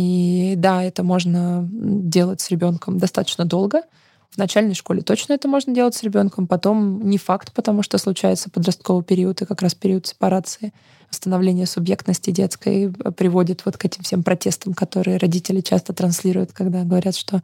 И 0.00 0.54
да, 0.56 0.82
это 0.82 1.02
можно 1.02 1.68
делать 1.70 2.40
с 2.40 2.50
ребенком 2.50 2.96
достаточно 2.96 3.44
долго. 3.44 3.82
В 4.30 4.38
начальной 4.38 4.72
школе 4.72 5.02
точно 5.02 5.34
это 5.34 5.46
можно 5.46 5.74
делать 5.74 5.94
с 5.94 6.02
ребенком, 6.02 6.46
потом 6.46 7.06
не 7.06 7.18
факт, 7.18 7.52
потому 7.52 7.82
что 7.82 7.98
случается 7.98 8.48
подростковый 8.48 9.04
период 9.04 9.42
и 9.42 9.44
как 9.44 9.60
раз 9.60 9.74
период 9.74 10.06
сепарации. 10.06 10.72
Становление 11.10 11.66
субъектности 11.66 12.30
детской 12.30 12.90
приводит 13.14 13.66
вот 13.66 13.76
к 13.76 13.84
этим 13.84 14.02
всем 14.02 14.22
протестам, 14.22 14.72
которые 14.72 15.18
родители 15.18 15.60
часто 15.60 15.92
транслируют, 15.92 16.52
когда 16.52 16.82
говорят, 16.82 17.14
что 17.14 17.42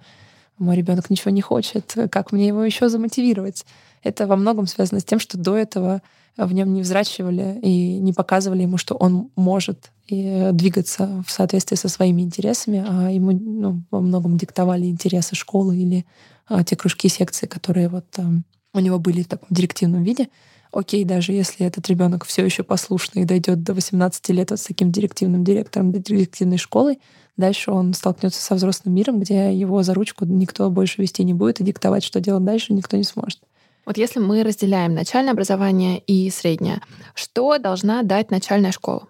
мой 0.57 0.77
ребенок 0.77 1.11
ничего 1.11 1.33
не 1.33 1.43
хочет, 1.43 1.95
как 2.11 2.33
мне 2.33 2.47
его 2.47 2.65
еще 2.65 2.89
замотивировать. 2.89 3.67
Это 4.07 4.29
во 4.29 4.37
многом 4.37 4.69
связано 4.69 5.01
с 5.01 5.05
тем, 5.05 5.19
что 5.19 5.37
до 5.37 5.57
этого 5.57 6.01
в 6.37 6.53
нем 6.53 6.73
не 6.73 6.83
взращивали 6.83 7.59
и 7.61 7.99
не 7.99 8.13
показывали 8.13 8.63
ему, 8.63 8.77
что 8.77 8.95
он 8.95 9.31
может 9.35 9.91
и 10.07 10.51
двигаться 10.53 11.25
в 11.27 11.33
соответствии 11.33 11.75
со 11.75 11.89
своими 11.89 12.23
интересами, 12.23 12.85
а 12.87 13.11
ему 13.11 13.33
ну, 13.33 13.83
во 13.91 14.01
многом 14.01 14.37
диктовали 14.37 14.87
интересы 14.87 15.35
школы 15.35 15.77
или 15.77 16.07
а, 16.47 16.63
те 16.63 16.77
кружки, 16.77 17.09
секции, 17.09 17.47
которые 17.47 17.89
вот 17.89 18.09
там 18.11 18.45
у 18.73 18.79
него 18.79 19.01
были 19.01 19.23
в 19.23 19.29
таком 19.29 19.49
директивном 19.51 20.05
виде. 20.05 20.29
Окей, 20.71 21.05
даже 21.05 21.33
если 21.33 21.67
этот 21.67 21.89
ребенок 21.89 22.25
все 22.27 22.45
еще 22.45 22.63
послушный 22.63 23.23
и 23.23 23.25
дойдет 23.25 23.65
до 23.65 23.75
18 23.75 24.29
лет 24.29 24.51
вот 24.53 24.61
с 24.61 24.65
таким 24.65 24.93
директивным 24.93 25.43
директором, 25.43 25.91
до 25.91 25.99
директивной 25.99 26.59
школой, 26.59 27.01
дальше 27.37 27.73
он 27.73 27.93
столкнется 27.93 28.41
со 28.41 28.55
взрослым 28.55 28.95
миром, 28.95 29.19
где 29.19 29.53
его 29.53 29.83
за 29.83 29.95
ручку 29.95 30.27
никто 30.27 30.71
больше 30.71 31.03
вести 31.03 31.25
не 31.25 31.35
будет 31.35 31.61
и 31.61 31.65
диктовать, 31.65 32.05
что 32.05 32.21
делать 32.21 32.45
дальше, 32.45 32.73
никто 32.73 32.97
не 32.97 33.05
сможет. 33.05 33.41
Вот 33.87 33.97
если 33.97 34.19
мы 34.19 34.43
разделяем 34.43 34.95
начальное 34.95 35.33
образование 35.33 36.01
и 36.01 36.29
среднее, 36.31 36.83
что 37.15 37.57
должна 37.59 38.03
дать 38.03 38.33
начальная 38.33 38.73
школа? 38.73 39.09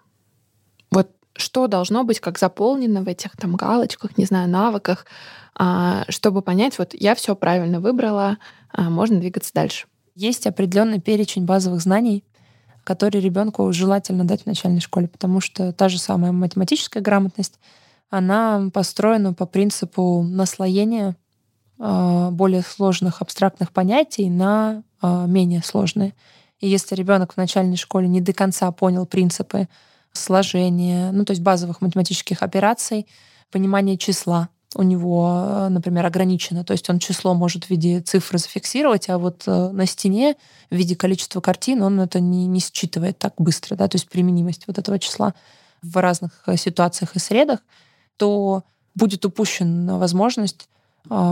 Вот 0.91 1.09
что 1.33 1.67
должно 1.67 2.03
быть 2.03 2.19
как 2.19 2.37
заполнено 2.37 3.01
в 3.01 3.07
этих 3.07 3.35
там 3.35 3.55
галочках, 3.55 4.17
не 4.17 4.25
знаю, 4.25 4.47
навыках, 4.47 5.07
а, 5.55 6.05
чтобы 6.09 6.43
понять, 6.43 6.77
вот 6.77 6.93
я 6.93 7.15
все 7.15 7.35
правильно 7.35 7.79
выбрала, 7.79 8.37
а, 8.71 8.89
можно 8.91 9.19
двигаться 9.19 9.51
дальше. 9.51 9.87
Есть 10.13 10.45
определенный 10.45 11.01
перечень 11.01 11.45
базовых 11.45 11.81
знаний, 11.81 12.23
которые 12.83 13.21
ребенку 13.21 13.71
желательно 13.73 14.25
дать 14.25 14.43
в 14.43 14.45
начальной 14.45 14.79
школе, 14.79 15.07
потому 15.07 15.41
что 15.41 15.73
та 15.73 15.89
же 15.89 15.97
самая 15.97 16.31
математическая 16.31 17.01
грамотность, 17.01 17.59
она 18.09 18.69
построена 18.71 19.33
по 19.33 19.47
принципу 19.47 20.21
наслоения 20.23 21.17
более 21.77 22.61
сложных 22.63 23.21
абстрактных 23.21 23.71
понятий 23.71 24.29
на 24.29 24.83
менее 25.01 25.61
сложные. 25.63 26.13
И 26.59 26.67
если 26.67 26.95
ребенок 26.95 27.33
в 27.33 27.37
начальной 27.37 27.77
школе 27.77 28.07
не 28.07 28.21
до 28.21 28.33
конца 28.33 28.71
понял 28.71 29.05
принципы 29.05 29.67
сложения, 30.11 31.11
ну 31.11 31.23
то 31.23 31.31
есть 31.31 31.43
базовых 31.43 31.81
математических 31.81 32.41
операций, 32.41 33.05
понимание 33.51 33.97
числа, 33.97 34.49
у 34.75 34.83
него, 34.83 35.45
э, 35.47 35.69
например, 35.69 36.05
ограничено. 36.05 36.63
То 36.63 36.73
есть 36.73 36.89
он 36.89 36.99
число 36.99 37.33
может 37.33 37.65
в 37.65 37.69
виде 37.69 38.01
цифры 38.01 38.37
зафиксировать, 38.37 39.09
а 39.09 39.17
вот 39.17 39.43
на 39.47 39.85
стене 39.85 40.35
в 40.69 40.75
виде 40.75 40.95
количества 40.95 41.41
картин 41.41 41.81
он 41.83 41.99
это 42.01 42.19
не, 42.19 42.47
не 42.47 42.59
считывает 42.59 43.17
так 43.17 43.33
быстро. 43.37 43.75
Да? 43.75 43.87
То 43.87 43.95
есть 43.95 44.09
применимость 44.09 44.67
вот 44.67 44.77
этого 44.77 44.99
числа 44.99 45.33
в 45.81 45.95
разных 45.97 46.43
ситуациях 46.57 47.15
и 47.15 47.19
средах, 47.19 47.59
то 48.17 48.63
будет 48.93 49.23
упущена 49.25 49.97
возможность, 49.97 50.67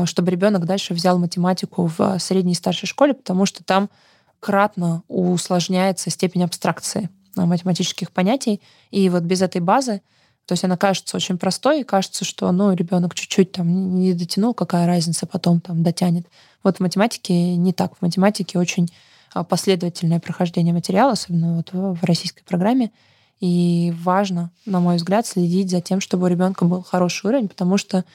чтобы 0.06 0.32
ребенок 0.32 0.66
дальше 0.66 0.94
взял 0.94 1.18
математику 1.18 1.92
в 1.98 2.20
средней 2.20 2.54
и 2.54 2.56
старшей 2.56 2.88
школе, 2.88 3.14
потому 3.14 3.46
что 3.46 3.64
там 3.64 3.90
кратно 4.40 5.04
усложняется 5.08 6.10
степень 6.10 6.44
абстракции 6.44 7.10
математических 7.36 8.12
понятий. 8.12 8.62
И 8.92 9.10
вот 9.10 9.24
без 9.24 9.42
этой 9.42 9.62
базы 9.62 10.02
то 10.46 10.54
есть 10.54 10.64
она 10.64 10.78
кажется 10.78 11.18
очень 11.18 11.38
простой, 11.38 11.82
и 11.82 11.84
кажется, 11.84 12.24
что 12.24 12.52
ну, 12.52 12.72
ребенок 12.74 13.16
чуть-чуть 13.16 13.52
там 13.52 13.96
не 14.00 14.14
дотянул, 14.14 14.54
какая 14.54 14.86
разница, 14.86 15.26
потом 15.26 15.60
там 15.60 15.82
дотянет. 15.82 16.28
Вот 16.64 16.78
в 16.78 16.80
математике 16.82 17.56
не 17.56 17.74
так. 17.74 17.98
В 17.98 18.02
математике 18.04 18.60
очень 18.60 18.88
а, 19.34 19.44
последовательное 19.44 20.20
прохождение 20.20 20.74
материала, 20.74 21.14
особенно 21.14 21.58
вот 21.58 21.70
в 21.74 22.04
российской 22.04 22.44
программе. 22.44 22.92
И 23.40 23.92
важно, 24.02 24.52
на 24.66 24.80
мой 24.80 24.98
взгляд, 24.98 25.26
следить 25.26 25.72
за 25.72 25.82
тем, 25.82 26.00
чтобы 26.00 26.26
у 26.26 26.28
ребенка 26.28 26.64
был 26.66 26.84
хороший 26.84 27.28
уровень, 27.28 27.50
потому 27.50 27.78
что 27.78 28.06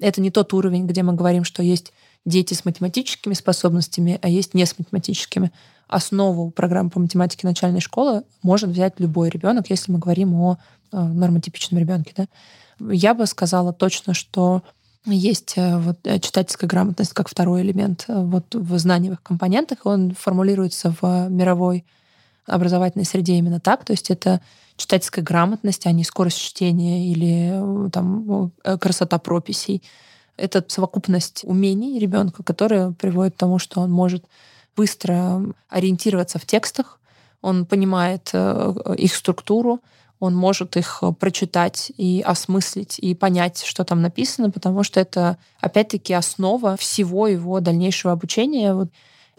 это 0.00 0.20
не 0.20 0.30
тот 0.30 0.52
уровень, 0.52 0.86
где 0.86 1.02
мы 1.02 1.12
говорим, 1.12 1.44
что 1.44 1.62
есть 1.62 1.92
дети 2.24 2.54
с 2.54 2.64
математическими 2.64 3.34
способностями, 3.34 4.18
а 4.22 4.28
есть 4.28 4.54
не 4.54 4.66
с 4.66 4.78
математическими. 4.78 5.52
Основу 5.88 6.50
программы 6.50 6.90
по 6.90 7.00
математике 7.00 7.46
начальной 7.46 7.80
школы 7.80 8.22
может 8.42 8.70
взять 8.70 9.00
любой 9.00 9.28
ребенок, 9.28 9.70
если 9.70 9.90
мы 9.90 9.98
говорим 9.98 10.34
о 10.34 10.58
Э, 10.92 11.02
нормотипичном 11.02 11.78
ребенке, 11.78 12.12
да, 12.16 12.26
я 12.92 13.14
бы 13.14 13.26
сказала 13.26 13.72
точно, 13.72 14.12
что 14.12 14.62
есть 15.04 15.54
э, 15.56 15.78
вот 15.78 15.98
э, 16.04 16.18
читательская 16.18 16.68
грамотность 16.68 17.12
как 17.12 17.28
второй 17.28 17.62
элемент 17.62 18.06
вот 18.08 18.52
в 18.56 18.76
знаниевых 18.76 19.22
компонентах. 19.22 19.86
Он 19.86 20.14
формулируется 20.18 20.92
в 21.00 21.28
мировой 21.28 21.84
образовательной 22.50 23.04
среде 23.04 23.34
именно 23.34 23.60
так. 23.60 23.84
То 23.84 23.92
есть 23.92 24.10
это 24.10 24.40
читательская 24.76 25.24
грамотность, 25.24 25.86
а 25.86 25.92
не 25.92 26.04
скорость 26.04 26.38
чтения 26.38 27.10
или 27.10 27.90
там, 27.90 28.52
красота 28.80 29.18
прописей. 29.18 29.82
Это 30.36 30.64
совокупность 30.68 31.42
умений 31.44 31.98
ребенка, 31.98 32.42
которая 32.42 32.92
приводит 32.92 33.34
к 33.34 33.38
тому, 33.38 33.58
что 33.58 33.80
он 33.80 33.90
может 33.90 34.24
быстро 34.76 35.42
ориентироваться 35.68 36.38
в 36.38 36.46
текстах, 36.46 36.98
он 37.42 37.66
понимает 37.66 38.32
их 38.34 39.14
структуру, 39.14 39.80
он 40.20 40.36
может 40.36 40.76
их 40.76 40.98
э, 41.02 41.12
прочитать 41.12 41.90
и 41.96 42.22
осмыслить, 42.24 42.98
и 42.98 43.14
понять, 43.14 43.62
что 43.64 43.84
там 43.84 44.02
написано, 44.02 44.50
потому 44.50 44.84
что 44.84 45.00
это, 45.00 45.38
опять-таки, 45.60 46.12
основа 46.12 46.76
всего 46.76 47.26
его 47.26 47.58
дальнейшего 47.60 48.12
обучения. 48.12 48.74
Вот. 48.74 48.90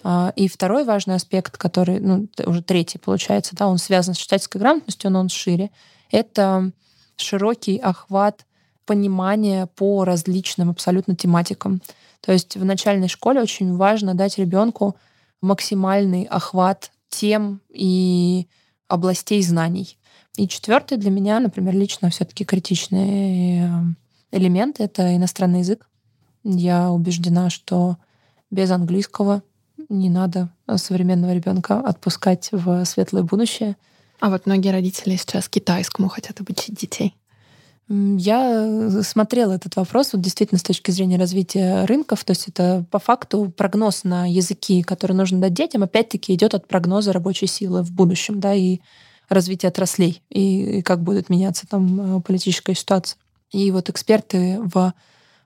А, 0.03 0.33
и 0.35 0.47
второй 0.47 0.83
важный 0.83 1.15
аспект, 1.15 1.57
который, 1.57 1.99
ну, 1.99 2.27
уже 2.45 2.61
третий 2.61 2.97
получается, 2.97 3.55
да, 3.55 3.67
он 3.67 3.77
связан 3.77 4.13
с 4.13 4.17
читательской 4.17 4.59
грамотностью, 4.59 5.11
но 5.11 5.19
он 5.19 5.29
шире, 5.29 5.71
это 6.09 6.71
широкий 7.15 7.77
охват 7.77 8.45
понимания 8.85 9.67
по 9.67 10.03
различным 10.03 10.69
абсолютно 10.69 11.15
тематикам. 11.15 11.81
То 12.19 12.31
есть 12.31 12.57
в 12.57 12.65
начальной 12.65 13.07
школе 13.07 13.41
очень 13.41 13.75
важно 13.75 14.15
дать 14.15 14.37
ребенку 14.37 14.95
максимальный 15.41 16.23
охват 16.23 16.91
тем 17.09 17.61
и 17.69 18.47
областей 18.87 19.41
знаний. 19.43 19.97
И 20.37 20.47
четвертый 20.47 20.97
для 20.97 21.11
меня, 21.11 21.39
например, 21.39 21.75
лично 21.75 22.09
все-таки 22.09 22.45
критичный 22.45 23.59
э, 23.59 23.69
элемент— 24.31 24.77
это 24.79 25.15
иностранный 25.15 25.59
язык. 25.59 25.89
Я 26.43 26.91
убеждена, 26.91 27.49
что 27.49 27.97
без 28.49 28.71
английского 28.71 29.43
не 29.91 30.09
надо 30.09 30.49
современного 30.75 31.33
ребенка 31.33 31.79
отпускать 31.79 32.49
в 32.51 32.83
светлое 32.85 33.23
будущее. 33.23 33.75
А 34.19 34.29
вот 34.29 34.45
многие 34.45 34.69
родители 34.69 35.15
сейчас 35.15 35.49
китайскому 35.49 36.07
хотят 36.07 36.39
обучить 36.39 36.75
детей. 36.75 37.15
Я 37.89 39.01
смотрела 39.03 39.53
этот 39.53 39.75
вопрос 39.75 40.13
вот 40.13 40.21
действительно 40.21 40.59
с 40.59 40.63
точки 40.63 40.91
зрения 40.91 41.17
развития 41.17 41.85
рынков. 41.85 42.23
То 42.23 42.31
есть 42.31 42.47
это 42.47 42.85
по 42.89 42.99
факту 42.99 43.51
прогноз 43.55 44.05
на 44.05 44.25
языки, 44.25 44.81
которые 44.81 45.17
нужно 45.17 45.41
дать 45.41 45.53
детям, 45.53 45.83
опять-таки 45.83 46.33
идет 46.33 46.53
от 46.53 46.67
прогноза 46.67 47.11
рабочей 47.11 47.47
силы 47.47 47.83
в 47.83 47.91
будущем. 47.91 48.39
Да, 48.39 48.53
и 48.53 48.79
развития 49.27 49.69
отраслей 49.69 50.21
и, 50.29 50.79
и 50.79 50.81
как 50.81 51.01
будет 51.01 51.29
меняться 51.29 51.67
там 51.67 52.17
э, 52.17 52.21
политическая 52.21 52.75
ситуация. 52.75 53.17
И 53.51 53.71
вот 53.71 53.89
эксперты 53.89 54.59
в 54.61 54.93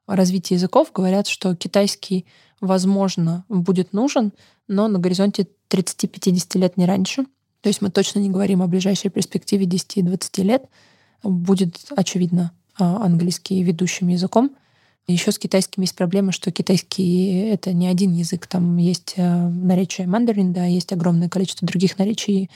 развитии 0.07 0.53
языков 0.53 0.91
говорят, 0.93 1.27
что 1.27 1.55
китайский, 1.55 2.25
возможно, 2.61 3.45
будет 3.49 3.93
нужен, 3.93 4.33
но 4.67 4.87
на 4.87 4.99
горизонте 4.99 5.47
30-50 5.69 6.57
лет 6.57 6.77
не 6.77 6.85
раньше. 6.85 7.25
То 7.61 7.69
есть 7.69 7.81
мы 7.81 7.89
точно 7.89 8.19
не 8.19 8.29
говорим 8.29 8.61
о 8.61 8.67
ближайшей 8.67 9.09
перспективе 9.09 9.65
10-20 9.65 10.43
лет. 10.43 10.65
Будет, 11.23 11.79
очевидно, 11.95 12.51
а, 12.77 13.03
английский 13.03 13.63
ведущим 13.63 14.09
языком. 14.09 14.55
Еще 15.07 15.31
с 15.31 15.37
китайским 15.37 15.83
есть 15.83 15.95
проблема, 15.95 16.31
что 16.31 16.51
китайский— 16.51 17.39
это 17.49 17.73
не 17.73 17.87
один 17.87 18.13
язык. 18.13 18.47
Там 18.47 18.77
есть 18.77 19.13
э, 19.17 19.47
наречие 19.47 20.07
мандарин, 20.07 20.51
да, 20.51 20.65
есть 20.65 20.91
огромное 20.91 21.29
количество 21.29 21.67
других 21.67 21.99
наречий 21.99 22.49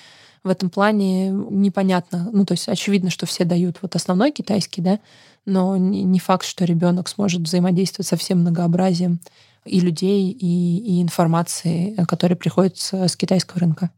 в 0.43 0.49
этом 0.49 0.69
плане 0.69 1.29
непонятно. 1.29 2.29
Ну, 2.33 2.45
то 2.45 2.53
есть 2.53 2.67
очевидно, 2.67 3.11
что 3.11 3.25
все 3.25 3.43
дают 3.45 3.77
вот 3.81 3.95
основной 3.95 4.31
китайский, 4.31 4.81
да, 4.81 4.99
но 5.45 5.77
не 5.77 6.19
факт, 6.19 6.45
что 6.45 6.65
ребенок 6.65 7.07
сможет 7.09 7.41
взаимодействовать 7.41 8.07
со 8.07 8.17
всем 8.17 8.39
многообразием 8.39 9.19
и 9.65 9.79
людей, 9.79 10.31
и, 10.31 10.77
и 10.77 11.01
информации, 11.01 11.95
которая 12.07 12.37
приходит 12.37 12.77
с, 12.77 12.93
с 12.93 13.15
китайского 13.15 13.59
рынка. 13.59 13.91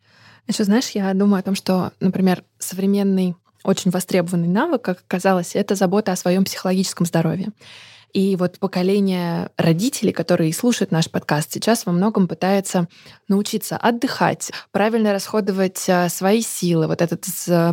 Еще 0.47 0.63
знаешь, 0.63 0.89
я 0.89 1.13
думаю 1.13 1.39
о 1.39 1.43
том, 1.43 1.55
что, 1.55 1.93
например, 1.99 2.43
современный 2.57 3.35
очень 3.63 3.91
востребованный 3.91 4.47
навык, 4.47 4.81
как 4.81 5.03
оказалось, 5.07 5.55
это 5.55 5.75
забота 5.75 6.11
о 6.11 6.15
своем 6.15 6.43
психологическом 6.43 7.05
здоровье. 7.05 7.49
И 8.13 8.35
вот 8.35 8.59
поколение 8.59 9.49
родителей, 9.57 10.11
которые 10.11 10.53
слушают 10.53 10.91
наш 10.91 11.09
подкаст, 11.09 11.51
сейчас 11.53 11.85
во 11.85 11.91
многом 11.91 12.27
пытается 12.27 12.87
научиться 13.27 13.77
отдыхать, 13.77 14.51
правильно 14.71 15.13
расходовать 15.13 15.89
а, 15.89 16.09
свои 16.09 16.41
силы, 16.41 16.87
вот 16.87 17.01
этот 17.01 17.23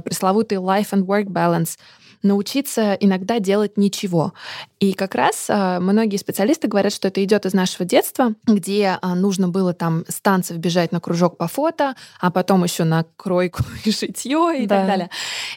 пресловутый 0.04 0.58
life 0.58 0.90
and 0.92 1.04
work 1.04 1.26
balance— 1.26 1.78
научиться 2.22 2.94
иногда 3.00 3.38
делать 3.38 3.76
ничего. 3.76 4.32
И 4.80 4.92
как 4.92 5.14
раз 5.14 5.46
а, 5.48 5.80
многие 5.80 6.16
специалисты 6.16 6.68
говорят, 6.68 6.92
что 6.92 7.08
это 7.08 7.22
идет 7.22 7.46
из 7.46 7.54
нашего 7.54 7.84
детства, 7.84 8.34
где 8.46 8.98
а, 9.00 9.14
нужно 9.14 9.48
было 9.48 9.74
там 9.74 10.04
с 10.08 10.20
танцев 10.20 10.56
бежать 10.58 10.92
на 10.92 11.00
кружок 11.00 11.36
по 11.36 11.48
фото, 11.48 11.94
а 12.20 12.30
потом 12.30 12.64
еще 12.64 12.84
на 12.84 13.04
кройку 13.16 13.62
и 13.84 13.90
шитье 13.90 14.62
и 14.62 14.66
да. 14.66 14.78
так 14.78 14.86
далее. 14.86 15.10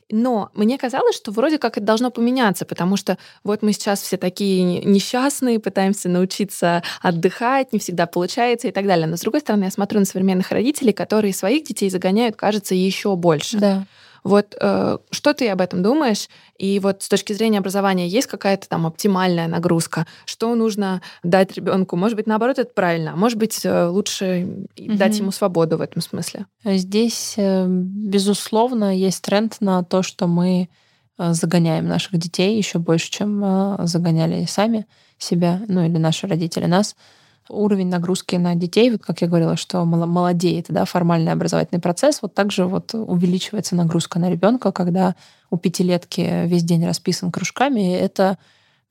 Но 0.10 0.50
мне 0.54 0.77
казалось, 0.77 1.15
что 1.15 1.31
вроде 1.31 1.58
как 1.58 1.77
это 1.77 1.85
должно 1.85 2.12
поменяться, 2.12 2.65
потому 2.65 2.98
что 2.98 3.17
вот 3.44 3.62
мы 3.62 3.73
сейчас 3.73 4.02
все 4.02 4.17
такие 4.17 4.83
несчастные, 4.83 5.60
пытаемся 5.60 6.10
научиться 6.10 6.83
отдыхать, 7.02 7.73
не 7.73 7.79
всегда 7.79 8.06
получается 8.06 8.67
и 8.67 8.71
так 8.71 8.85
далее. 8.88 9.08
Но 9.08 9.17
с 9.17 9.21
другой 9.21 9.42
стороны, 9.42 9.65
я 9.65 9.71
смотрю 9.71 10.00
на 10.00 10.06
современных 10.06 10.52
родителей, 10.52 10.94
которые 10.94 11.33
своих 11.33 11.63
детей 11.63 11.90
загоняют, 11.90 12.35
кажется, 12.35 12.75
еще 12.75 13.15
больше. 13.15 13.58
Да. 13.58 13.85
Вот 14.24 14.56
э, 14.60 14.98
что 15.10 15.34
ты 15.34 15.50
об 15.50 15.62
этом 15.62 15.82
думаешь? 15.82 16.28
И 16.58 16.80
вот 16.80 17.02
с 17.02 17.10
точки 17.10 17.34
зрения 17.34 17.58
образования 17.58 18.08
есть 18.08 18.28
какая-то 18.28 18.69
там 18.69 18.86
оптимальная 18.86 19.48
нагрузка? 19.48 20.06
Что 20.26 20.54
нужно 20.56 21.02
дать 21.24 21.54
ребенку? 21.54 21.96
Может 21.96 22.15
быть, 22.15 22.28
наоборот, 22.28 22.60
это 22.60 22.72
правильно, 22.74 23.13
а 23.13 23.15
может 23.15 23.38
быть, 23.38 23.62
э, 23.63 23.88
лучше 23.88 24.67
угу. 24.78 24.96
дать 24.96 25.17
ему 25.17 25.32
свободу 25.32 25.78
в 25.78 25.82
этом 25.82 26.02
смысле? 26.02 26.46
Здесь, 26.63 27.34
э, 27.38 27.65
безусловно, 27.67 28.96
есть 28.96 29.24
тренд 29.24 29.58
на 29.60 29.84
то, 29.84 30.04
что 30.04 30.28
мы 30.28 30.69
э, 31.17 31.34
загоняем 31.34 31.88
наших 31.88 32.17
детей 32.17 32.58
еще 32.58 32.78
больше, 32.78 33.10
чем 33.10 33.78
загоняли 33.88 34.46
сами 34.46 34.86
себя, 35.17 35.62
ну 35.67 35.86
или 35.86 35.98
наши 35.98 36.28
родители 36.28 36.65
нас 36.65 36.96
уровень 37.52 37.89
нагрузки 37.89 38.35
на 38.35 38.56
детей, 38.56 38.91
вот 38.91 39.02
как 39.02 39.21
я 39.21 39.27
говорила, 39.27 39.56
что 39.56 39.85
молодеет, 39.85 40.67
да, 40.69 40.85
формальный 40.85 41.31
образовательный 41.31 41.81
процесс, 41.81 42.21
вот 42.21 42.33
также 42.33 42.65
вот 42.65 42.93
увеличивается 42.93 43.75
нагрузка 43.75 44.19
на 44.19 44.29
ребенка, 44.29 44.71
когда 44.71 45.15
у 45.49 45.58
пятилетки 45.58 46.45
весь 46.47 46.63
день 46.63 46.85
расписан 46.85 47.31
кружками, 47.31 47.93
и 47.93 47.97
это 47.97 48.37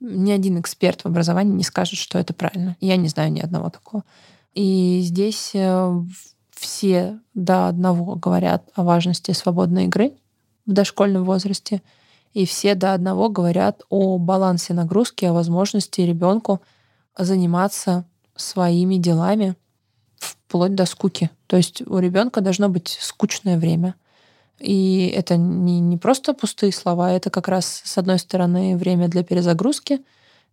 ни 0.01 0.31
один 0.31 0.61
эксперт 0.61 1.03
в 1.03 1.07
образовании 1.07 1.55
не 1.55 1.65
скажет, 1.65 1.99
что 1.99 2.19
это 2.19 2.33
правильно. 2.33 2.77
Я 2.81 2.97
не 2.97 3.09
знаю 3.09 3.33
ни 3.33 3.41
одного 3.41 3.71
такого. 3.71 4.05
И 4.55 5.01
здесь 5.03 5.51
э, 5.55 6.03
все 6.53 7.19
до 7.35 7.69
одного 7.69 8.17
говорят 8.17 8.65
о 8.75 8.83
важности 8.83 9.33
свободной 9.33 9.85
игры 9.85 10.13
в 10.67 10.73
дошкольном 10.73 11.25
возрасте, 11.25 11.83
и 12.33 12.47
все 12.47 12.75
до 12.75 12.95
одного 12.95 13.29
говорят 13.29 13.83
о 13.89 14.19
балансе 14.19 14.73
нагрузки, 14.73 15.25
о 15.25 15.33
возможности 15.33 16.01
ребенку 16.01 16.61
заниматься 17.19 18.05
своими 18.37 18.97
делами 18.97 19.57
вплоть 20.19 20.75
до 20.75 20.87
скуки. 20.87 21.31
То 21.47 21.57
есть 21.57 21.83
у 21.87 21.99
ребенка 21.99 22.41
должно 22.41 22.69
быть 22.69 22.99
скучное 23.01 23.59
время. 23.59 23.95
И 24.59 25.13
это 25.17 25.37
не, 25.37 25.81
не 25.81 25.97
просто 25.97 26.35
пустые 26.35 26.73
слова, 26.73 27.13
это 27.13 27.31
как 27.31 27.49
раз, 27.49 27.83
с 27.85 27.97
одной 27.97 28.19
стороны, 28.19 28.77
время 28.77 29.09
для 29.09 29.23
перезагрузки, 29.23 29.95
э, 29.95 29.99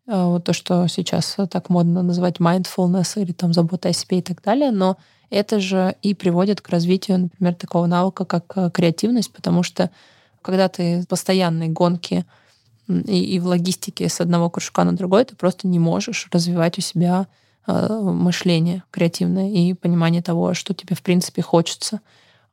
вот 0.06 0.46
то, 0.46 0.54
что 0.54 0.88
сейчас 0.88 1.36
так 1.50 1.70
модно 1.70 2.04
называть 2.04 2.38
mindfulness 2.38 3.22
или 3.22 3.34
там 3.34 3.54
забота 3.54 3.90
о 3.90 3.94
себе 3.94 4.20
и 4.20 4.22
так 4.22 4.42
далее, 4.42 4.72
но 4.72 4.98
это 5.30 5.60
же 5.60 5.96
и 6.02 6.14
приводит 6.14 6.62
к 6.62 6.70
развитию, 6.70 7.20
например, 7.20 7.56
такого 7.56 7.86
навыка, 7.86 8.24
как 8.24 8.54
э, 8.56 8.70
креативность, 8.72 9.34
потому 9.34 9.62
что 9.62 9.92
когда 10.42 10.70
ты 10.70 11.02
в 11.02 11.08
постоянной 11.08 11.68
гонке 11.68 12.26
и, 12.88 13.36
и 13.36 13.40
в 13.40 13.48
логистике 13.48 14.08
с 14.08 14.22
одного 14.22 14.50
кружка 14.50 14.86
на 14.86 14.96
другой, 14.96 15.26
ты 15.26 15.36
просто 15.36 15.68
не 15.68 15.80
можешь 15.80 16.30
развивать 16.32 16.78
у 16.78 16.82
себя 16.82 17.28
мышление 17.68 18.84
креативное 18.92 19.50
и 19.50 19.74
понимание 19.74 20.22
того, 20.22 20.54
что 20.54 20.74
тебе 20.74 20.96
в 20.96 21.02
принципе 21.02 21.42
хочется, 21.42 22.02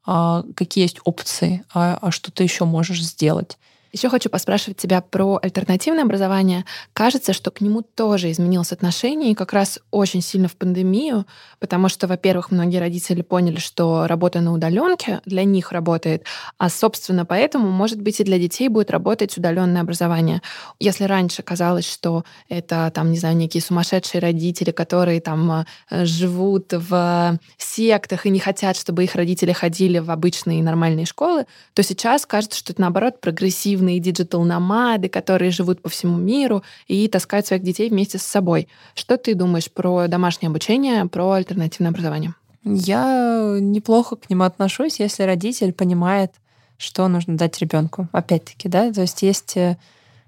а 0.04 0.44
какие 0.54 0.84
есть 0.84 0.98
опции, 1.04 1.64
а, 1.72 1.98
а 2.00 2.10
что 2.10 2.30
ты 2.30 2.42
еще 2.42 2.64
можешь 2.64 3.02
сделать. 3.02 3.58
Еще 3.94 4.08
хочу 4.08 4.28
поспрашивать 4.28 4.76
тебя 4.76 5.00
про 5.00 5.38
альтернативное 5.40 6.02
образование. 6.02 6.64
Кажется, 6.94 7.32
что 7.32 7.52
к 7.52 7.60
нему 7.60 7.82
тоже 7.82 8.32
изменилось 8.32 8.72
отношение, 8.72 9.30
и 9.30 9.34
как 9.36 9.52
раз 9.52 9.78
очень 9.92 10.20
сильно 10.20 10.48
в 10.48 10.56
пандемию, 10.56 11.26
потому 11.60 11.88
что, 11.88 12.08
во-первых, 12.08 12.50
многие 12.50 12.78
родители 12.78 13.22
поняли, 13.22 13.60
что 13.60 14.08
работа 14.08 14.40
на 14.40 14.52
удаленке 14.52 15.20
для 15.26 15.44
них 15.44 15.70
работает, 15.70 16.24
а, 16.58 16.70
собственно, 16.70 17.24
поэтому, 17.24 17.70
может 17.70 18.02
быть, 18.02 18.18
и 18.18 18.24
для 18.24 18.36
детей 18.40 18.68
будет 18.68 18.90
работать 18.90 19.38
удаленное 19.38 19.82
образование. 19.82 20.42
Если 20.80 21.04
раньше 21.04 21.44
казалось, 21.44 21.88
что 21.88 22.24
это, 22.48 22.90
там, 22.92 23.12
не 23.12 23.18
знаю, 23.18 23.36
некие 23.36 23.62
сумасшедшие 23.62 24.20
родители, 24.20 24.72
которые 24.72 25.20
там 25.20 25.66
э, 25.90 26.04
живут 26.04 26.72
в 26.72 27.38
сектах 27.58 28.26
и 28.26 28.30
не 28.30 28.40
хотят, 28.40 28.76
чтобы 28.76 29.04
их 29.04 29.14
родители 29.14 29.52
ходили 29.52 30.00
в 30.00 30.10
обычные 30.10 30.64
нормальные 30.64 31.06
школы, 31.06 31.46
то 31.74 31.84
сейчас 31.84 32.26
кажется, 32.26 32.58
что 32.58 32.72
это, 32.72 32.80
наоборот, 32.80 33.20
прогрессивно 33.20 33.83
активные 33.84 34.00
диджитал-номады, 34.00 35.08
которые 35.08 35.50
живут 35.50 35.82
по 35.82 35.88
всему 35.88 36.16
миру 36.16 36.62
и 36.88 37.08
таскают 37.08 37.46
своих 37.46 37.62
детей 37.62 37.90
вместе 37.90 38.18
с 38.18 38.22
собой. 38.22 38.68
Что 38.94 39.16
ты 39.16 39.34
думаешь 39.34 39.70
про 39.70 40.08
домашнее 40.08 40.48
обучение, 40.48 41.06
про 41.06 41.32
альтернативное 41.32 41.90
образование? 41.90 42.34
Я 42.64 43.58
неплохо 43.60 44.16
к 44.16 44.30
нему 44.30 44.44
отношусь, 44.44 45.00
если 45.00 45.24
родитель 45.24 45.72
понимает, 45.72 46.32
что 46.78 47.08
нужно 47.08 47.36
дать 47.36 47.60
ребенку. 47.60 48.08
Опять-таки, 48.12 48.68
да, 48.68 48.90
то 48.90 49.02
есть 49.02 49.22
есть 49.22 49.56
э, 49.56 49.76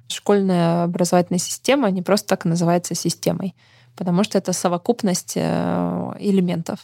школьная 0.08 0.84
образовательная 0.84 1.40
система, 1.40 1.90
не 1.90 2.02
просто 2.02 2.28
так 2.28 2.44
называется 2.44 2.94
системой, 2.94 3.54
потому 3.96 4.22
что 4.22 4.38
это 4.38 4.52
совокупность 4.52 5.32
э, 5.36 6.12
элементов. 6.20 6.78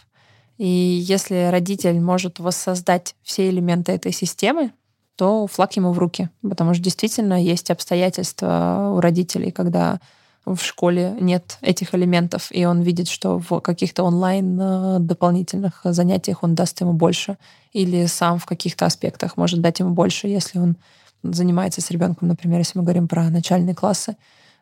И 0.56 0.66
если 0.66 1.50
родитель 1.50 2.00
может 2.00 2.38
воссоздать 2.38 3.14
все 3.22 3.50
элементы 3.50 3.92
этой 3.92 4.12
системы, 4.12 4.72
то 5.16 5.46
флаг 5.46 5.76
ему 5.76 5.92
в 5.92 5.98
руки. 5.98 6.30
Потому 6.42 6.74
что 6.74 6.82
действительно 6.82 7.42
есть 7.42 7.70
обстоятельства 7.70 8.92
у 8.96 9.00
родителей, 9.00 9.50
когда 9.50 10.00
в 10.44 10.58
школе 10.58 11.16
нет 11.20 11.58
этих 11.60 11.94
элементов, 11.94 12.48
и 12.50 12.64
он 12.64 12.80
видит, 12.82 13.08
что 13.08 13.38
в 13.38 13.60
каких-то 13.60 14.02
онлайн 14.02 14.58
э, 14.60 14.96
дополнительных 14.98 15.82
занятиях 15.84 16.42
он 16.42 16.56
даст 16.56 16.80
ему 16.80 16.94
больше, 16.94 17.38
или 17.72 18.06
сам 18.06 18.38
в 18.38 18.46
каких-то 18.46 18.86
аспектах 18.86 19.36
может 19.36 19.60
дать 19.60 19.78
ему 19.78 19.90
больше, 19.90 20.26
если 20.26 20.58
он 20.58 20.76
занимается 21.22 21.80
с 21.80 21.90
ребенком, 21.90 22.26
например, 22.28 22.58
если 22.58 22.78
мы 22.78 22.84
говорим 22.84 23.06
про 23.06 23.30
начальные 23.30 23.76
классы. 23.76 24.16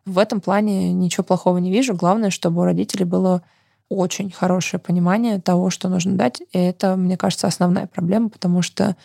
В 0.05 0.19
этом 0.19 0.41
плане 0.41 0.93
ничего 0.93 1.25
плохого 1.25 1.59
не 1.59 1.71
вижу. 1.73 1.95
Главное, 1.95 2.31
чтобы 2.31 2.61
у 2.61 2.65
родителей 2.65 3.05
было 3.05 3.43
очень 3.89 4.31
хорошее 4.31 4.81
понимание 4.81 5.41
того, 5.41 5.71
что 5.71 5.89
нужно 5.89 6.13
дать. 6.13 6.41
И 6.53 6.59
это, 6.59 6.97
мне 6.97 7.17
кажется, 7.17 7.47
основная 7.47 7.87
проблема, 7.87 8.29
потому 8.29 8.63
что 8.63 8.97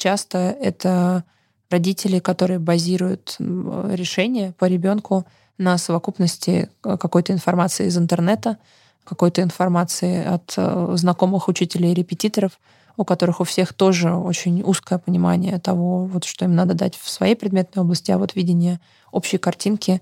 Часто 0.00 0.38
это 0.38 1.24
родители, 1.68 2.20
которые 2.20 2.58
базируют 2.58 3.36
решение 3.38 4.54
по 4.58 4.64
ребенку 4.64 5.26
на 5.58 5.76
совокупности 5.76 6.70
э, 6.82 6.96
какой-то 6.96 7.34
информации 7.34 7.86
из 7.86 7.98
интернета, 7.98 8.56
какой-то 9.04 9.42
информации 9.42 10.24
от 10.24 10.54
э, 10.56 10.92
знакомых 10.96 11.48
учителей 11.48 11.92
и 11.92 11.94
репетиторов, 11.94 12.58
у 12.96 13.04
которых 13.04 13.40
у 13.40 13.44
всех 13.44 13.74
тоже 13.74 14.14
очень 14.14 14.62
узкое 14.62 14.98
понимание 14.98 15.58
того, 15.58 16.06
вот, 16.06 16.24
что 16.24 16.46
им 16.46 16.54
надо 16.54 16.72
дать 16.72 16.96
в 16.96 17.10
своей 17.10 17.36
предметной 17.36 17.82
области, 17.82 18.10
а 18.10 18.16
вот 18.16 18.34
видение 18.34 18.80
общей 19.12 19.36
картинки 19.36 19.92
э, 19.92 19.98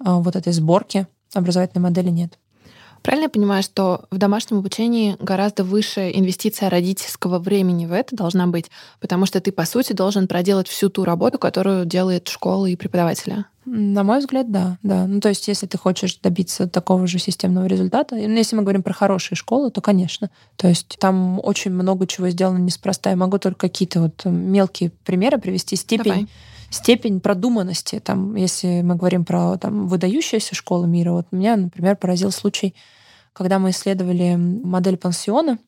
вот 0.00 0.34
этой 0.34 0.54
сборки 0.54 1.06
образовательной 1.34 1.82
модели 1.82 2.08
нет. 2.08 2.38
Правильно 3.02 3.24
я 3.24 3.28
понимаю, 3.28 3.62
что 3.62 4.04
в 4.10 4.18
домашнем 4.18 4.58
обучении 4.58 5.16
гораздо 5.18 5.64
выше 5.64 6.10
инвестиция 6.14 6.70
родительского 6.70 7.38
времени 7.38 7.86
в 7.86 7.92
это 7.92 8.14
должна 8.14 8.46
быть, 8.46 8.70
потому 9.00 9.26
что 9.26 9.40
ты, 9.40 9.50
по 9.50 9.64
сути, 9.64 9.92
должен 9.92 10.28
проделать 10.28 10.68
всю 10.68 10.88
ту 10.88 11.04
работу, 11.04 11.38
которую 11.38 11.84
делает 11.84 12.28
школа 12.28 12.66
и 12.66 12.76
преподавателя? 12.76 13.46
На 13.64 14.02
мой 14.02 14.18
взгляд, 14.18 14.50
да, 14.50 14.78
да. 14.82 15.06
Ну, 15.06 15.20
то 15.20 15.28
есть, 15.28 15.46
если 15.46 15.66
ты 15.66 15.78
хочешь 15.78 16.16
добиться 16.16 16.68
такого 16.68 17.06
же 17.06 17.18
системного 17.18 17.66
результата, 17.66 18.16
ну, 18.16 18.36
если 18.36 18.56
мы 18.56 18.62
говорим 18.62 18.82
про 18.82 18.92
хорошие 18.92 19.36
школы, 19.36 19.70
то, 19.70 19.80
конечно. 19.80 20.30
То 20.56 20.68
есть, 20.68 20.96
там 20.98 21.40
очень 21.42 21.70
много 21.70 22.08
чего 22.08 22.28
сделано 22.28 22.58
неспроста. 22.58 23.10
Я 23.10 23.16
могу 23.16 23.38
только 23.38 23.68
какие-то 23.68 24.00
вот 24.00 24.24
мелкие 24.24 24.90
примеры 25.04 25.38
привести. 25.38 25.76
Степень 25.76 26.04
Давай 26.04 26.28
степень 26.72 27.20
продуманности. 27.20 28.00
Там, 28.00 28.34
если 28.34 28.80
мы 28.82 28.96
говорим 28.96 29.24
про 29.24 29.56
там, 29.58 29.88
выдающиеся 29.88 30.54
школы 30.54 30.86
мира, 30.86 31.12
вот 31.12 31.26
меня, 31.30 31.56
например, 31.56 31.96
поразил 31.96 32.30
случай, 32.30 32.74
когда 33.32 33.58
мы 33.58 33.70
исследовали 33.70 34.36
модель 34.36 34.96
пансиона, 34.96 35.58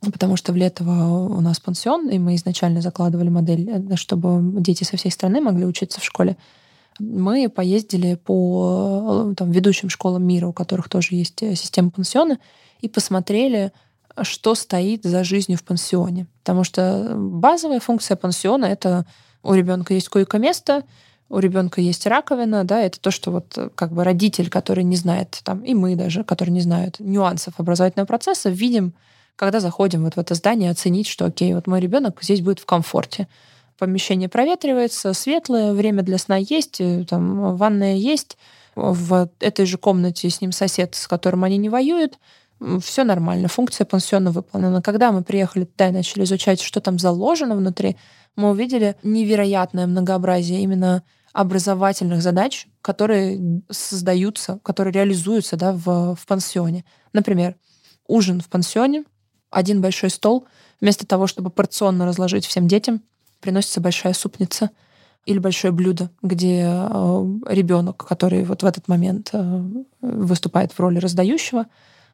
потому 0.00 0.36
что 0.36 0.52
в 0.52 0.56
Летово 0.56 1.28
у 1.28 1.40
нас 1.40 1.60
пансион, 1.60 2.08
и 2.08 2.18
мы 2.18 2.34
изначально 2.34 2.80
закладывали 2.80 3.28
модель, 3.28 3.68
э, 3.70 3.96
чтобы 3.96 4.60
дети 4.60 4.84
со 4.84 4.96
всей 4.96 5.10
страны 5.10 5.40
могли 5.40 5.64
учиться 5.64 6.00
в 6.00 6.04
школе. 6.04 6.36
Мы 6.98 7.48
поездили 7.48 8.14
по 8.14 9.30
э, 9.30 9.34
там, 9.36 9.50
ведущим 9.50 9.88
школам 9.88 10.24
мира, 10.24 10.48
у 10.48 10.52
которых 10.52 10.88
тоже 10.88 11.14
есть 11.14 11.42
э, 11.42 11.54
система 11.54 11.90
пансиона, 11.90 12.38
и 12.80 12.88
посмотрели, 12.88 13.72
что 14.22 14.54
стоит 14.54 15.04
за 15.04 15.22
жизнью 15.22 15.58
в 15.58 15.64
пансионе. 15.64 16.26
Потому 16.42 16.64
что 16.64 17.14
базовая 17.16 17.78
функция 17.78 18.16
пансиона— 18.16 18.64
это 18.66 19.06
у 19.42 19.54
ребенка 19.54 19.94
есть 19.94 20.08
койко-место, 20.08 20.84
у 21.28 21.38
ребенка 21.38 21.80
есть 21.80 22.06
раковина, 22.06 22.64
да, 22.64 22.80
это 22.80 23.00
то, 23.00 23.10
что 23.10 23.30
вот 23.30 23.56
э, 23.56 23.70
как 23.74 23.92
бы 23.92 24.02
родитель, 24.02 24.50
который 24.50 24.84
не 24.84 24.96
знает, 24.96 25.40
там, 25.44 25.60
и 25.60 25.74
мы 25.74 25.94
даже, 25.94 26.24
которые 26.24 26.52
не 26.52 26.60
знают 26.60 26.96
нюансов 26.98 27.54
образовательного 27.58 28.06
процесса, 28.06 28.50
видим, 28.50 28.94
когда 29.36 29.60
заходим 29.60 30.04
вот 30.04 30.14
в 30.14 30.18
это 30.18 30.34
здание, 30.34 30.70
оценить, 30.70 31.06
что, 31.06 31.26
окей, 31.26 31.54
вот 31.54 31.66
мой 31.66 31.80
ребенок 31.80 32.18
здесь 32.20 32.40
будет 32.40 32.58
в 32.58 32.66
комфорте. 32.66 33.28
Помещение 33.78 34.28
проветривается, 34.28 35.14
светлое, 35.14 35.72
время 35.72 36.02
для 36.02 36.18
сна 36.18 36.36
есть, 36.36 36.80
э, 36.80 37.04
там, 37.08 37.56
ванная 37.56 37.94
есть, 37.94 38.36
в 38.74 39.30
этой 39.40 39.66
же 39.66 39.78
комнате 39.78 40.30
с 40.30 40.40
ним 40.40 40.52
сосед, 40.52 40.94
с 40.94 41.06
которым 41.06 41.44
они 41.44 41.58
не 41.58 41.68
воюют, 41.68 42.18
все 42.80 43.04
нормально, 43.04 43.48
функция 43.48 43.84
пансиона 43.84 44.30
выполнена. 44.30 44.82
Когда 44.82 45.12
мы 45.12 45.22
приехали 45.22 45.64
туда 45.64 45.88
и 45.88 45.92
начали 45.92 46.24
изучать, 46.24 46.60
что 46.60 46.80
там 46.80 46.98
заложено 46.98 47.56
внутри, 47.56 47.96
мы 48.36 48.50
увидели 48.50 48.96
невероятное 49.02 49.86
многообразие 49.86 50.62
именно 50.62 51.02
образовательных 51.32 52.22
задач, 52.22 52.66
которые 52.82 53.62
создаются, 53.70 54.58
которые 54.62 54.92
реализуются 54.92 55.56
да, 55.56 55.72
в, 55.72 56.16
в 56.16 56.26
пансионе. 56.26 56.84
Например, 57.12 57.56
ужин 58.06 58.40
в 58.40 58.48
пансионе, 58.48 59.04
один 59.50 59.80
большой 59.80 60.10
стол, 60.10 60.46
вместо 60.80 61.06
того, 61.06 61.26
чтобы 61.26 61.50
порционно 61.50 62.06
разложить 62.06 62.46
всем 62.46 62.68
детям, 62.68 63.02
приносится 63.40 63.80
большая 63.80 64.12
супница 64.12 64.70
или 65.26 65.38
большое 65.38 65.72
блюдо, 65.72 66.10
где 66.22 66.64
э, 66.64 67.24
ребенок, 67.48 68.04
который 68.06 68.44
вот 68.44 68.62
в 68.62 68.66
этот 68.66 68.88
момент 68.88 69.30
э, 69.32 69.62
выступает 70.00 70.72
в 70.72 70.80
роли 70.80 70.98
раздающего, 70.98 71.66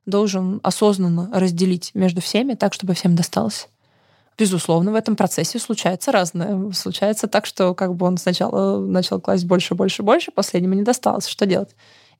должен 0.07 0.61
осознанно 0.63 1.31
разделить 1.33 1.91
между 1.95 2.21
всеми 2.21 2.55
так, 2.55 2.73
чтобы 2.73 2.95
всем 2.95 3.15
досталось. 3.15 3.69
Безусловно, 4.39 4.93
в 4.93 4.95
этом 4.95 5.17
процессе 5.17 5.59
случается 5.59 6.13
разное. 6.13 6.73
Случается 6.73 7.27
так, 7.27 7.47
что 7.47 7.75
как 7.75 7.95
бы 7.95 8.07
он 8.07 8.19
сначала 8.19 8.79
начал 8.79 9.21
класть 9.21 9.47
больше, 9.47 9.75
больше, 9.75 10.03
больше, 10.03 10.31
последнему 10.31 10.75
не 10.75 10.83
досталось. 10.83 11.27
Что 11.27 11.47
делать? 11.47 11.75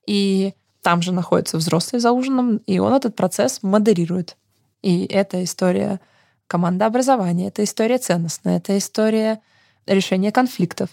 И 0.07 0.53
там 0.81 1.01
же 1.01 1.11
находится 1.11 1.57
взрослый 1.57 1.99
за 1.99 2.11
ужином, 2.11 2.57
и 2.65 2.79
он 2.79 2.93
этот 2.93 3.15
процесс 3.15 3.61
модерирует. 3.61 4.35
И 4.81 5.05
эта 5.05 5.43
история 5.43 5.99
командообразования, 6.47 7.49
это 7.49 7.63
история 7.63 7.97
ценностная, 7.97 8.57
это 8.57 8.77
история 8.77 9.41
решения 9.85 10.31
конфликтов. 10.31 10.89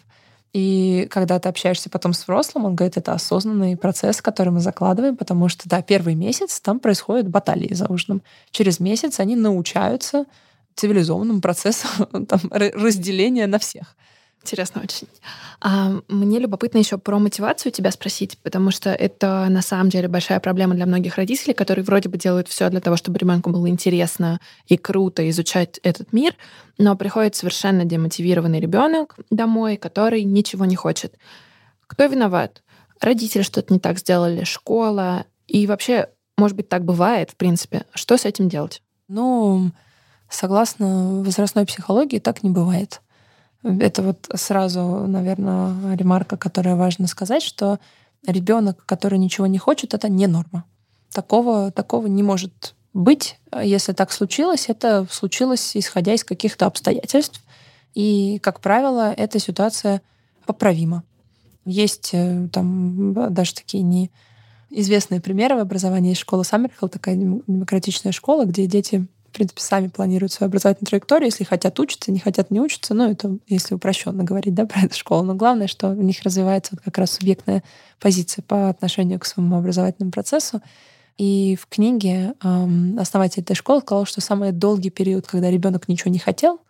И 0.55 1.09
когда 1.11 1.41
ты 1.41 1.49
общаешься 1.49 1.91
потом 1.91 2.13
с 2.13 2.23
взрослым, 2.23 2.65
он 2.65 2.77
говорит, 2.77 2.97
это 2.97 3.13
осознанный 3.13 3.77
процесс, 3.77 4.23
который 4.23 4.51
мы 4.51 4.61
закладываем, 4.61 5.17
потому 5.17 5.49
что, 5.49 5.69
да, 5.69 5.83
первый 5.83 6.15
месяц 6.15 6.61
там 6.61 6.79
происходят 6.79 7.29
баталии 7.29 7.75
за 7.75 7.87
ужином. 7.87 8.23
Через 8.53 8.79
месяц 8.79 9.19
они 9.19 9.35
научаются 9.35 10.27
цивилизованному 10.77 11.41
процессу 11.41 11.89
там, 12.29 12.41
разделения 12.53 13.49
на 13.49 13.59
всех. 13.59 13.97
Интересно 14.45 14.83
очень. 14.83 15.09
А, 15.63 16.03
мне 16.07 16.39
любопытно 16.39 16.77
еще 16.77 16.99
про 16.99 17.19
мотивацию 17.19 17.73
тебя 17.73 17.91
спросить, 17.91 18.37
потому 18.43 18.71
что 18.71 18.91
это 18.91 19.47
на 19.49 19.63
самом 19.63 19.89
деле 19.89 20.07
большая 20.07 20.39
проблема 20.39 20.75
для 20.75 20.85
многих 20.85 21.17
родителей, 21.17 21.55
которые 21.55 21.83
вроде 21.83 22.11
бы 22.11 22.19
делают 22.19 22.49
все 22.49 22.69
для 22.69 22.81
того, 22.81 22.97
чтобы 22.99 23.19
ребенку 23.19 23.49
было 23.49 23.67
интересно 23.71 24.39
и 24.67 24.77
круто 24.77 25.27
изучать 25.31 25.81
этот 25.83 26.13
мир, 26.13 26.35
но 26.77 26.95
приходит 26.95 27.37
совершенно 27.37 27.87
демотивированный 27.87 28.61
ребенок 28.61 29.17
домой, 29.31 29.79
который 29.79 30.25
ничего 30.25 30.67
не 30.67 30.77
хочет. 30.77 31.15
Кто 31.87 32.05
виноват? 32.05 32.63
Родители 33.01 33.41
что-то 33.41 33.73
не 33.73 33.81
так 33.81 33.99
сделали, 33.99 34.45
школа. 34.45 35.25
И 35.47 35.67
вообще, 35.67 36.11
может 36.37 36.55
быть, 36.55 36.69
так 36.69 36.85
бывает, 36.85 37.31
в 37.31 37.37
принципе. 37.37 37.87
Что 37.95 38.19
с 38.19 38.27
этим 38.27 38.51
делать? 38.51 38.83
Ну, 39.09 39.71
согласно 40.29 41.23
возрастной 41.23 41.65
психологии, 41.65 42.19
так 42.19 42.43
не 42.43 42.51
бывает. 42.51 43.01
Это 43.65 44.03
вот 44.03 44.29
сразу, 44.35 45.07
наверное, 45.07 45.97
ремарка, 45.97 46.37
которая 46.37 46.77
важно 46.77 47.07
сказать, 47.07 47.43
что 47.43 47.79
ребенок, 48.27 48.85
который 48.85 49.19
ничего 49.19 49.47
не 49.47 49.59
хочет, 49.59 49.95
это 49.95 50.09
не 50.09 50.27
норма. 50.27 50.65
Такого, 51.11 51.71
такого 51.71 52.07
не 52.07 52.23
может 52.23 52.75
быть. 52.93 53.39
Если 53.63 53.93
так 53.93 54.13
случилось, 54.13 54.67
это 54.69 55.07
случилось 55.11 55.77
исходя 55.77 56.13
из 56.13 56.25
каких-то 56.25 56.67
обстоятельств. 56.67 57.43
И, 57.95 58.39
как 58.43 58.61
правило, 58.61 59.13
эта 59.17 59.39
ситуация 59.39 60.03
поправима. 60.45 61.03
Есть 61.65 62.11
э, 62.13 62.49
там 62.53 63.15
даже 63.33 63.55
такие 63.55 63.83
не 63.83 64.11
известные 64.69 65.21
примеры 65.21 65.57
в 65.57 65.61
образовании. 65.61 66.11
Есть 66.11 66.21
школа 66.21 66.43
Саммерхилл, 66.43 66.89
такая 66.89 67.17
демократичная 67.17 68.13
школа, 68.13 68.45
где 68.45 68.67
дети 68.67 69.07
принципе, 69.35 69.61
сами 69.61 69.89
планируют 69.89 70.33
свою 70.33 70.49
образовательную 70.49 70.89
траекторию, 70.89 71.27
если 71.27 71.45
хотят 71.45 71.79
учиться, 71.79 72.13
не 72.13 72.19
хотят 72.19 72.51
не 72.51 72.61
учиться, 72.61 72.95
ну, 72.95 73.11
это 73.11 73.39
если 73.47 73.75
упрощенно 73.75 74.25
говорить, 74.25 74.55
да, 74.55 74.67
про 74.67 74.83
эту 74.83 74.97
школу. 74.97 75.23
Но 75.23 75.35
главное, 75.35 75.67
что 75.67 75.89
у 75.89 76.03
них 76.03 76.23
развивается 76.23 76.73
вот 76.75 76.85
как 76.85 76.97
раз 76.99 77.13
субъектная 77.13 77.63
позиция 78.01 78.43
по 78.43 78.69
отношению 78.69 79.19
к 79.21 79.27
своему 79.27 79.57
образовательному 79.57 80.13
процессу. 80.13 80.61
И 81.17 81.57
в 81.61 81.67
книге 81.67 82.35
эм, 82.43 82.99
основатель 82.99 83.43
этой 83.43 83.55
школы 83.55 83.81
сказал, 83.81 84.05
что 84.05 84.21
самый 84.21 84.53
долгий 84.53 84.91
период, 84.91 85.27
когда 85.27 85.51
ребенок 85.51 85.89
ничего 85.89 86.11
не 86.11 86.19
хотел, 86.19 86.61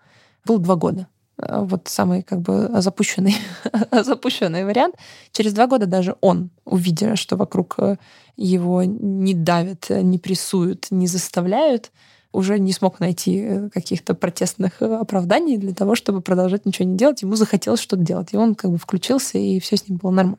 был 0.45 0.59
два 0.59 0.77
года. 0.77 1.07
Э, 1.39 1.61
вот 1.63 1.89
самый 1.89 2.23
как 2.23 2.41
бы 2.41 2.71
запущенный, 2.81 3.37
запущенный 3.91 4.65
вариант. 4.65 4.97
Через 5.33 5.53
два 5.53 5.67
года 5.67 5.87
даже 5.87 6.17
он, 6.21 6.51
увидя, 6.65 7.17
что 7.17 7.37
вокруг 7.37 7.75
э, 7.79 7.97
его 8.37 8.83
не 8.85 9.35
давят, 9.35 9.91
не 9.91 10.19
прессуют, 10.19 10.89
не 10.91 11.07
заставляют, 11.07 11.91
уже 12.35 12.59
не 12.59 12.73
смог 12.73 12.99
найти 13.01 13.41
э, 13.41 13.71
каких-то 13.71 14.15
протестных 14.15 14.83
э, 14.83 14.97
оправданий 14.97 15.57
для 15.57 15.73
того, 15.73 15.95
чтобы 15.95 16.21
продолжать 16.21 16.67
ничего 16.67 16.89
не 16.89 16.97
делать. 16.97 17.23
Ему 17.23 17.37
захотелось 17.37 17.81
что-то 17.81 18.03
делать. 18.03 18.33
И 18.33 18.37
он 18.37 18.57
как 18.57 18.73
бы 18.73 18.77
включился, 18.77 19.39
и 19.39 19.61
все 19.61 19.77
с 19.77 19.89
ним 19.89 19.99
было 19.99 20.11
нормально. 20.11 20.39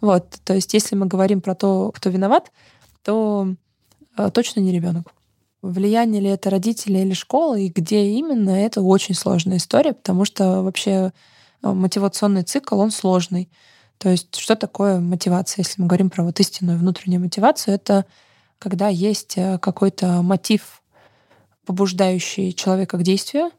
Вот. 0.00 0.40
То 0.44 0.54
есть, 0.54 0.74
если 0.74 0.96
мы 0.96 1.06
говорим 1.06 1.40
про 1.40 1.54
то, 1.54 1.92
кто 1.92 2.10
виноват, 2.10 2.50
то 3.04 3.54
э, 4.18 4.30
точно 4.34 4.60
не 4.60 4.72
ребенок. 4.72 5.14
Влияние 5.62 6.20
ли 6.20 6.28
это 6.30 6.50
родители 6.50 6.98
или 6.98 7.12
школа, 7.12 7.56
и 7.56 7.68
где 7.68 8.06
именно, 8.06 8.50
это 8.50 8.82
очень 8.82 9.14
сложная 9.14 9.58
история, 9.58 9.92
потому 9.92 10.24
что 10.24 10.62
вообще 10.62 11.12
мотивационный 11.62 12.42
цикл, 12.42 12.80
он 12.80 12.90
сложный. 12.90 13.48
То 13.98 14.08
есть 14.08 14.34
что 14.34 14.56
такое 14.56 14.98
мотивация? 14.98 15.62
Если 15.62 15.80
мы 15.80 15.86
говорим 15.86 16.10
про 16.10 16.24
вот 16.24 16.40
истинную 16.40 16.78
внутреннюю 16.78 17.20
мотивацию, 17.20 17.74
это 17.74 18.06
когда 18.58 18.88
есть 18.88 19.36
какой-то 19.60 20.22
мотив 20.22 20.79
побуждающий 21.66 22.52
человека 22.52 22.96
к 22.98 23.02
действию. 23.02 23.50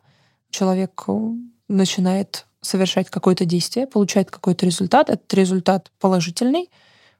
Человек 0.49 1.03
э, 1.07 1.13
начинает 1.67 2.45
совершать 2.61 3.09
какое-то 3.09 3.45
действие, 3.45 3.87
получает 3.87 4.29
какой-то 4.29 4.65
результат. 4.65 5.09
Этот 5.09 5.33
результат 5.33 5.91
положительный. 5.99 6.69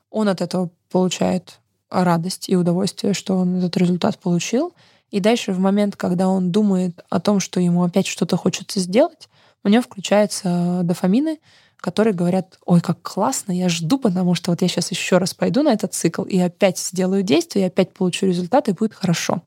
Он 0.10 0.30
от 0.30 0.42
этого 0.42 0.70
получает 0.92 1.60
радость 1.90 2.50
и 2.50 2.56
удовольствие, 2.56 3.14
что 3.14 3.38
он 3.38 3.58
этот 3.58 3.76
результат 3.78 4.18
получил. 4.20 4.74
И 5.10 5.20
дальше 5.20 5.52
в 5.52 5.60
момент, 5.60 5.96
когда 5.96 6.30
он 6.30 6.52
думает 6.52 7.04
о 7.10 7.20
том, 7.20 7.40
что 7.40 7.60
ему 7.60 7.84
опять 7.84 8.08
что-то 8.08 8.38
хочется 8.38 8.80
сделать, 8.80 9.30
у 9.64 9.70
него 9.70 9.82
включаются 9.82 10.82
дофамины, 10.84 11.40
которые 11.78 12.14
говорят, 12.14 12.60
ой, 12.66 12.80
как 12.80 13.02
классно, 13.02 13.52
я 13.52 13.68
жду, 13.68 13.98
потому 13.98 14.36
что 14.36 14.52
вот 14.52 14.62
я 14.62 14.68
сейчас 14.68 14.92
еще 14.92 15.18
раз 15.18 15.34
пойду 15.34 15.64
на 15.64 15.74
этот 15.74 15.94
цикл 15.94 16.24
и 16.24 16.40
опять 16.40 16.80
сделаю 16.80 17.24
действие, 17.24 17.66
и 17.66 17.68
опять 17.68 17.94
получу 17.94 18.28
результат, 18.28 18.70
и 18.70 18.74
будет 18.74 18.94
хорошо 18.94 19.42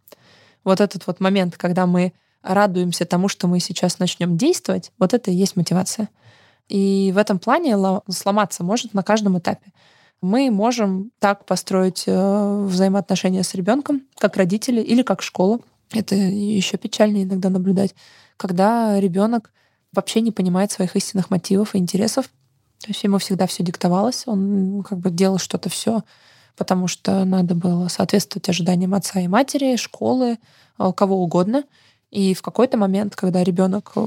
вот 0.65 0.81
этот 0.81 1.07
вот 1.07 1.21
момент, 1.21 1.57
когда 1.57 1.87
мы 1.87 2.12
радуемся 2.43 3.05
тому, 3.05 3.29
что 3.29 3.49
мы 3.49 3.61
сейчас 3.61 3.99
начнем 3.99 4.37
действовать, 4.37 4.93
вот 4.99 5.15
это 5.15 5.31
и 5.31 5.35
есть 5.35 5.57
мотивация. 5.57 6.09
И 6.69 7.12
в 7.15 7.19
этом 7.19 7.39
плане 7.39 7.77
сломаться 8.09 8.65
может 8.65 8.95
на 8.95 9.03
каждом 9.03 9.39
этапе. 9.39 9.73
Мы 10.21 10.51
можем 10.51 11.11
так 11.19 11.45
построить 11.45 12.05
э, 12.07 12.65
взаимоотношения 12.65 13.43
с 13.43 13.55
ребенком, 13.55 14.03
как 14.17 14.37
родители 14.37 14.81
или 14.81 15.03
как 15.03 15.21
школа. 15.21 15.61
Это 15.93 16.15
еще 16.15 16.79
печальнее 16.79 17.25
иногда 17.25 17.51
наблюдать, 17.51 17.95
когда 18.39 18.99
ребенок 18.99 19.53
вообще 19.93 20.23
не 20.23 20.33
понимает 20.33 20.73
своих 20.73 20.97
истинных 20.97 21.31
мотивов 21.31 21.75
и 21.75 21.79
интересов. 21.79 22.27
То 22.81 22.89
есть 22.89 23.03
ему 23.05 23.19
всегда 23.19 23.47
все 23.47 23.62
диктовалось, 23.62 24.25
он 24.27 24.83
как 24.83 24.99
бы 24.99 25.11
делал 25.11 25.39
что-то 25.39 25.69
все 25.69 26.03
потому 26.57 26.89
что 26.89 27.25
надо 27.25 27.55
было 27.55 27.89
соответствовать 27.89 28.49
ожиданиям 28.49 28.95
отца 28.95 29.21
и 29.21 29.29
матери, 29.29 29.77
школы, 29.77 30.39
э, 30.79 30.93
кого 30.97 31.23
угодно. 31.23 31.65
И 32.11 32.35
в 32.35 32.43
какой-то 32.43 32.77
момент, 32.77 33.17
когда 33.17 33.43
ребенок 33.43 33.93
э, 33.97 34.01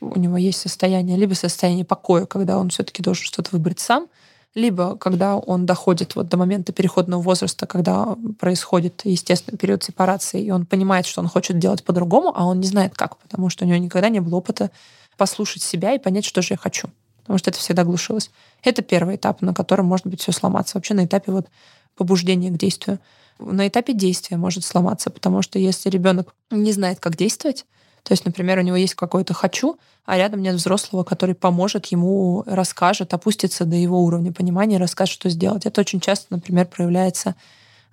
у 0.00 0.18
него 0.18 0.36
есть 0.36 0.60
состояние, 0.60 1.16
либо 1.16 1.34
состояние 1.34 1.84
покоя, 1.84 2.26
когда 2.26 2.58
он 2.58 2.70
все-таки 2.70 3.02
должен 3.02 3.24
что-то 3.24 3.50
выбрать 3.52 3.80
сам, 3.80 4.08
либо 4.54 4.96
когда 4.96 5.36
он 5.36 5.64
доходит 5.64 6.16
вот 6.16 6.28
до 6.28 6.36
момента 6.36 6.72
переходного 6.72 7.22
возраста, 7.22 7.66
когда 7.66 8.16
происходит 8.38 9.02
естественный 9.04 9.58
период 9.58 9.84
сепарации, 9.84 10.42
и 10.42 10.50
он 10.50 10.66
понимает, 10.66 11.06
что 11.06 11.20
он 11.20 11.28
хочет 11.28 11.58
делать 11.58 11.84
по-другому, 11.84 12.32
а 12.34 12.44
он 12.46 12.60
не 12.60 12.66
знает 12.66 12.94
как, 12.94 13.16
потому 13.18 13.48
что 13.48 13.64
у 13.64 13.68
него 13.68 13.78
никогда 13.78 14.08
не 14.08 14.20
было 14.20 14.36
опыта 14.36 14.70
послушать 15.16 15.62
себя 15.62 15.94
и 15.94 15.98
понять, 15.98 16.24
что 16.24 16.42
же 16.42 16.54
я 16.54 16.56
хочу 16.56 16.88
потому 17.30 17.38
что 17.38 17.50
это 17.50 17.60
всегда 17.60 17.84
глушилось. 17.84 18.32
Это 18.64 18.82
первый 18.82 19.14
этап, 19.14 19.40
на 19.40 19.54
котором 19.54 19.86
может 19.86 20.04
быть 20.04 20.20
все 20.20 20.32
сломаться. 20.32 20.76
Вообще 20.76 20.94
на 20.94 21.04
этапе 21.04 21.30
вот 21.30 21.46
побуждения 21.94 22.50
к 22.50 22.56
действию. 22.56 22.98
На 23.38 23.68
этапе 23.68 23.92
действия 23.92 24.36
может 24.36 24.64
сломаться, 24.64 25.10
потому 25.10 25.40
что 25.40 25.56
если 25.60 25.88
ребенок 25.90 26.34
не 26.50 26.72
знает, 26.72 26.98
как 26.98 27.16
действовать, 27.16 27.66
то 28.02 28.14
есть, 28.14 28.24
например, 28.24 28.58
у 28.58 28.62
него 28.62 28.74
есть 28.74 28.96
какое-то 28.96 29.32
«хочу», 29.32 29.78
а 30.04 30.16
рядом 30.16 30.42
нет 30.42 30.56
взрослого, 30.56 31.04
который 31.04 31.36
поможет 31.36 31.86
ему, 31.86 32.42
расскажет, 32.46 33.14
опустится 33.14 33.64
до 33.64 33.76
его 33.76 34.02
уровня 34.02 34.32
понимания, 34.32 34.78
расскажет, 34.78 35.14
что 35.14 35.30
сделать. 35.30 35.66
Это 35.66 35.82
очень 35.82 36.00
часто, 36.00 36.26
например, 36.30 36.66
проявляется 36.66 37.36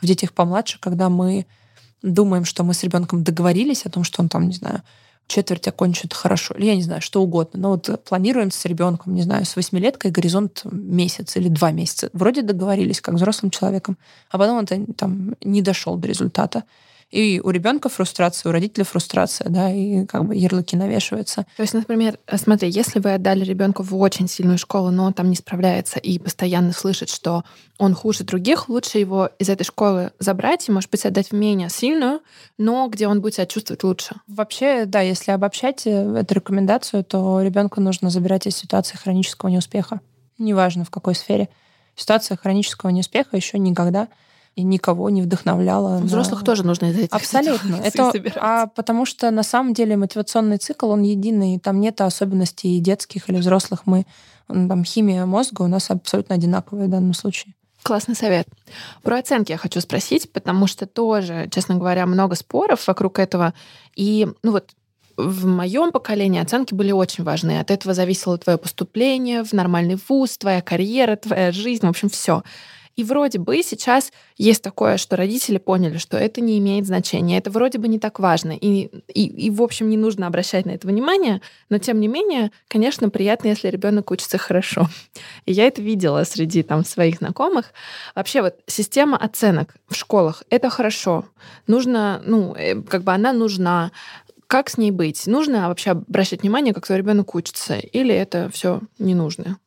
в 0.02 0.08
детях 0.08 0.34
помладше, 0.34 0.80
когда 0.80 1.10
мы 1.10 1.46
думаем, 2.02 2.44
что 2.44 2.64
мы 2.64 2.74
с 2.74 2.82
ребенком 2.82 3.24
договорились 3.24 3.86
о 3.86 3.92
том, 3.92 4.04
что 4.04 4.24
он 4.24 4.30
там, 4.30 4.48
не 4.48 4.56
знаю, 4.56 4.82
четверть 5.28 5.68
окончит 5.68 6.14
хорошо, 6.14 6.56
или 6.56 6.66
я 6.66 6.76
не 6.76 6.84
знаю, 6.84 7.02
что 7.02 7.22
угодно. 7.22 7.60
Но 7.60 7.70
вот 7.72 8.04
планируем 8.06 8.52
с 8.52 8.66
ребенком, 8.66 9.14
не 9.14 9.22
знаю, 9.22 9.46
с 9.46 9.56
восьмилеткой 9.56 10.12
горизонт 10.12 10.64
месяц 10.66 11.36
или 11.36 11.50
два 11.50 11.72
месяца. 11.72 12.10
Вроде 12.14 12.42
договорились, 12.42 13.02
как 13.02 13.16
взрослым 13.16 13.52
человеком, 13.52 13.98
а 14.30 14.38
потом 14.38 14.60
это 14.60 14.80
там 14.94 15.36
не 15.44 15.62
дошел 15.62 15.98
до 15.98 16.08
результата. 16.08 16.64
И 17.10 17.40
у 17.42 17.52
ребенка 17.52 17.88
фрустрация, 17.88 18.50
у 18.50 18.54
родителя 18.54 18.84
фрустрация, 18.84 19.50
да, 19.50 19.72
и 19.72 20.06
как 20.06 20.26
бы 20.26 20.36
ярлыки 20.36 20.76
навешиваются. 20.76 21.46
То 21.56 21.62
есть, 21.62 21.74
например, 21.74 22.20
смотри, 22.36 22.70
если 22.70 23.00
вы 23.00 23.14
отдали 23.14 23.46
ребенка 23.46 23.82
в 23.82 23.96
очень 23.96 24.28
сильную 24.28 24.58
школу, 24.58 24.92
но 24.92 25.06
он 25.06 25.14
там 25.14 25.30
не 25.30 25.36
справляется 25.38 26.00
и 26.00 26.20
постоянно 26.20 26.74
слышит, 26.74 27.10
что 27.10 27.46
он 27.78 27.94
хуже 27.94 28.26
других, 28.26 28.68
лучше 28.68 28.98
его 28.98 29.30
из 29.40 29.48
этой 29.48 29.64
школы 29.64 30.12
забрать 30.20 30.68
и, 30.68 30.72
может 30.72 30.90
быть, 30.90 31.06
отдать 31.06 31.32
в 31.32 31.34
менее 31.34 31.70
сильную, 31.70 32.20
но 32.58 32.90
где 32.90 33.08
он 33.08 33.22
будет 33.22 33.36
себя 33.36 33.46
чувствовать 33.46 33.84
лучше. 33.84 34.16
Вообще, 34.28 34.84
да, 34.86 35.00
если 35.00 35.32
обобщать 35.32 35.88
э, 35.88 36.18
эту 36.20 36.36
рекомендацию, 36.36 37.06
то 37.06 37.42
ребенку 37.42 37.80
нужно 37.80 38.10
забирать 38.10 38.48
из 38.48 38.58
ситуации 38.58 38.98
хронического 38.98 39.50
неуспеха. 39.50 40.02
Неважно 40.38 40.84
в 40.84 40.90
какой 40.90 41.16
сфере. 41.16 41.48
Ситуация 41.96 42.36
хронического 42.36 42.90
неуспеха 42.90 43.38
еще 43.38 43.58
никогда 43.58 44.10
и 44.58 44.64
никого 44.64 45.12
не 45.12 45.22
вдохновляла. 45.22 46.00
Взрослых 46.00 46.40
на... 46.40 46.46
тоже 46.46 46.64
нужно 46.66 46.88
из 46.88 46.98
этих 46.98 47.14
Абсолютно. 47.14 47.76
Это, 47.76 48.12
а 48.38 48.66
потому 48.66 49.06
что 49.06 49.30
на 49.30 49.44
самом 49.44 49.76
деле 49.76 49.96
мотивационный 49.96 50.58
цикл, 50.58 50.90
он 50.90 51.04
единый, 51.04 51.60
там 51.60 51.80
нет 51.80 52.02
особенностей 52.02 52.80
детских 52.80 53.30
или 53.30 53.38
взрослых. 53.38 53.84
Мы, 53.86 54.08
там, 54.48 54.84
химия 54.84 55.28
мозга 55.28 55.62
у 55.62 55.68
нас 55.68 55.92
абсолютно 55.92 56.34
одинаковая 56.34 56.88
в 56.88 56.90
данном 56.90 57.14
случае. 57.14 57.54
Классный 57.84 58.16
совет. 58.16 58.48
Про 59.04 59.20
оценки 59.20 59.52
я 59.52 59.60
хочу 59.60 59.80
спросить, 59.80 60.32
потому 60.34 60.66
что 60.66 60.88
тоже, 60.88 61.48
честно 61.52 61.76
говоря, 61.76 62.08
много 62.08 62.34
споров 62.34 62.88
вокруг 62.88 63.20
этого. 63.20 63.54
И, 63.96 64.28
ну 64.42 64.54
вот, 64.54 64.72
в 65.18 65.46
моем 65.46 65.92
поколении 65.92 66.42
оценки 66.42 66.74
были 66.74 66.92
очень 66.92 67.24
важны. 67.24 67.60
От 67.60 67.70
этого 67.70 67.94
зависело 67.94 68.40
твое 68.40 68.58
поступление 68.58 69.44
в 69.44 69.54
нормальный 69.54 70.00
вуз, 70.10 70.36
твоя 70.40 70.64
карьера, 70.64 71.16
твоя 71.16 71.52
жизнь, 71.52 71.86
в 71.86 71.90
общем, 71.90 72.10
все. 72.10 72.42
И 72.98 73.04
вроде 73.04 73.38
бы 73.38 73.62
сейчас 73.62 74.12
есть 74.38 74.64
такое, 74.64 74.98
что 74.98 75.16
родители 75.16 75.60
поняли, 75.60 75.98
что 75.98 76.18
это 76.18 76.42
не 76.42 76.58
имеет 76.58 76.88
значения, 76.88 77.38
это 77.38 77.52
вроде 77.52 77.78
бы 77.78 77.88
не 77.88 78.00
так 78.00 78.20
важно, 78.20 78.52
и, 78.52 78.90
и, 79.08 79.28
и 79.28 79.52
в 79.52 79.62
общем, 79.62 79.88
не 79.88 79.98
нужно 79.98 80.26
обращать 80.26 80.66
на 80.66 80.72
это 80.72 80.88
внимание, 80.88 81.42
но 81.70 81.78
тем 81.78 82.00
не 82.00 82.08
менее, 82.08 82.52
конечно, 82.68 83.10
приятно, 83.10 83.50
если 83.50 83.70
ребенок 83.70 84.10
учится 84.10 84.40
хорошо. 84.40 84.90
И 85.46 85.54
я 85.54 85.68
это 85.68 85.80
видела 85.80 86.24
среди 86.24 86.64
там 86.64 86.84
своих 86.84 87.18
знакомых. 87.18 87.72
Вообще 88.16 88.42
вот 88.42 88.56
система 88.66 89.16
оценок 89.16 89.76
в 89.88 89.96
школах— 89.96 90.44
это 90.50 90.72
хорошо. 90.72 91.26
Нужно, 91.68 92.24
ну, 92.26 92.56
э, 92.56 92.82
как 92.82 93.04
бы 93.04 93.14
она 93.14 93.32
нужна. 93.32 93.92
Как 94.48 94.70
с 94.70 94.78
ней 94.78 94.92
быть? 94.92 95.28
Нужно 95.28 95.68
вообще 95.68 95.92
обращать 95.92 96.42
внимание, 96.42 96.74
как 96.74 96.88
твой 96.88 96.98
ребенок 96.98 97.36
учится, 97.36 97.78
или 97.78 98.16
это 98.16 98.50
все 98.50 98.82
не 98.98 99.14
нужно? 99.14 99.60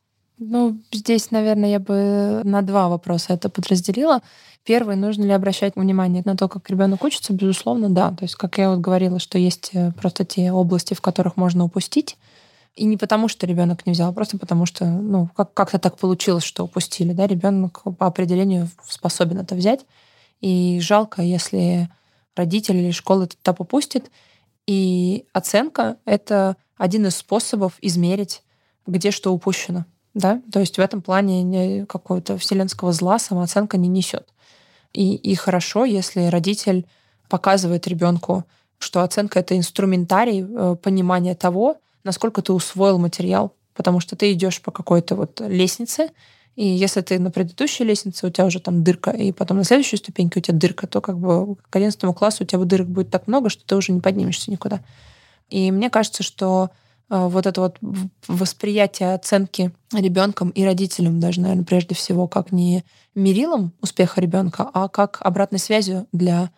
Ну, 0.43 0.81
здесь, 0.91 1.31
наверное, 1.31 1.69
я 1.69 1.79
бы 1.79 2.41
на 2.45 2.63
два 2.63 2.89
вопроса 2.89 3.35
это 3.35 3.51
подразделила. 3.51 4.23
Первый, 4.65 4.97
нужно 4.97 5.25
ли 5.25 5.33
обращать 5.33 5.77
внимание 5.77 6.23
на 6.25 6.35
то, 6.35 6.49
как 6.49 6.71
ребенок 6.71 7.05
учится? 7.05 7.35
Безусловно, 7.35 7.91
да. 7.91 8.11
То 8.13 8.25
есть, 8.25 8.37
как 8.37 8.57
я 8.57 8.71
вот 8.71 8.79
говорила, 8.79 9.19
что 9.19 9.37
есть 9.37 9.71
э, 9.75 9.93
просто 9.93 10.25
те 10.25 10.51
области, 10.51 10.95
в 10.95 11.03
которых 11.03 11.37
можно 11.37 11.63
упустить. 11.65 12.17
И 12.75 12.87
не 12.87 12.97
потому, 12.97 13.29
что 13.29 13.47
ребенок 13.47 13.85
не 13.85 13.93
взял, 13.93 14.09
а 14.09 14.13
просто 14.15 14.39
потому, 14.39 14.65
что 14.65 14.87
ну, 14.87 15.29
как- 15.37 15.53
как-то 15.53 15.79
так 15.79 15.99
получилось, 15.99 16.45
что 16.45 16.65
упустили. 16.65 17.13
Да? 17.13 17.27
Ребенок 17.27 17.83
по 17.99 18.07
определению 18.07 18.71
способен 18.89 19.41
это 19.41 19.55
взять. 19.55 19.81
И 20.41 20.81
жалко, 20.81 21.21
если 21.21 21.91
родители 22.35 22.79
или 22.79 22.93
школа 22.93 23.25
этот 23.25 23.41
этап 23.41 23.61
упустит. 23.61 24.11
И 24.67 25.27
оценка— 25.35 25.99
это 26.07 26.57
один 26.79 27.07
из 27.07 27.17
способов 27.17 27.75
измерить, 27.83 28.43
где 28.87 29.11
что 29.11 29.35
упущено 29.35 29.85
да, 30.15 30.41
то 30.53 30.61
есть 30.61 30.77
в 30.77 30.81
этом 30.81 31.03
плане 31.03 31.87
какого-то 31.87 32.37
вселенского 32.39 32.93
зла 32.93 33.19
самооценка 33.19 33.77
не 33.77 33.89
несет. 33.89 34.27
И, 34.93 35.15
и 35.15 35.35
хорошо, 35.35 35.85
если 35.85 36.27
родитель 36.27 36.87
показывает 37.29 37.87
ребенку, 37.87 38.45
что 38.79 39.03
оценка 39.03 39.39
это 39.39 39.57
инструментарий 39.57 40.43
э, 40.43 40.77
понимания 40.83 41.35
того, 41.35 41.77
насколько 42.03 42.43
ты 42.43 42.53
усвоил 42.53 42.99
материал, 42.99 43.55
потому 43.75 44.01
что 44.01 44.17
ты 44.17 44.33
идешь 44.33 44.61
по 44.61 44.73
какой-то 44.73 45.15
вот 45.15 45.41
лестнице, 45.41 46.11
и 46.57 46.67
если 46.67 47.01
ты 47.01 47.19
на 47.19 47.31
предыдущей 47.31 47.85
лестнице, 47.85 48.27
у 48.27 48.31
тебя 48.31 48.47
уже 48.47 48.59
там 48.59 48.83
дырка, 48.83 49.13
и 49.13 49.33
потом 49.33 49.59
на 49.59 49.65
следующей 49.65 49.97
ступеньке 49.97 50.41
у 50.41 50.43
тебя 50.43 50.59
дырка, 50.59 50.87
то 50.87 51.01
как 51.01 51.19
бы 51.19 51.55
к 51.55 51.77
11 51.77 52.01
классу 52.15 52.43
у 52.43 52.47
тебя 52.47 52.63
дырок 52.65 52.89
будет 52.89 53.11
так 53.11 53.29
много, 53.29 53.49
что 53.49 53.65
ты 53.65 53.77
уже 53.77 53.93
не 53.93 54.01
поднимешься 54.01 54.51
никуда. 54.51 54.81
И 55.49 55.71
мне 55.71 55.89
кажется, 55.89 56.23
что 56.23 56.71
вот 57.11 57.47
это 57.47 57.61
вот 57.61 57.79
восприятие 58.29 59.15
оценки 59.15 59.73
ребенком 59.93 60.51
и 60.51 60.65
родителям 60.65 61.19
даже, 61.19 61.41
наверное, 61.41 61.65
прежде 61.65 61.95
всего, 61.95 62.29
как 62.29 62.53
не 62.53 62.85
мерилом 63.15 63.73
успеха 63.81 64.21
ребенка, 64.21 64.69
а 64.73 64.89
как 64.89 65.19
обратной 65.21 65.59
связью 65.59 66.07
для, 66.13 66.51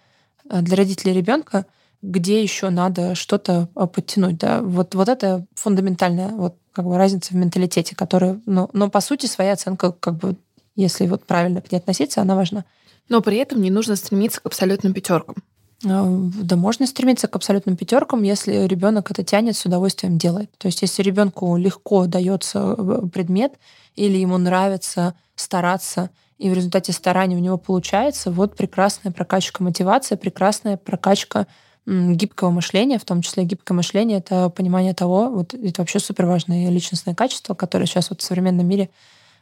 а, 0.49 0.61
для 0.61 0.77
родителей 0.77 1.15
ребенка, 1.15 1.67
где 2.03 2.43
еще 2.43 2.69
надо 2.69 3.15
что-то 3.15 3.69
а, 3.75 3.87
подтянуть. 3.87 4.39
Да? 4.39 4.61
Вот, 4.61 4.95
вот 4.95 5.09
это 5.09 5.47
фундаментальная 5.55 6.29
вот, 6.29 6.57
как 6.73 6.85
бы 6.85 6.97
разница 6.97 7.33
в 7.33 7.37
менталитете, 7.37 7.97
которая, 7.97 8.41
ну, 8.47 8.69
но 8.73 8.91
по 8.91 9.01
сути 9.01 9.27
своя 9.27 9.53
оценка, 9.53 9.93
как 9.93 10.17
бы, 10.17 10.37
если 10.77 11.07
вот 11.07 11.25
правильно 11.25 11.61
к 11.61 11.73
ней 11.73 11.79
относиться, 11.79 12.21
она 12.21 12.35
важна. 12.35 12.65
Но 13.09 13.21
при 13.21 13.39
этом 13.39 13.61
не 13.61 13.71
нужно 13.71 13.97
стремиться 13.97 14.41
к 14.41 14.47
абсолютным 14.47 14.93
пятеркам. 14.93 15.37
А, 15.85 16.07
да 16.09 16.57
можно 16.57 16.87
стремиться 16.87 17.29
к 17.29 17.37
абсолютным 17.37 17.77
пятеркам, 17.77 18.23
если 18.23 18.67
ребенок 18.67 19.11
это 19.11 19.25
тянет, 19.25 19.57
с 19.57 19.65
удовольствием 19.65 20.19
делает. 20.19 20.51
То 20.59 20.67
есть 20.67 20.83
если 20.83 21.03
ребенку 21.03 21.57
легко 21.57 22.07
дается 22.07 22.75
э, 22.77 23.07
предмет 23.13 23.55
или 23.97 24.17
ему 24.17 24.39
нравится 24.39 25.15
стараться, 25.35 26.11
и 26.39 26.51
в 26.51 26.55
результате 26.55 26.93
старания 26.93 27.37
у 27.37 27.41
него 27.41 27.57
получается, 27.59 28.31
вот 28.31 28.57
прекрасная 28.57 29.13
прокачка 29.13 29.63
мотивации, 29.63 30.17
прекрасная 30.17 30.77
прокачка 30.77 31.47
гибкого 31.87 32.51
мышления, 32.51 32.99
в 32.99 33.05
том 33.05 33.23
числе 33.23 33.45
гибкое 33.45 33.75
мышление— 33.75 34.19
это 34.19 34.49
понимание 34.51 34.95
того, 34.95 35.29
вот 35.31 35.53
это 35.55 35.81
вообще 35.81 35.99
супер 35.99 36.27
важное 36.27 36.71
личностное 36.71 37.15
качество, 37.15 37.55
которое 37.55 37.87
сейчас 37.87 38.11
вот 38.11 38.21
в 38.21 38.25
современном 38.25 38.67
мире 38.69 38.91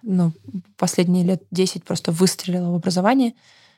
ну, 0.03 0.32
последние 0.78 1.24
лет 1.24 1.43
10 1.51 1.84
просто 1.84 2.12
выстрелило 2.12 2.70
в 2.70 2.74
образовании. 2.76 3.34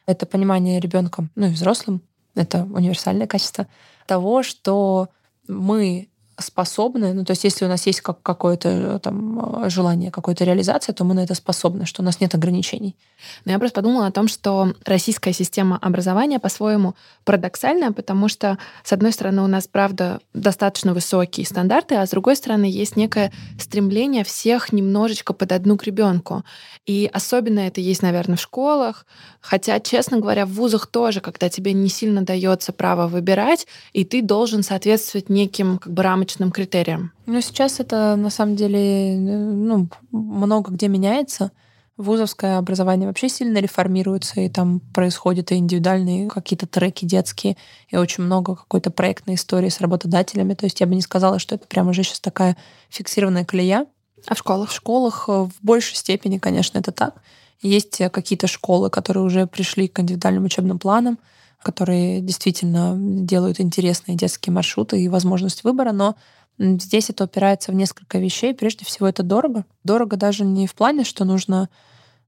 Это 0.06 0.26
понимание 0.26 0.80
ребенком, 0.80 1.30
ну 1.34 1.46
и 1.46 1.50
взрослым, 1.50 2.02
это 2.34 2.64
универсальное 2.64 3.26
качество, 3.26 3.66
того, 4.06 4.42
что 4.42 5.08
мы 5.48 6.08
способны, 6.42 7.14
ну 7.14 7.24
то 7.24 7.32
есть 7.32 7.44
если 7.44 7.64
у 7.64 7.68
нас 7.68 7.86
есть 7.86 8.00
как 8.00 8.22
какое-то 8.22 8.68
э, 8.68 8.98
там 8.98 9.64
э, 9.64 9.70
желание, 9.70 10.10
какой-то 10.10 10.44
реализация, 10.44 10.92
то 10.92 11.04
мы 11.04 11.14
на 11.14 11.20
это 11.20 11.34
способны, 11.34 11.86
что 11.86 12.02
у 12.02 12.04
нас 12.04 12.20
нет 12.20 12.34
ограничений. 12.34 12.96
Но 13.44 13.52
я 13.52 13.58
просто 13.58 13.76
подумала 13.76 14.06
о 14.06 14.12
том, 14.12 14.28
что 14.28 14.74
российская 14.84 15.32
система 15.32 15.78
образования 15.78 16.38
по-своему 16.38 16.94
парадоксальная, 17.24 17.92
потому 17.92 18.28
что, 18.28 18.58
с 18.84 18.92
одной 18.92 19.12
стороны, 19.12 19.42
у 19.42 19.46
нас, 19.46 19.68
правда, 19.68 20.20
достаточно 20.34 20.94
высокие 20.94 21.46
стандарты, 21.46 21.94
а 21.94 22.06
с 22.06 22.10
другой 22.10 22.36
стороны, 22.36 22.64
есть 22.64 22.96
некое 22.96 23.32
стремление 23.58 24.24
всех 24.24 24.72
немножечко 24.72 25.32
под 25.32 25.52
одну 25.52 25.78
ребенку. 25.82 26.44
И 26.86 27.08
особенно 27.12 27.60
это 27.60 27.80
есть, 27.80 28.02
наверное, 28.02 28.36
в 28.36 28.40
школах, 28.40 29.06
хотя, 29.40 29.78
честно 29.80 30.18
говоря, 30.18 30.46
в 30.46 30.50
вузах 30.50 30.86
тоже, 30.86 31.20
когда 31.20 31.48
тебе 31.48 31.72
не 31.72 31.88
сильно 31.88 32.22
дается 32.22 32.72
право 32.72 33.06
выбирать, 33.06 33.66
и 33.92 34.04
ты 34.04 34.22
должен 34.22 34.62
соответствовать 34.62 35.28
неким 35.28 35.78
как 35.78 35.92
бы 35.92 36.02
рамочным 36.02 36.31
критериям. 36.52 37.12
Ну, 37.26 37.40
сейчас 37.40 37.80
это 37.80 38.16
на 38.16 38.30
самом 38.30 38.56
деле 38.56 39.16
ну, 39.16 39.88
много 40.10 40.72
где 40.72 40.88
меняется 40.88 41.50
вузовское 41.96 42.58
образование 42.58 43.06
вообще 43.06 43.28
сильно 43.28 43.58
реформируется, 43.58 44.40
и 44.40 44.48
там 44.48 44.80
происходят 44.80 45.52
и 45.52 45.56
индивидуальные 45.56 46.28
какие-то 46.28 46.66
треки 46.66 47.04
детские, 47.04 47.56
и 47.88 47.96
очень 47.96 48.24
много 48.24 48.56
какой-то 48.56 48.90
проектной 48.90 49.34
истории 49.34 49.68
с 49.68 49.80
работодателями. 49.80 50.54
То 50.54 50.64
есть 50.64 50.80
я 50.80 50.86
бы 50.86 50.94
не 50.94 51.02
сказала, 51.02 51.38
что 51.38 51.54
это 51.54 51.66
прям 51.66 51.88
уже 51.88 52.02
сейчас 52.02 52.20
такая 52.20 52.56
фиксированная 52.88 53.44
колея. 53.44 53.86
А 54.26 54.34
в 54.34 54.38
школах? 54.38 54.70
В 54.70 54.74
школах 54.74 55.24
э, 55.28 55.32
в 55.32 55.52
большей 55.62 55.96
степени, 55.96 56.38
конечно, 56.38 56.78
это 56.78 56.92
так. 56.92 57.22
Есть 57.60 58.00
э, 58.00 58.08
какие-то 58.08 58.46
школы, 58.46 58.88
которые 58.88 59.24
уже 59.24 59.46
пришли 59.46 59.88
к 59.88 59.98
индивидуальным 60.00 60.44
учебным 60.44 60.78
планам, 60.78 61.18
которые 61.62 62.20
действительно 62.20 62.94
делают 62.96 63.60
интересные 63.60 64.16
детские 64.16 64.52
маршруты 64.52 65.00
и 65.00 65.08
возможность 65.08 65.64
выбора, 65.64 65.92
но 65.92 66.16
Здесь 66.58 67.10
это 67.10 67.24
опирается 67.24 67.72
в 67.72 67.74
несколько 67.74 68.18
вещей. 68.18 68.54
Прежде 68.54 68.84
всего, 68.84 69.08
это 69.08 69.22
дорого. 69.22 69.64
Дорого 69.84 70.16
даже 70.16 70.44
не 70.44 70.66
в 70.66 70.74
плане, 70.74 71.04
что 71.04 71.24
нужно 71.24 71.68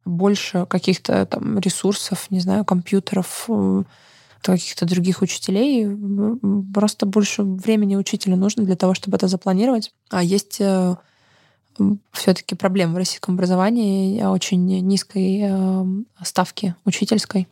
больше 0.04 0.66
каких-то 0.66 1.26
там 1.26 1.58
ресурсов, 1.58 2.26
не 2.30 2.40
знаю, 2.40 2.64
компьютеров, 2.64 3.44
э, 3.48 3.84
каких-то 4.40 4.86
других 4.86 5.22
учителей. 5.22 5.86
Просто 6.72 7.06
больше 7.06 7.42
времени 7.42 7.96
учителю 7.96 8.36
нужно 8.36 8.64
для 8.64 8.76
того, 8.76 8.94
чтобы 8.94 9.16
это 9.16 9.28
запланировать. 9.28 9.92
А 10.10 10.22
есть 10.22 10.56
э, 10.60 10.96
все-таки 12.12 12.54
проблема 12.54 12.94
в 12.94 12.98
российском 12.98 13.34
образовании 13.34 14.22
очень 14.22 14.64
низкой 14.80 15.42
э, 15.44 15.84
ставки 16.22 16.74
учительской. 16.84 17.46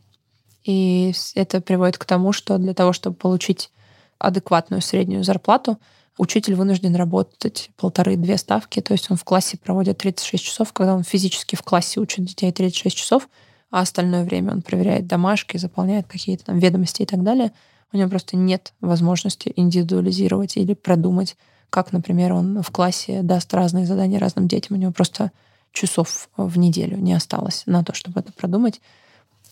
И 0.65 1.13
это 1.35 1.61
приводит 1.61 1.99
к 1.99 2.05
тому, 2.05 2.33
что 2.33 2.59
для 2.59 2.75
того, 2.75 2.93
чтобы 2.93 3.17
получить 3.17 3.71
адекватную 4.19 4.81
среднюю 4.83 5.25
зарплату, 5.25 5.79
учитель 6.19 6.55
вынужден 6.55 6.95
работать 6.95 7.71
полторы-две 7.77 8.37
ставки, 8.37 8.81
то 8.81 8.93
есть 8.93 9.11
он 9.11 9.17
в 9.17 9.25
классе 9.25 9.59
проводит 9.59 9.99
36 9.99 10.45
часов, 10.45 10.73
когда 10.73 10.95
он 10.95 11.03
физически 11.03 11.57
в 11.57 11.63
классе 11.63 12.01
учит 12.01 12.25
детей 12.25 12.53
36 12.53 12.97
часов, 12.97 13.29
а 13.71 13.81
остальное 13.81 14.25
время 14.25 14.53
он 14.53 14.63
проверяет 14.63 15.07
домашки, 15.07 15.57
заполняет 15.57 16.07
какие-то 16.07 16.45
там 16.45 16.59
ведомости 16.59 17.03
и 17.03 17.07
так 17.07 17.23
далее. 17.23 17.53
У 17.93 17.97
него 17.97 18.09
просто 18.09 18.37
нет 18.37 18.75
возможности 18.81 19.53
индивидуализировать 19.57 20.57
или 20.57 20.75
продумать, 20.75 21.37
как, 21.71 21.93
например, 21.93 22.35
он 22.35 22.63
в 22.63 22.71
классе 22.71 23.23
даст 23.23 23.53
разные 23.55 23.87
задания 23.87 24.19
разным 24.19 24.47
детям. 24.47 24.77
У 24.77 24.81
него 24.81 24.93
просто 24.93 25.33
часов 25.73 26.29
в 26.37 26.59
неделю 26.59 26.99
не 26.99 27.15
осталось 27.15 27.63
на 27.67 27.83
то, 27.83 27.95
чтобы 27.95 28.21
это 28.21 28.33
продумать 28.33 28.81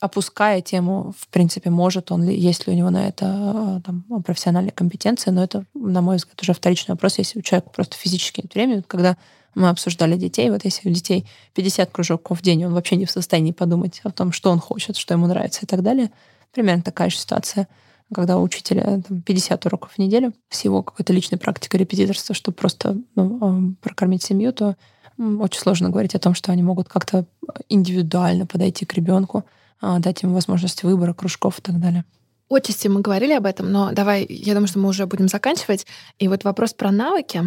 опуская 0.01 0.63
тему, 0.63 1.15
в 1.19 1.29
принципе, 1.29 1.71
может 1.71 2.11
он 2.11 2.25
ли, 2.25 2.35
есть 2.35 2.67
ли 2.67 2.73
у 2.73 2.77
него 2.77 2.91
на 2.91 3.07
это 3.07 3.27
э, 3.27 3.81
там, 3.85 4.05
профессиональная 4.23 4.73
компетенция, 4.73 5.33
но 5.33 5.45
это, 5.45 5.65
на 5.75 6.01
мой 6.01 6.17
взгляд, 6.17 6.41
уже 6.41 6.55
вторичный 6.55 6.95
вопрос, 6.95 7.19
если 7.19 7.39
у 7.39 7.43
человека 7.43 7.71
просто 7.71 7.97
физически 7.97 8.41
нет 8.41 8.55
времени. 8.55 8.83
Когда 8.87 9.17
мы 9.55 9.69
обсуждали 9.69 10.17
детей, 10.17 10.51
вот 10.51 10.65
если 10.65 10.89
у 10.89 10.93
детей 10.93 11.27
50 11.55 11.91
кружков 11.91 12.39
в 12.39 12.43
день, 12.43 12.65
он 12.65 12.73
вообще 12.73 12.97
не 12.97 13.05
в 13.05 13.11
состоянии 13.11 13.53
подумать 13.53 14.01
о 14.05 14.11
том, 14.11 14.33
что 14.33 14.51
он 14.51 14.59
хочет, 14.59 14.97
что 14.97 15.15
ему 15.15 15.27
нравится 15.27 15.61
и 15.63 15.67
так 15.67 15.83
далее. 15.83 16.11
Примерно 16.53 16.83
такая 16.83 17.11
же 17.11 17.17
ситуация, 17.17 17.69
когда 18.15 18.39
у 18.39 18.43
учителя 18.43 19.03
там, 19.07 19.21
50 19.23 19.67
уроков 19.67 19.93
в 19.93 19.99
неделю 19.99 20.33
с 20.49 20.65
его 20.65 20.83
какой-то 20.83 21.13
личной 21.13 21.39
практикой 21.39 21.77
репетиторства, 21.77 22.35
чтобы 22.35 22.57
просто 22.57 22.97
ну, 23.15 23.71
э, 23.71 23.75
прокормить 23.83 24.23
семью, 24.23 24.53
то 24.53 24.77
Очень 25.19 25.61
сложно 25.61 25.91
говорить 25.91 26.15
о 26.15 26.19
том, 26.19 26.35
что 26.35 26.53
они 26.53 26.63
могут 26.63 26.89
как-то 26.89 27.27
индивидуально 27.69 28.47
подойти 28.47 28.87
к 28.87 28.95
ребенку, 28.95 29.45
дать 29.81 30.23
ему 30.23 30.35
возможность 30.35 30.83
выбора 30.83 31.15
кружков 31.15 31.59
и 31.59 31.63
так 31.63 31.81
далее. 31.81 32.05
Отчасти 32.51 32.89
мы 32.89 33.01
говорили 33.01 33.33
об 33.33 33.47
этом, 33.47 33.71
но 33.71 33.93
давай, 33.93 34.27
я 34.29 34.55
думаю, 34.55 34.67
что 34.67 34.81
мы 34.81 34.89
уже 34.89 35.07
будем 35.07 35.29
заканчивать. 35.29 35.87
И 36.19 36.27
вот 36.27 36.43
вопрос 36.43 36.73
про 36.73 36.91
навыки. 36.91 37.43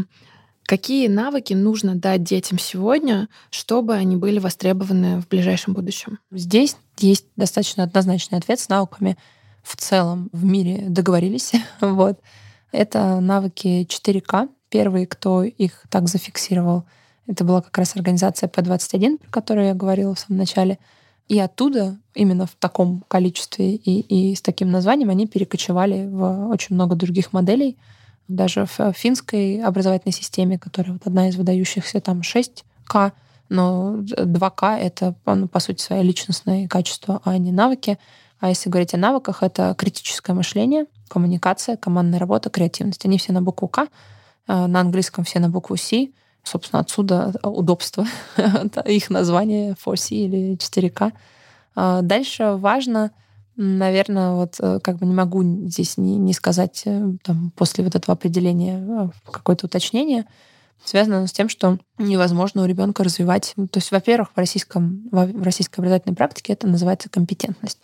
Какие 0.66 1.08
навыки 1.08 1.54
нужно 1.54 1.96
дать 1.96 2.24
детям 2.24 2.58
сегодня, 2.58 3.28
чтобы 3.50 3.96
они 3.96 4.16
были 4.16 4.40
востребованы 4.40 5.20
в 5.20 5.28
ближайшем 5.28 5.74
будущем? 5.74 6.20
Здесь 6.32 6.78
есть 7.00 7.26
достаточно 7.36 7.84
однозначный 7.84 8.38
ответ 8.38 8.62
с 8.62 8.70
навыками 8.70 9.18
в 9.62 9.76
целом 9.76 10.30
в 10.32 10.46
мире 10.46 10.86
договорились. 10.88 11.52
вот. 11.82 12.20
Это 12.72 13.20
навыки 13.20 13.86
4К. 13.86 14.50
Первый, 14.70 15.06
кто 15.06 15.44
их 15.44 15.84
так 15.90 16.08
зафиксировал, 16.08 16.86
это 17.28 17.44
была 17.44 17.62
как 17.62 17.78
раз 17.78 17.96
организация 17.96 18.50
P21, 18.50 19.20
про 19.20 19.30
которую 19.30 19.68
я 19.68 19.74
говорила 19.74 20.16
в 20.16 20.20
самом 20.20 20.40
начале. 20.40 20.80
И 21.28 21.40
оттуда, 21.40 21.98
именно 22.14 22.46
в 22.46 22.56
таком 22.56 23.04
количестве 23.08 23.76
и, 23.76 24.00
и 24.02 24.36
с 24.36 24.42
таким 24.42 24.72
названием, 24.72 25.10
они 25.10 25.26
перекочевали 25.26 26.06
в 26.06 26.48
очень 26.50 26.76
много 26.76 26.96
других 26.96 27.34
моделей. 27.34 27.78
Даже 28.28 28.66
в 28.66 28.94
финской 28.94 29.62
образовательной 29.62 30.14
системе, 30.14 30.60
которая 30.60 30.94
вот 30.94 31.08
одна 31.08 31.30
из 31.30 31.36
выдающихся, 31.36 32.02
там 32.02 32.22
6К, 32.22 33.12
но 33.50 33.98
2К— 33.98 34.78
это, 34.80 35.16
ну, 35.26 35.48
по 35.48 35.60
сути, 35.60 35.82
свои 35.82 36.04
личностные 36.04 36.68
качества, 36.68 37.22
а 37.24 37.38
не 37.38 37.52
навыки. 37.52 37.98
А 38.40 38.50
если 38.50 38.70
говорить 38.70 38.94
о 38.94 38.98
навыках, 38.98 39.44
это 39.44 39.76
критическое 39.78 40.34
мышление, 40.34 40.86
коммуникация, 41.08 41.78
командная 41.78 42.20
работа, 42.20 42.50
креативность. 42.50 43.06
Они 43.06 43.18
все 43.18 43.32
на 43.32 43.42
букву 43.42 43.68
К, 43.68 43.88
а 44.48 44.68
на 44.68 44.82
английском 44.82 45.24
все 45.24 45.40
на 45.40 45.50
букву 45.50 45.78
С. 45.78 45.92
Собственно, 46.44 46.82
отсюда 46.82 47.34
удобство 47.42 48.06
их 48.86 49.10
названия 49.10 49.76
4C 49.76 50.16
или 50.16 50.58
4К. 50.58 51.14
А 51.76 52.02
дальше 52.02 52.56
важно, 52.58 53.12
наверное, 53.56 54.34
вот 54.34 54.56
э, 54.60 54.80
как 54.82 54.98
бы 54.98 55.06
не 55.06 55.14
могу 55.14 55.44
здесь 55.44 55.98
не, 55.98 56.18
не 56.18 56.34
сказать 56.34 56.84
э, 56.86 57.14
там, 57.24 57.52
после 57.56 57.84
вот 57.84 57.96
этого 57.96 58.14
определения 58.14 58.80
э, 58.80 59.10
какое-то 59.32 59.66
уточнение, 59.66 60.26
связано 60.84 61.26
с 61.28 61.32
тем, 61.32 61.50
что 61.50 61.80
невозможно 61.98 62.64
у 62.64 62.66
ребенка 62.66 63.04
развивать. 63.04 63.54
То 63.56 63.78
есть, 63.78 63.92
во-первых, 63.92 64.32
в, 64.36 64.38
российском, 64.38 65.08
в 65.12 65.44
российской 65.44 65.80
образовательной 65.80 66.16
практике 66.16 66.54
это 66.54 66.68
называется 66.68 67.10
компетентность. 67.10 67.80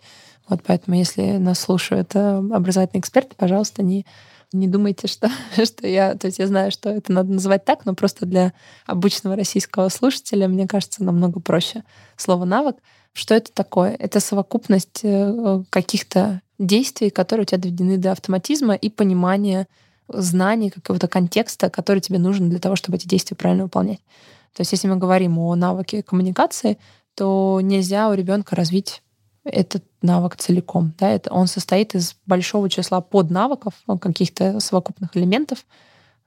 Вот 0.48 0.60
поэтому, 0.66 0.96
если 0.96 1.38
нас 1.38 1.60
слушают 1.60 2.14
образовательные 2.14 3.00
эксперты, 3.00 3.34
пожалуйста, 3.36 3.82
не 3.82 4.04
не 4.52 4.68
думайте, 4.68 5.06
что, 5.06 5.30
что 5.64 5.86
я... 5.86 6.14
То 6.14 6.26
есть 6.26 6.38
я 6.38 6.46
знаю, 6.46 6.70
что 6.70 6.90
это 6.90 7.12
надо 7.12 7.32
называть 7.32 7.64
так, 7.64 7.84
но 7.86 7.94
просто 7.94 8.26
для 8.26 8.52
обычного 8.86 9.36
российского 9.36 9.88
слушателя, 9.88 10.48
мне 10.48 10.66
кажется, 10.66 11.04
намного 11.04 11.40
проще 11.40 11.84
слово 12.16 12.44
«навык». 12.44 12.76
Что 13.12 13.34
это 13.34 13.52
такое? 13.52 13.96
Это 13.98 14.20
совокупность 14.20 15.00
э, 15.02 15.62
каких-то 15.70 16.42
действий, 16.58 17.10
которые 17.10 17.42
у 17.42 17.46
тебя 17.46 17.58
доведены 17.58 17.96
до 17.96 18.12
автоматизма 18.12 18.74
и 18.74 18.88
понимания 18.88 19.66
знаний, 20.08 20.70
какого-то 20.70 21.08
контекста, 21.08 21.70
который 21.70 22.00
тебе 22.00 22.18
нужен 22.18 22.50
для 22.50 22.58
того, 22.58 22.76
чтобы 22.76 22.98
эти 22.98 23.08
действия 23.08 23.36
правильно 23.36 23.64
выполнять. 23.64 24.00
То 24.54 24.60
есть 24.60 24.72
если 24.72 24.88
мы 24.88 24.96
говорим 24.96 25.38
о 25.38 25.54
навыке 25.54 26.02
коммуникации, 26.02 26.78
то 27.14 27.60
нельзя 27.62 28.08
у 28.08 28.14
ребенка 28.14 28.56
развить 28.56 29.02
этот 29.44 29.84
навык 30.02 30.36
целиком. 30.36 30.94
Да, 30.98 31.08
это, 31.08 31.32
он 31.32 31.46
состоит 31.46 31.94
из 31.94 32.16
большого 32.26 32.68
числа 32.68 33.00
поднавыков, 33.00 33.74
ну, 33.86 33.98
каких-то 33.98 34.60
совокупных 34.60 35.16
элементов, 35.16 35.64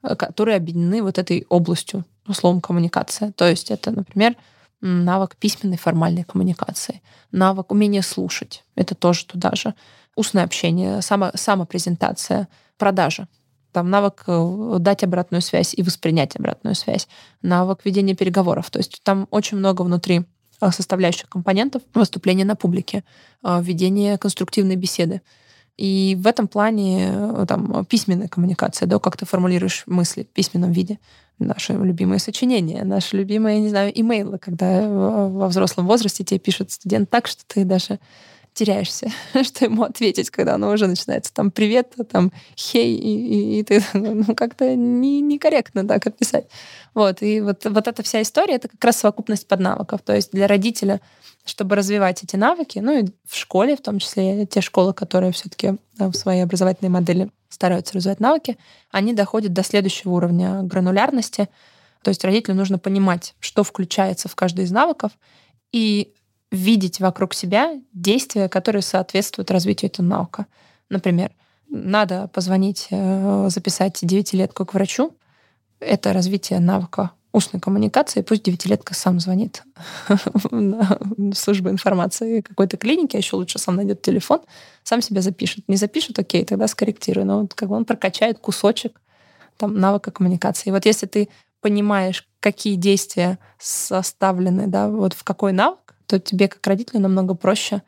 э, 0.02 0.16
которые 0.16 0.56
объединены 0.56 1.02
вот 1.02 1.18
этой 1.18 1.46
областью, 1.48 2.04
условно, 2.26 2.60
коммуникация. 2.60 3.32
То 3.32 3.48
есть 3.48 3.70
это, 3.70 3.90
например, 3.90 4.36
навык 4.80 5.36
письменной 5.36 5.78
формальной 5.78 6.24
коммуникации, 6.24 7.02
навык 7.32 7.72
умения 7.72 8.02
слушать, 8.02 8.64
это 8.74 8.94
тоже 8.94 9.24
туда 9.26 9.52
же, 9.54 9.74
устное 10.16 10.44
общение, 10.44 11.00
само, 11.00 11.30
самопрезентация, 11.34 12.48
продажа, 12.76 13.28
там 13.72 13.90
навык 13.90 14.24
э, 14.26 14.76
дать 14.78 15.02
обратную 15.02 15.40
связь 15.40 15.74
и 15.74 15.82
воспринять 15.82 16.36
обратную 16.36 16.74
связь, 16.74 17.08
навык 17.42 17.80
ведения 17.84 18.14
переговоров. 18.14 18.70
То 18.70 18.78
есть 18.78 19.00
там 19.02 19.26
очень 19.30 19.56
много 19.56 19.82
внутри 19.82 20.24
Э, 20.24 20.33
составляющих 20.70 21.28
компонентов 21.28 21.82
выступления 21.94 22.44
на 22.44 22.56
публике, 22.56 23.04
э, 23.42 23.62
ведение 23.62 24.18
конструктивной 24.18 24.76
беседы. 24.76 25.22
И 25.76 26.16
в 26.18 26.26
этом 26.26 26.46
плане 26.46 27.10
э, 27.12 27.46
там, 27.48 27.84
письменная 27.86 28.28
коммуникация, 28.28 28.86
да, 28.86 28.98
как 28.98 29.16
ты 29.16 29.26
формулируешь 29.26 29.84
мысли 29.86 30.22
в 30.22 30.28
письменном 30.28 30.72
виде. 30.72 30.98
Наши 31.40 31.72
любимые 31.72 32.20
сочинения, 32.20 32.84
наши 32.84 33.16
любимые, 33.16 33.58
не 33.60 33.68
знаю, 33.68 33.90
имейлы, 34.00 34.38
когда 34.38 34.88
во 34.88 35.48
взрослом 35.48 35.86
возрасте 35.86 36.22
тебе 36.22 36.38
пишет 36.38 36.70
студент 36.70 37.10
так, 37.10 37.26
что 37.26 37.42
ты 37.46 37.64
даже 37.64 37.98
теряешься, 38.54 39.10
что 39.42 39.64
ему 39.64 39.82
ответить, 39.82 40.30
когда 40.30 40.54
оно 40.54 40.70
уже 40.70 40.86
начинается 40.86 41.34
там 41.34 41.50
привет, 41.50 41.94
там 42.10 42.32
хей, 42.56 42.96
и, 42.96 43.58
и, 43.58 43.60
и 43.60 43.62
ты 43.64 43.84
ну, 43.92 44.34
как-то 44.34 44.74
не, 44.74 45.20
некорректно 45.20 45.86
так 45.86 46.06
описать. 46.06 46.46
Вот, 46.94 47.20
и 47.22 47.40
вот, 47.40 47.64
вот 47.64 47.88
эта 47.88 48.02
вся 48.02 48.22
история, 48.22 48.54
это 48.54 48.68
как 48.68 48.82
раз 48.82 48.98
совокупность 48.98 49.48
поднавыков. 49.48 50.00
То 50.02 50.14
есть 50.14 50.30
для 50.32 50.46
родителя, 50.46 51.00
чтобы 51.44 51.74
развивать 51.74 52.22
эти 52.22 52.36
навыки, 52.36 52.78
ну 52.78 53.00
и 53.00 53.08
в 53.28 53.36
школе, 53.36 53.76
в 53.76 53.82
том 53.82 53.98
числе 53.98 54.46
те 54.46 54.60
школы, 54.60 54.94
которые 54.94 55.32
все-таки 55.32 55.76
в 55.98 56.14
своей 56.14 56.42
образовательной 56.42 56.90
модели 56.90 57.30
стараются 57.48 57.94
развивать 57.94 58.20
навыки, 58.20 58.56
они 58.90 59.12
доходят 59.12 59.52
до 59.52 59.64
следующего 59.64 60.12
уровня 60.12 60.62
гранулярности. 60.62 61.48
То 62.02 62.10
есть 62.10 62.24
родителю 62.24 62.54
нужно 62.54 62.78
понимать, 62.78 63.34
что 63.40 63.64
включается 63.64 64.28
в 64.28 64.34
каждый 64.36 64.64
из 64.64 64.70
навыков, 64.70 65.12
и 65.72 66.14
видеть 66.54 67.00
вокруг 67.00 67.34
себя 67.34 67.80
действия, 67.92 68.48
которые 68.48 68.82
соответствуют 68.82 69.50
развитию 69.50 69.90
этого 69.90 70.06
навыка. 70.06 70.46
Например, 70.88 71.32
надо 71.68 72.28
позвонить, 72.28 72.86
э, 72.90 73.48
записать 73.50 73.98
девятилетку 74.02 74.64
к 74.64 74.74
врачу. 74.74 75.14
Это 75.80 76.12
развитие 76.12 76.60
навыка 76.60 77.10
устной 77.32 77.60
коммуникации. 77.60 78.22
Пусть 78.22 78.44
девятилетка 78.44 78.94
сам 78.94 79.18
звонит 79.18 79.64
на 80.50 80.98
службу 81.34 81.68
информации 81.68 82.42
какой-то 82.42 82.76
клиники, 82.76 83.16
а 83.16 83.18
еще 83.18 83.36
лучше 83.36 83.58
сам 83.58 83.74
найдет 83.74 84.02
телефон, 84.02 84.40
сам 84.84 85.02
себя 85.02 85.20
запишет. 85.20 85.64
Не 85.68 85.76
запишет, 85.76 86.18
окей, 86.18 86.44
тогда 86.44 86.68
скорректирую. 86.68 87.26
Но 87.26 87.40
вот 87.40 87.54
как 87.54 87.68
бы 87.68 87.74
он 87.74 87.84
прокачает 87.84 88.38
кусочек 88.38 89.00
там, 89.56 89.74
навыка 89.74 90.12
коммуникации. 90.12 90.68
И 90.68 90.72
вот 90.72 90.86
если 90.86 91.06
ты 91.06 91.28
понимаешь, 91.60 92.28
какие 92.38 92.76
действия 92.76 93.38
составлены, 93.58 94.68
да, 94.68 94.88
вот 94.88 95.14
в 95.14 95.24
какой 95.24 95.52
навык, 95.52 95.93
то 96.06 96.18
тебе 96.18 96.48
как 96.48 96.66
родителю 96.66 97.00
намного 97.00 97.34
проще 97.34 97.82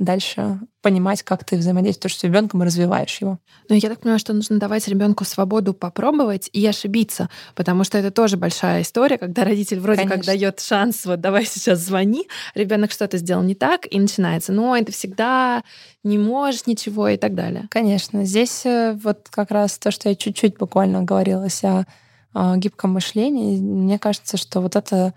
дальше 0.00 0.58
понимать, 0.80 1.22
как 1.22 1.44
ты 1.44 1.58
взаимодействуешь 1.58 2.16
с 2.16 2.24
ребенком 2.24 2.62
и 2.62 2.66
развиваешь 2.66 3.18
его. 3.20 3.38
Ну, 3.68 3.76
я 3.76 3.90
так 3.90 4.00
понимаю, 4.00 4.18
что 4.18 4.32
нужно 4.32 4.58
давать 4.58 4.88
ребенку 4.88 5.24
свободу 5.24 5.74
попробовать 5.74 6.48
и 6.54 6.66
ошибиться, 6.66 7.28
потому 7.54 7.84
что 7.84 7.98
это 7.98 8.10
тоже 8.10 8.38
большая 8.38 8.80
история, 8.80 9.18
когда 9.18 9.44
родитель 9.44 9.78
вроде 9.78 9.98
Конечно. 9.98 10.16
как 10.16 10.26
дает 10.26 10.60
шанс, 10.60 11.04
вот 11.04 11.20
давай 11.20 11.44
сейчас 11.44 11.80
звони, 11.80 12.26
ребенок 12.54 12.92
что-то 12.92 13.18
сделал 13.18 13.42
не 13.42 13.54
так, 13.54 13.86
и 13.90 14.00
начинается, 14.00 14.52
ну, 14.52 14.74
это 14.74 14.90
всегда 14.90 15.62
не 16.02 16.16
можешь 16.16 16.66
ничего 16.66 17.08
и 17.08 17.18
так 17.18 17.34
далее. 17.34 17.68
Конечно. 17.70 18.24
Здесь 18.24 18.64
э, 18.64 18.98
вот 19.04 19.28
как 19.30 19.50
раз 19.50 19.78
то, 19.78 19.90
что 19.90 20.08
я 20.08 20.14
чуть-чуть 20.14 20.56
буквально 20.56 21.02
говорила 21.02 21.46
о, 21.62 21.84
о 22.32 22.56
гибком 22.56 22.92
мышлении, 22.92 23.60
мне 23.60 23.98
кажется, 23.98 24.38
что 24.38 24.62
вот 24.62 24.76
это, 24.76 25.12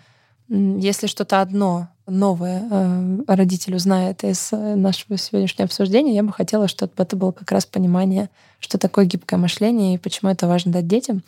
если 0.50 1.08
что-то 1.08 1.42
одно 1.42 1.90
новое 2.06 2.68
э, 2.70 3.18
родитель 3.28 3.76
узнает 3.76 4.24
из 4.24 4.52
э, 4.52 4.76
нашего 4.76 5.18
сегодняшнего 5.18 5.66
обсуждения, 5.66 6.16
я 6.16 6.24
бы 6.24 6.34
хотела, 6.34 6.68
чтобы 6.68 6.92
это 6.98 7.16
было 7.16 7.32
как 7.32 7.52
раз 7.52 7.66
понимание, 7.66 8.30
что 8.60 8.78
такое 8.78 9.06
гибкое 9.06 9.38
мышление 9.38 9.96
и 9.96 9.98
почему 9.98 10.30
это 10.30 10.48
важно 10.48 10.74
дать 10.74 10.88
детям. 10.88 11.24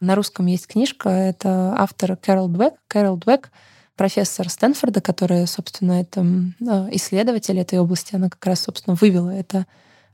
На 0.00 0.14
русском 0.14 0.46
есть 0.46 0.66
книжка, 0.66 1.08
это 1.08 1.74
автор 1.78 2.16
Кэрол 2.16 2.48
Двек. 2.48 2.74
Кэрол 2.88 3.16
Двек— 3.18 3.50
профессор 3.96 4.48
Стэнфорда, 4.48 5.00
которая, 5.00 5.46
собственно, 5.46 6.00
это 6.00 6.22
э, 6.22 6.88
исследователь 6.92 7.58
этой 7.58 7.78
области, 7.78 8.16
она 8.16 8.28
как 8.28 8.44
раз, 8.44 8.60
собственно, 8.60 8.96
вывела 9.00 9.30
это, 9.30 9.66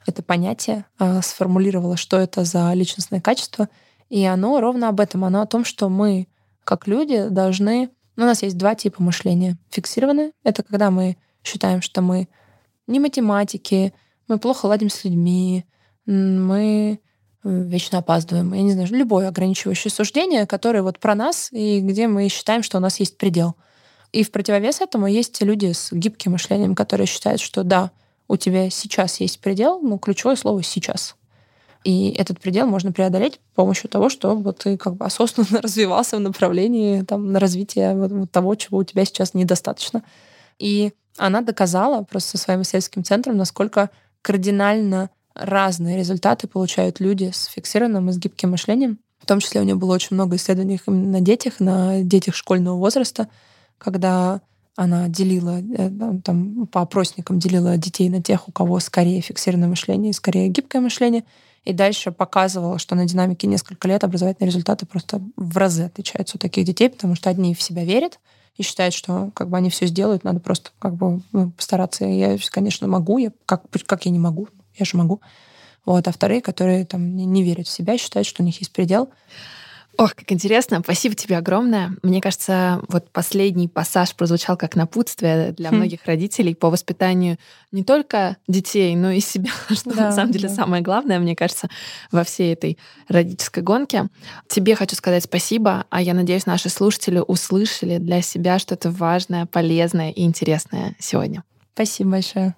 это 0.07 0.23
понятие, 0.23 0.85
сформулировала, 1.23 1.97
что 1.97 2.19
это 2.19 2.45
за 2.45 2.73
личностное 2.75 3.21
качество. 3.21 3.69
И 4.11 4.25
оно 4.25 4.61
ровно 4.61 4.89
об 4.89 4.99
этом. 4.99 5.25
Оно 5.25 5.43
о 5.43 5.47
том, 5.47 5.65
что 5.65 5.89
мы, 5.89 6.27
как 6.65 6.89
люди, 6.89 7.29
должны 7.29 7.89
но 8.17 8.25
у 8.25 8.27
нас 8.27 8.43
есть 8.43 8.57
два 8.59 8.75
типа 8.75 9.03
мышления. 9.03 9.57
Фиксированное— 9.71 10.33
это 10.45 10.63
когда 10.63 10.91
мы 10.91 11.17
считаем, 11.43 11.83
что 11.83 12.03
мы 12.03 12.29
не 12.87 13.01
математики, 13.01 13.93
мы 14.29 14.39
плохо 14.39 14.67
ладим 14.67 14.91
с 14.91 15.05
людьми, 15.05 15.65
мы 16.07 17.01
э, 17.45 17.63
вечно 17.63 17.99
опаздываем. 17.99 18.53
Я 18.55 18.63
не 18.63 18.73
знаю, 18.73 18.89
любое 18.91 19.29
ограничивающее 19.29 19.91
суждение, 19.91 20.47
которое 20.47 20.83
вот 20.83 20.99
про 20.99 21.15
нас, 21.15 21.49
и 21.53 21.81
где 21.81 22.07
мы 22.09 22.29
считаем, 22.29 22.63
что 22.63 22.79
у 22.79 22.81
нас 22.81 23.01
есть 23.01 23.17
предел. 23.19 23.57
И 24.13 24.25
в 24.25 24.31
противовес 24.31 24.81
этому 24.81 25.07
есть 25.07 25.41
люди 25.43 25.73
с 25.73 25.91
гибким 25.93 26.33
мышлением, 26.33 26.75
которые 26.75 27.07
считают, 27.07 27.41
что 27.41 27.63
да, 27.65 27.91
у 28.29 28.37
тебя 28.37 28.69
сейчас 28.71 29.21
есть 29.21 29.41
предел, 29.41 29.81
но 29.81 29.99
ключевое 29.99 30.37
слово 30.37 30.63
«сейчас». 30.63 31.17
И 31.85 32.11
этот 32.11 32.41
предел 32.41 32.67
можно 32.67 32.93
преодолеть 32.93 33.35
с 33.35 33.57
помощью 33.57 33.91
того, 33.91 34.09
что 34.09 34.37
вот 34.37 34.59
ты 34.59 34.77
как 34.77 34.95
бы 34.97 35.05
осознанно 35.05 35.61
развивался 35.63 36.17
в 36.17 36.21
направлении 36.21 37.03
там, 37.03 37.33
на 37.33 37.41
развитие 37.41 37.95
вот, 37.95 38.13
вот 38.13 38.31
того, 38.31 38.55
чего 38.55 38.79
у 38.79 38.85
тебя 38.85 39.05
сейчас 39.05 39.35
недостаточно. 39.35 40.03
И 40.59 40.93
она 41.19 41.41
доказала 41.41 42.03
просто 42.05 42.39
со 42.39 42.45
своим 42.45 42.63
исследовательским 42.63 43.05
центром, 43.05 43.37
насколько 43.37 43.91
кардинально 44.23 45.11
разные 45.35 45.97
результаты 45.97 46.47
получают 46.47 47.01
люди 47.01 47.31
с 47.33 47.47
фиксированным 47.47 48.11
и 48.11 48.13
с 48.13 48.19
гибким 48.19 48.51
мышлением. 48.51 48.99
В 49.19 49.27
том 49.27 49.41
числе 49.41 49.61
у 49.61 49.65
нее 49.65 49.75
было 49.75 49.95
очень 49.95 50.15
много 50.15 50.37
исследований 50.37 50.81
именно 50.87 51.19
на 51.19 51.21
детях, 51.21 51.61
на 51.61 52.03
детях 52.03 52.35
школьного 52.35 52.77
возраста, 52.77 53.29
когда 53.79 54.41
она 54.75 55.09
делила, 55.09 55.61
э, 55.61 55.91
там, 56.25 56.67
по 56.67 56.81
опросникам 56.81 57.39
делила 57.39 57.77
детей 57.77 58.09
на 58.09 58.23
тех, 58.23 58.49
у 58.49 58.53
кого 58.53 58.81
скорее 58.81 59.21
фиксированное 59.21 59.69
мышление 59.69 60.11
и 60.11 60.15
скорее 60.15 60.49
гибкое 60.49 60.81
мышление, 60.81 61.25
и 61.65 61.73
дальше 61.73 62.11
показывала, 62.11 62.79
что 62.79 62.95
на 62.95 63.07
динамике 63.07 63.47
несколько 63.47 63.87
лет 63.87 64.03
образовательные 64.03 64.49
результаты 64.49 64.85
просто 64.85 65.21
в 65.37 65.57
разы 65.57 65.85
отличаются 65.85 66.37
у 66.37 66.41
таких 66.41 66.65
детей, 66.65 66.89
потому 66.91 67.15
что 67.15 67.31
одни 67.31 67.55
в 67.55 67.63
себя 67.63 67.85
верят 67.85 68.19
и 68.57 68.63
считают, 68.63 68.95
что 68.95 69.31
как 69.35 69.49
бы 69.49 69.57
они 69.57 69.71
все 69.71 69.87
сделают, 69.87 70.25
надо 70.25 70.41
просто 70.41 70.71
как 70.79 70.95
бы 70.95 71.23
ну, 71.33 71.51
постараться. 71.53 72.05
Я, 72.05 72.37
конечно, 72.51 72.87
могу, 72.89 73.19
я, 73.19 73.33
как, 73.47 73.63
как 73.87 74.05
я 74.05 74.11
не 74.11 74.19
могу, 74.19 74.49
я 74.77 74.85
же 74.85 74.97
могу. 74.97 75.21
Вот, 75.85 76.07
а 76.07 76.13
вторые, 76.13 76.43
которые 76.43 76.85
там 76.85 77.17
не, 77.17 77.43
верят 77.43 77.67
в 77.67 77.71
себя, 77.71 77.99
считают, 77.99 78.27
что 78.27 78.43
у 78.43 78.47
них 78.47 78.59
есть 78.61 78.73
предел. 78.73 79.11
Ох, 80.03 80.17
как 80.17 80.33
интересно. 80.33 80.81
Спасибо 80.83 81.15
тебе 81.15 81.37
огромное. 81.37 81.93
Мне 82.03 82.21
кажется, 82.21 82.83
вот 82.89 83.09
последний 83.13 83.69
пассаж 83.69 84.17
прозвучал 84.17 84.57
как 84.57 84.75
напутствие 84.75 85.53
для 85.53 85.71
хм. 85.71 85.77
многих 85.77 86.05
родителей 86.07 86.57
по 86.57 86.71
воспитанию 86.71 87.39
не 87.71 87.85
только 87.85 88.37
детей, 88.49 88.97
но 88.97 89.13
и 89.13 89.21
себя, 89.21 89.53
что 89.71 89.95
да, 89.95 90.09
на 90.09 90.13
самом 90.13 90.33
деле 90.33 90.49
да. 90.49 90.55
самое 90.57 90.83
главное, 90.83 91.21
мне 91.21 91.37
кажется, 91.37 91.69
во 92.11 92.25
всей 92.25 92.53
этой 92.53 92.79
родительской 93.07 93.63
гонке. 93.63 94.09
Тебе 94.49 94.75
хочу 94.75 94.97
сказать 94.97 95.23
спасибо, 95.23 95.87
а 95.89 96.03
я 96.03 96.15
надеюсь, 96.15 96.47
наши 96.47 96.69
слушатели 96.69 97.23
услышали 97.25 97.99
для 97.99 98.23
себя 98.23 98.59
что-то 98.59 98.91
важное, 98.91 99.47
полезное 99.47 100.11
и 100.11 100.25
интересное 100.25 100.97
сегодня. 100.99 101.45
Спасибо 101.75 102.11
большое. 102.11 102.57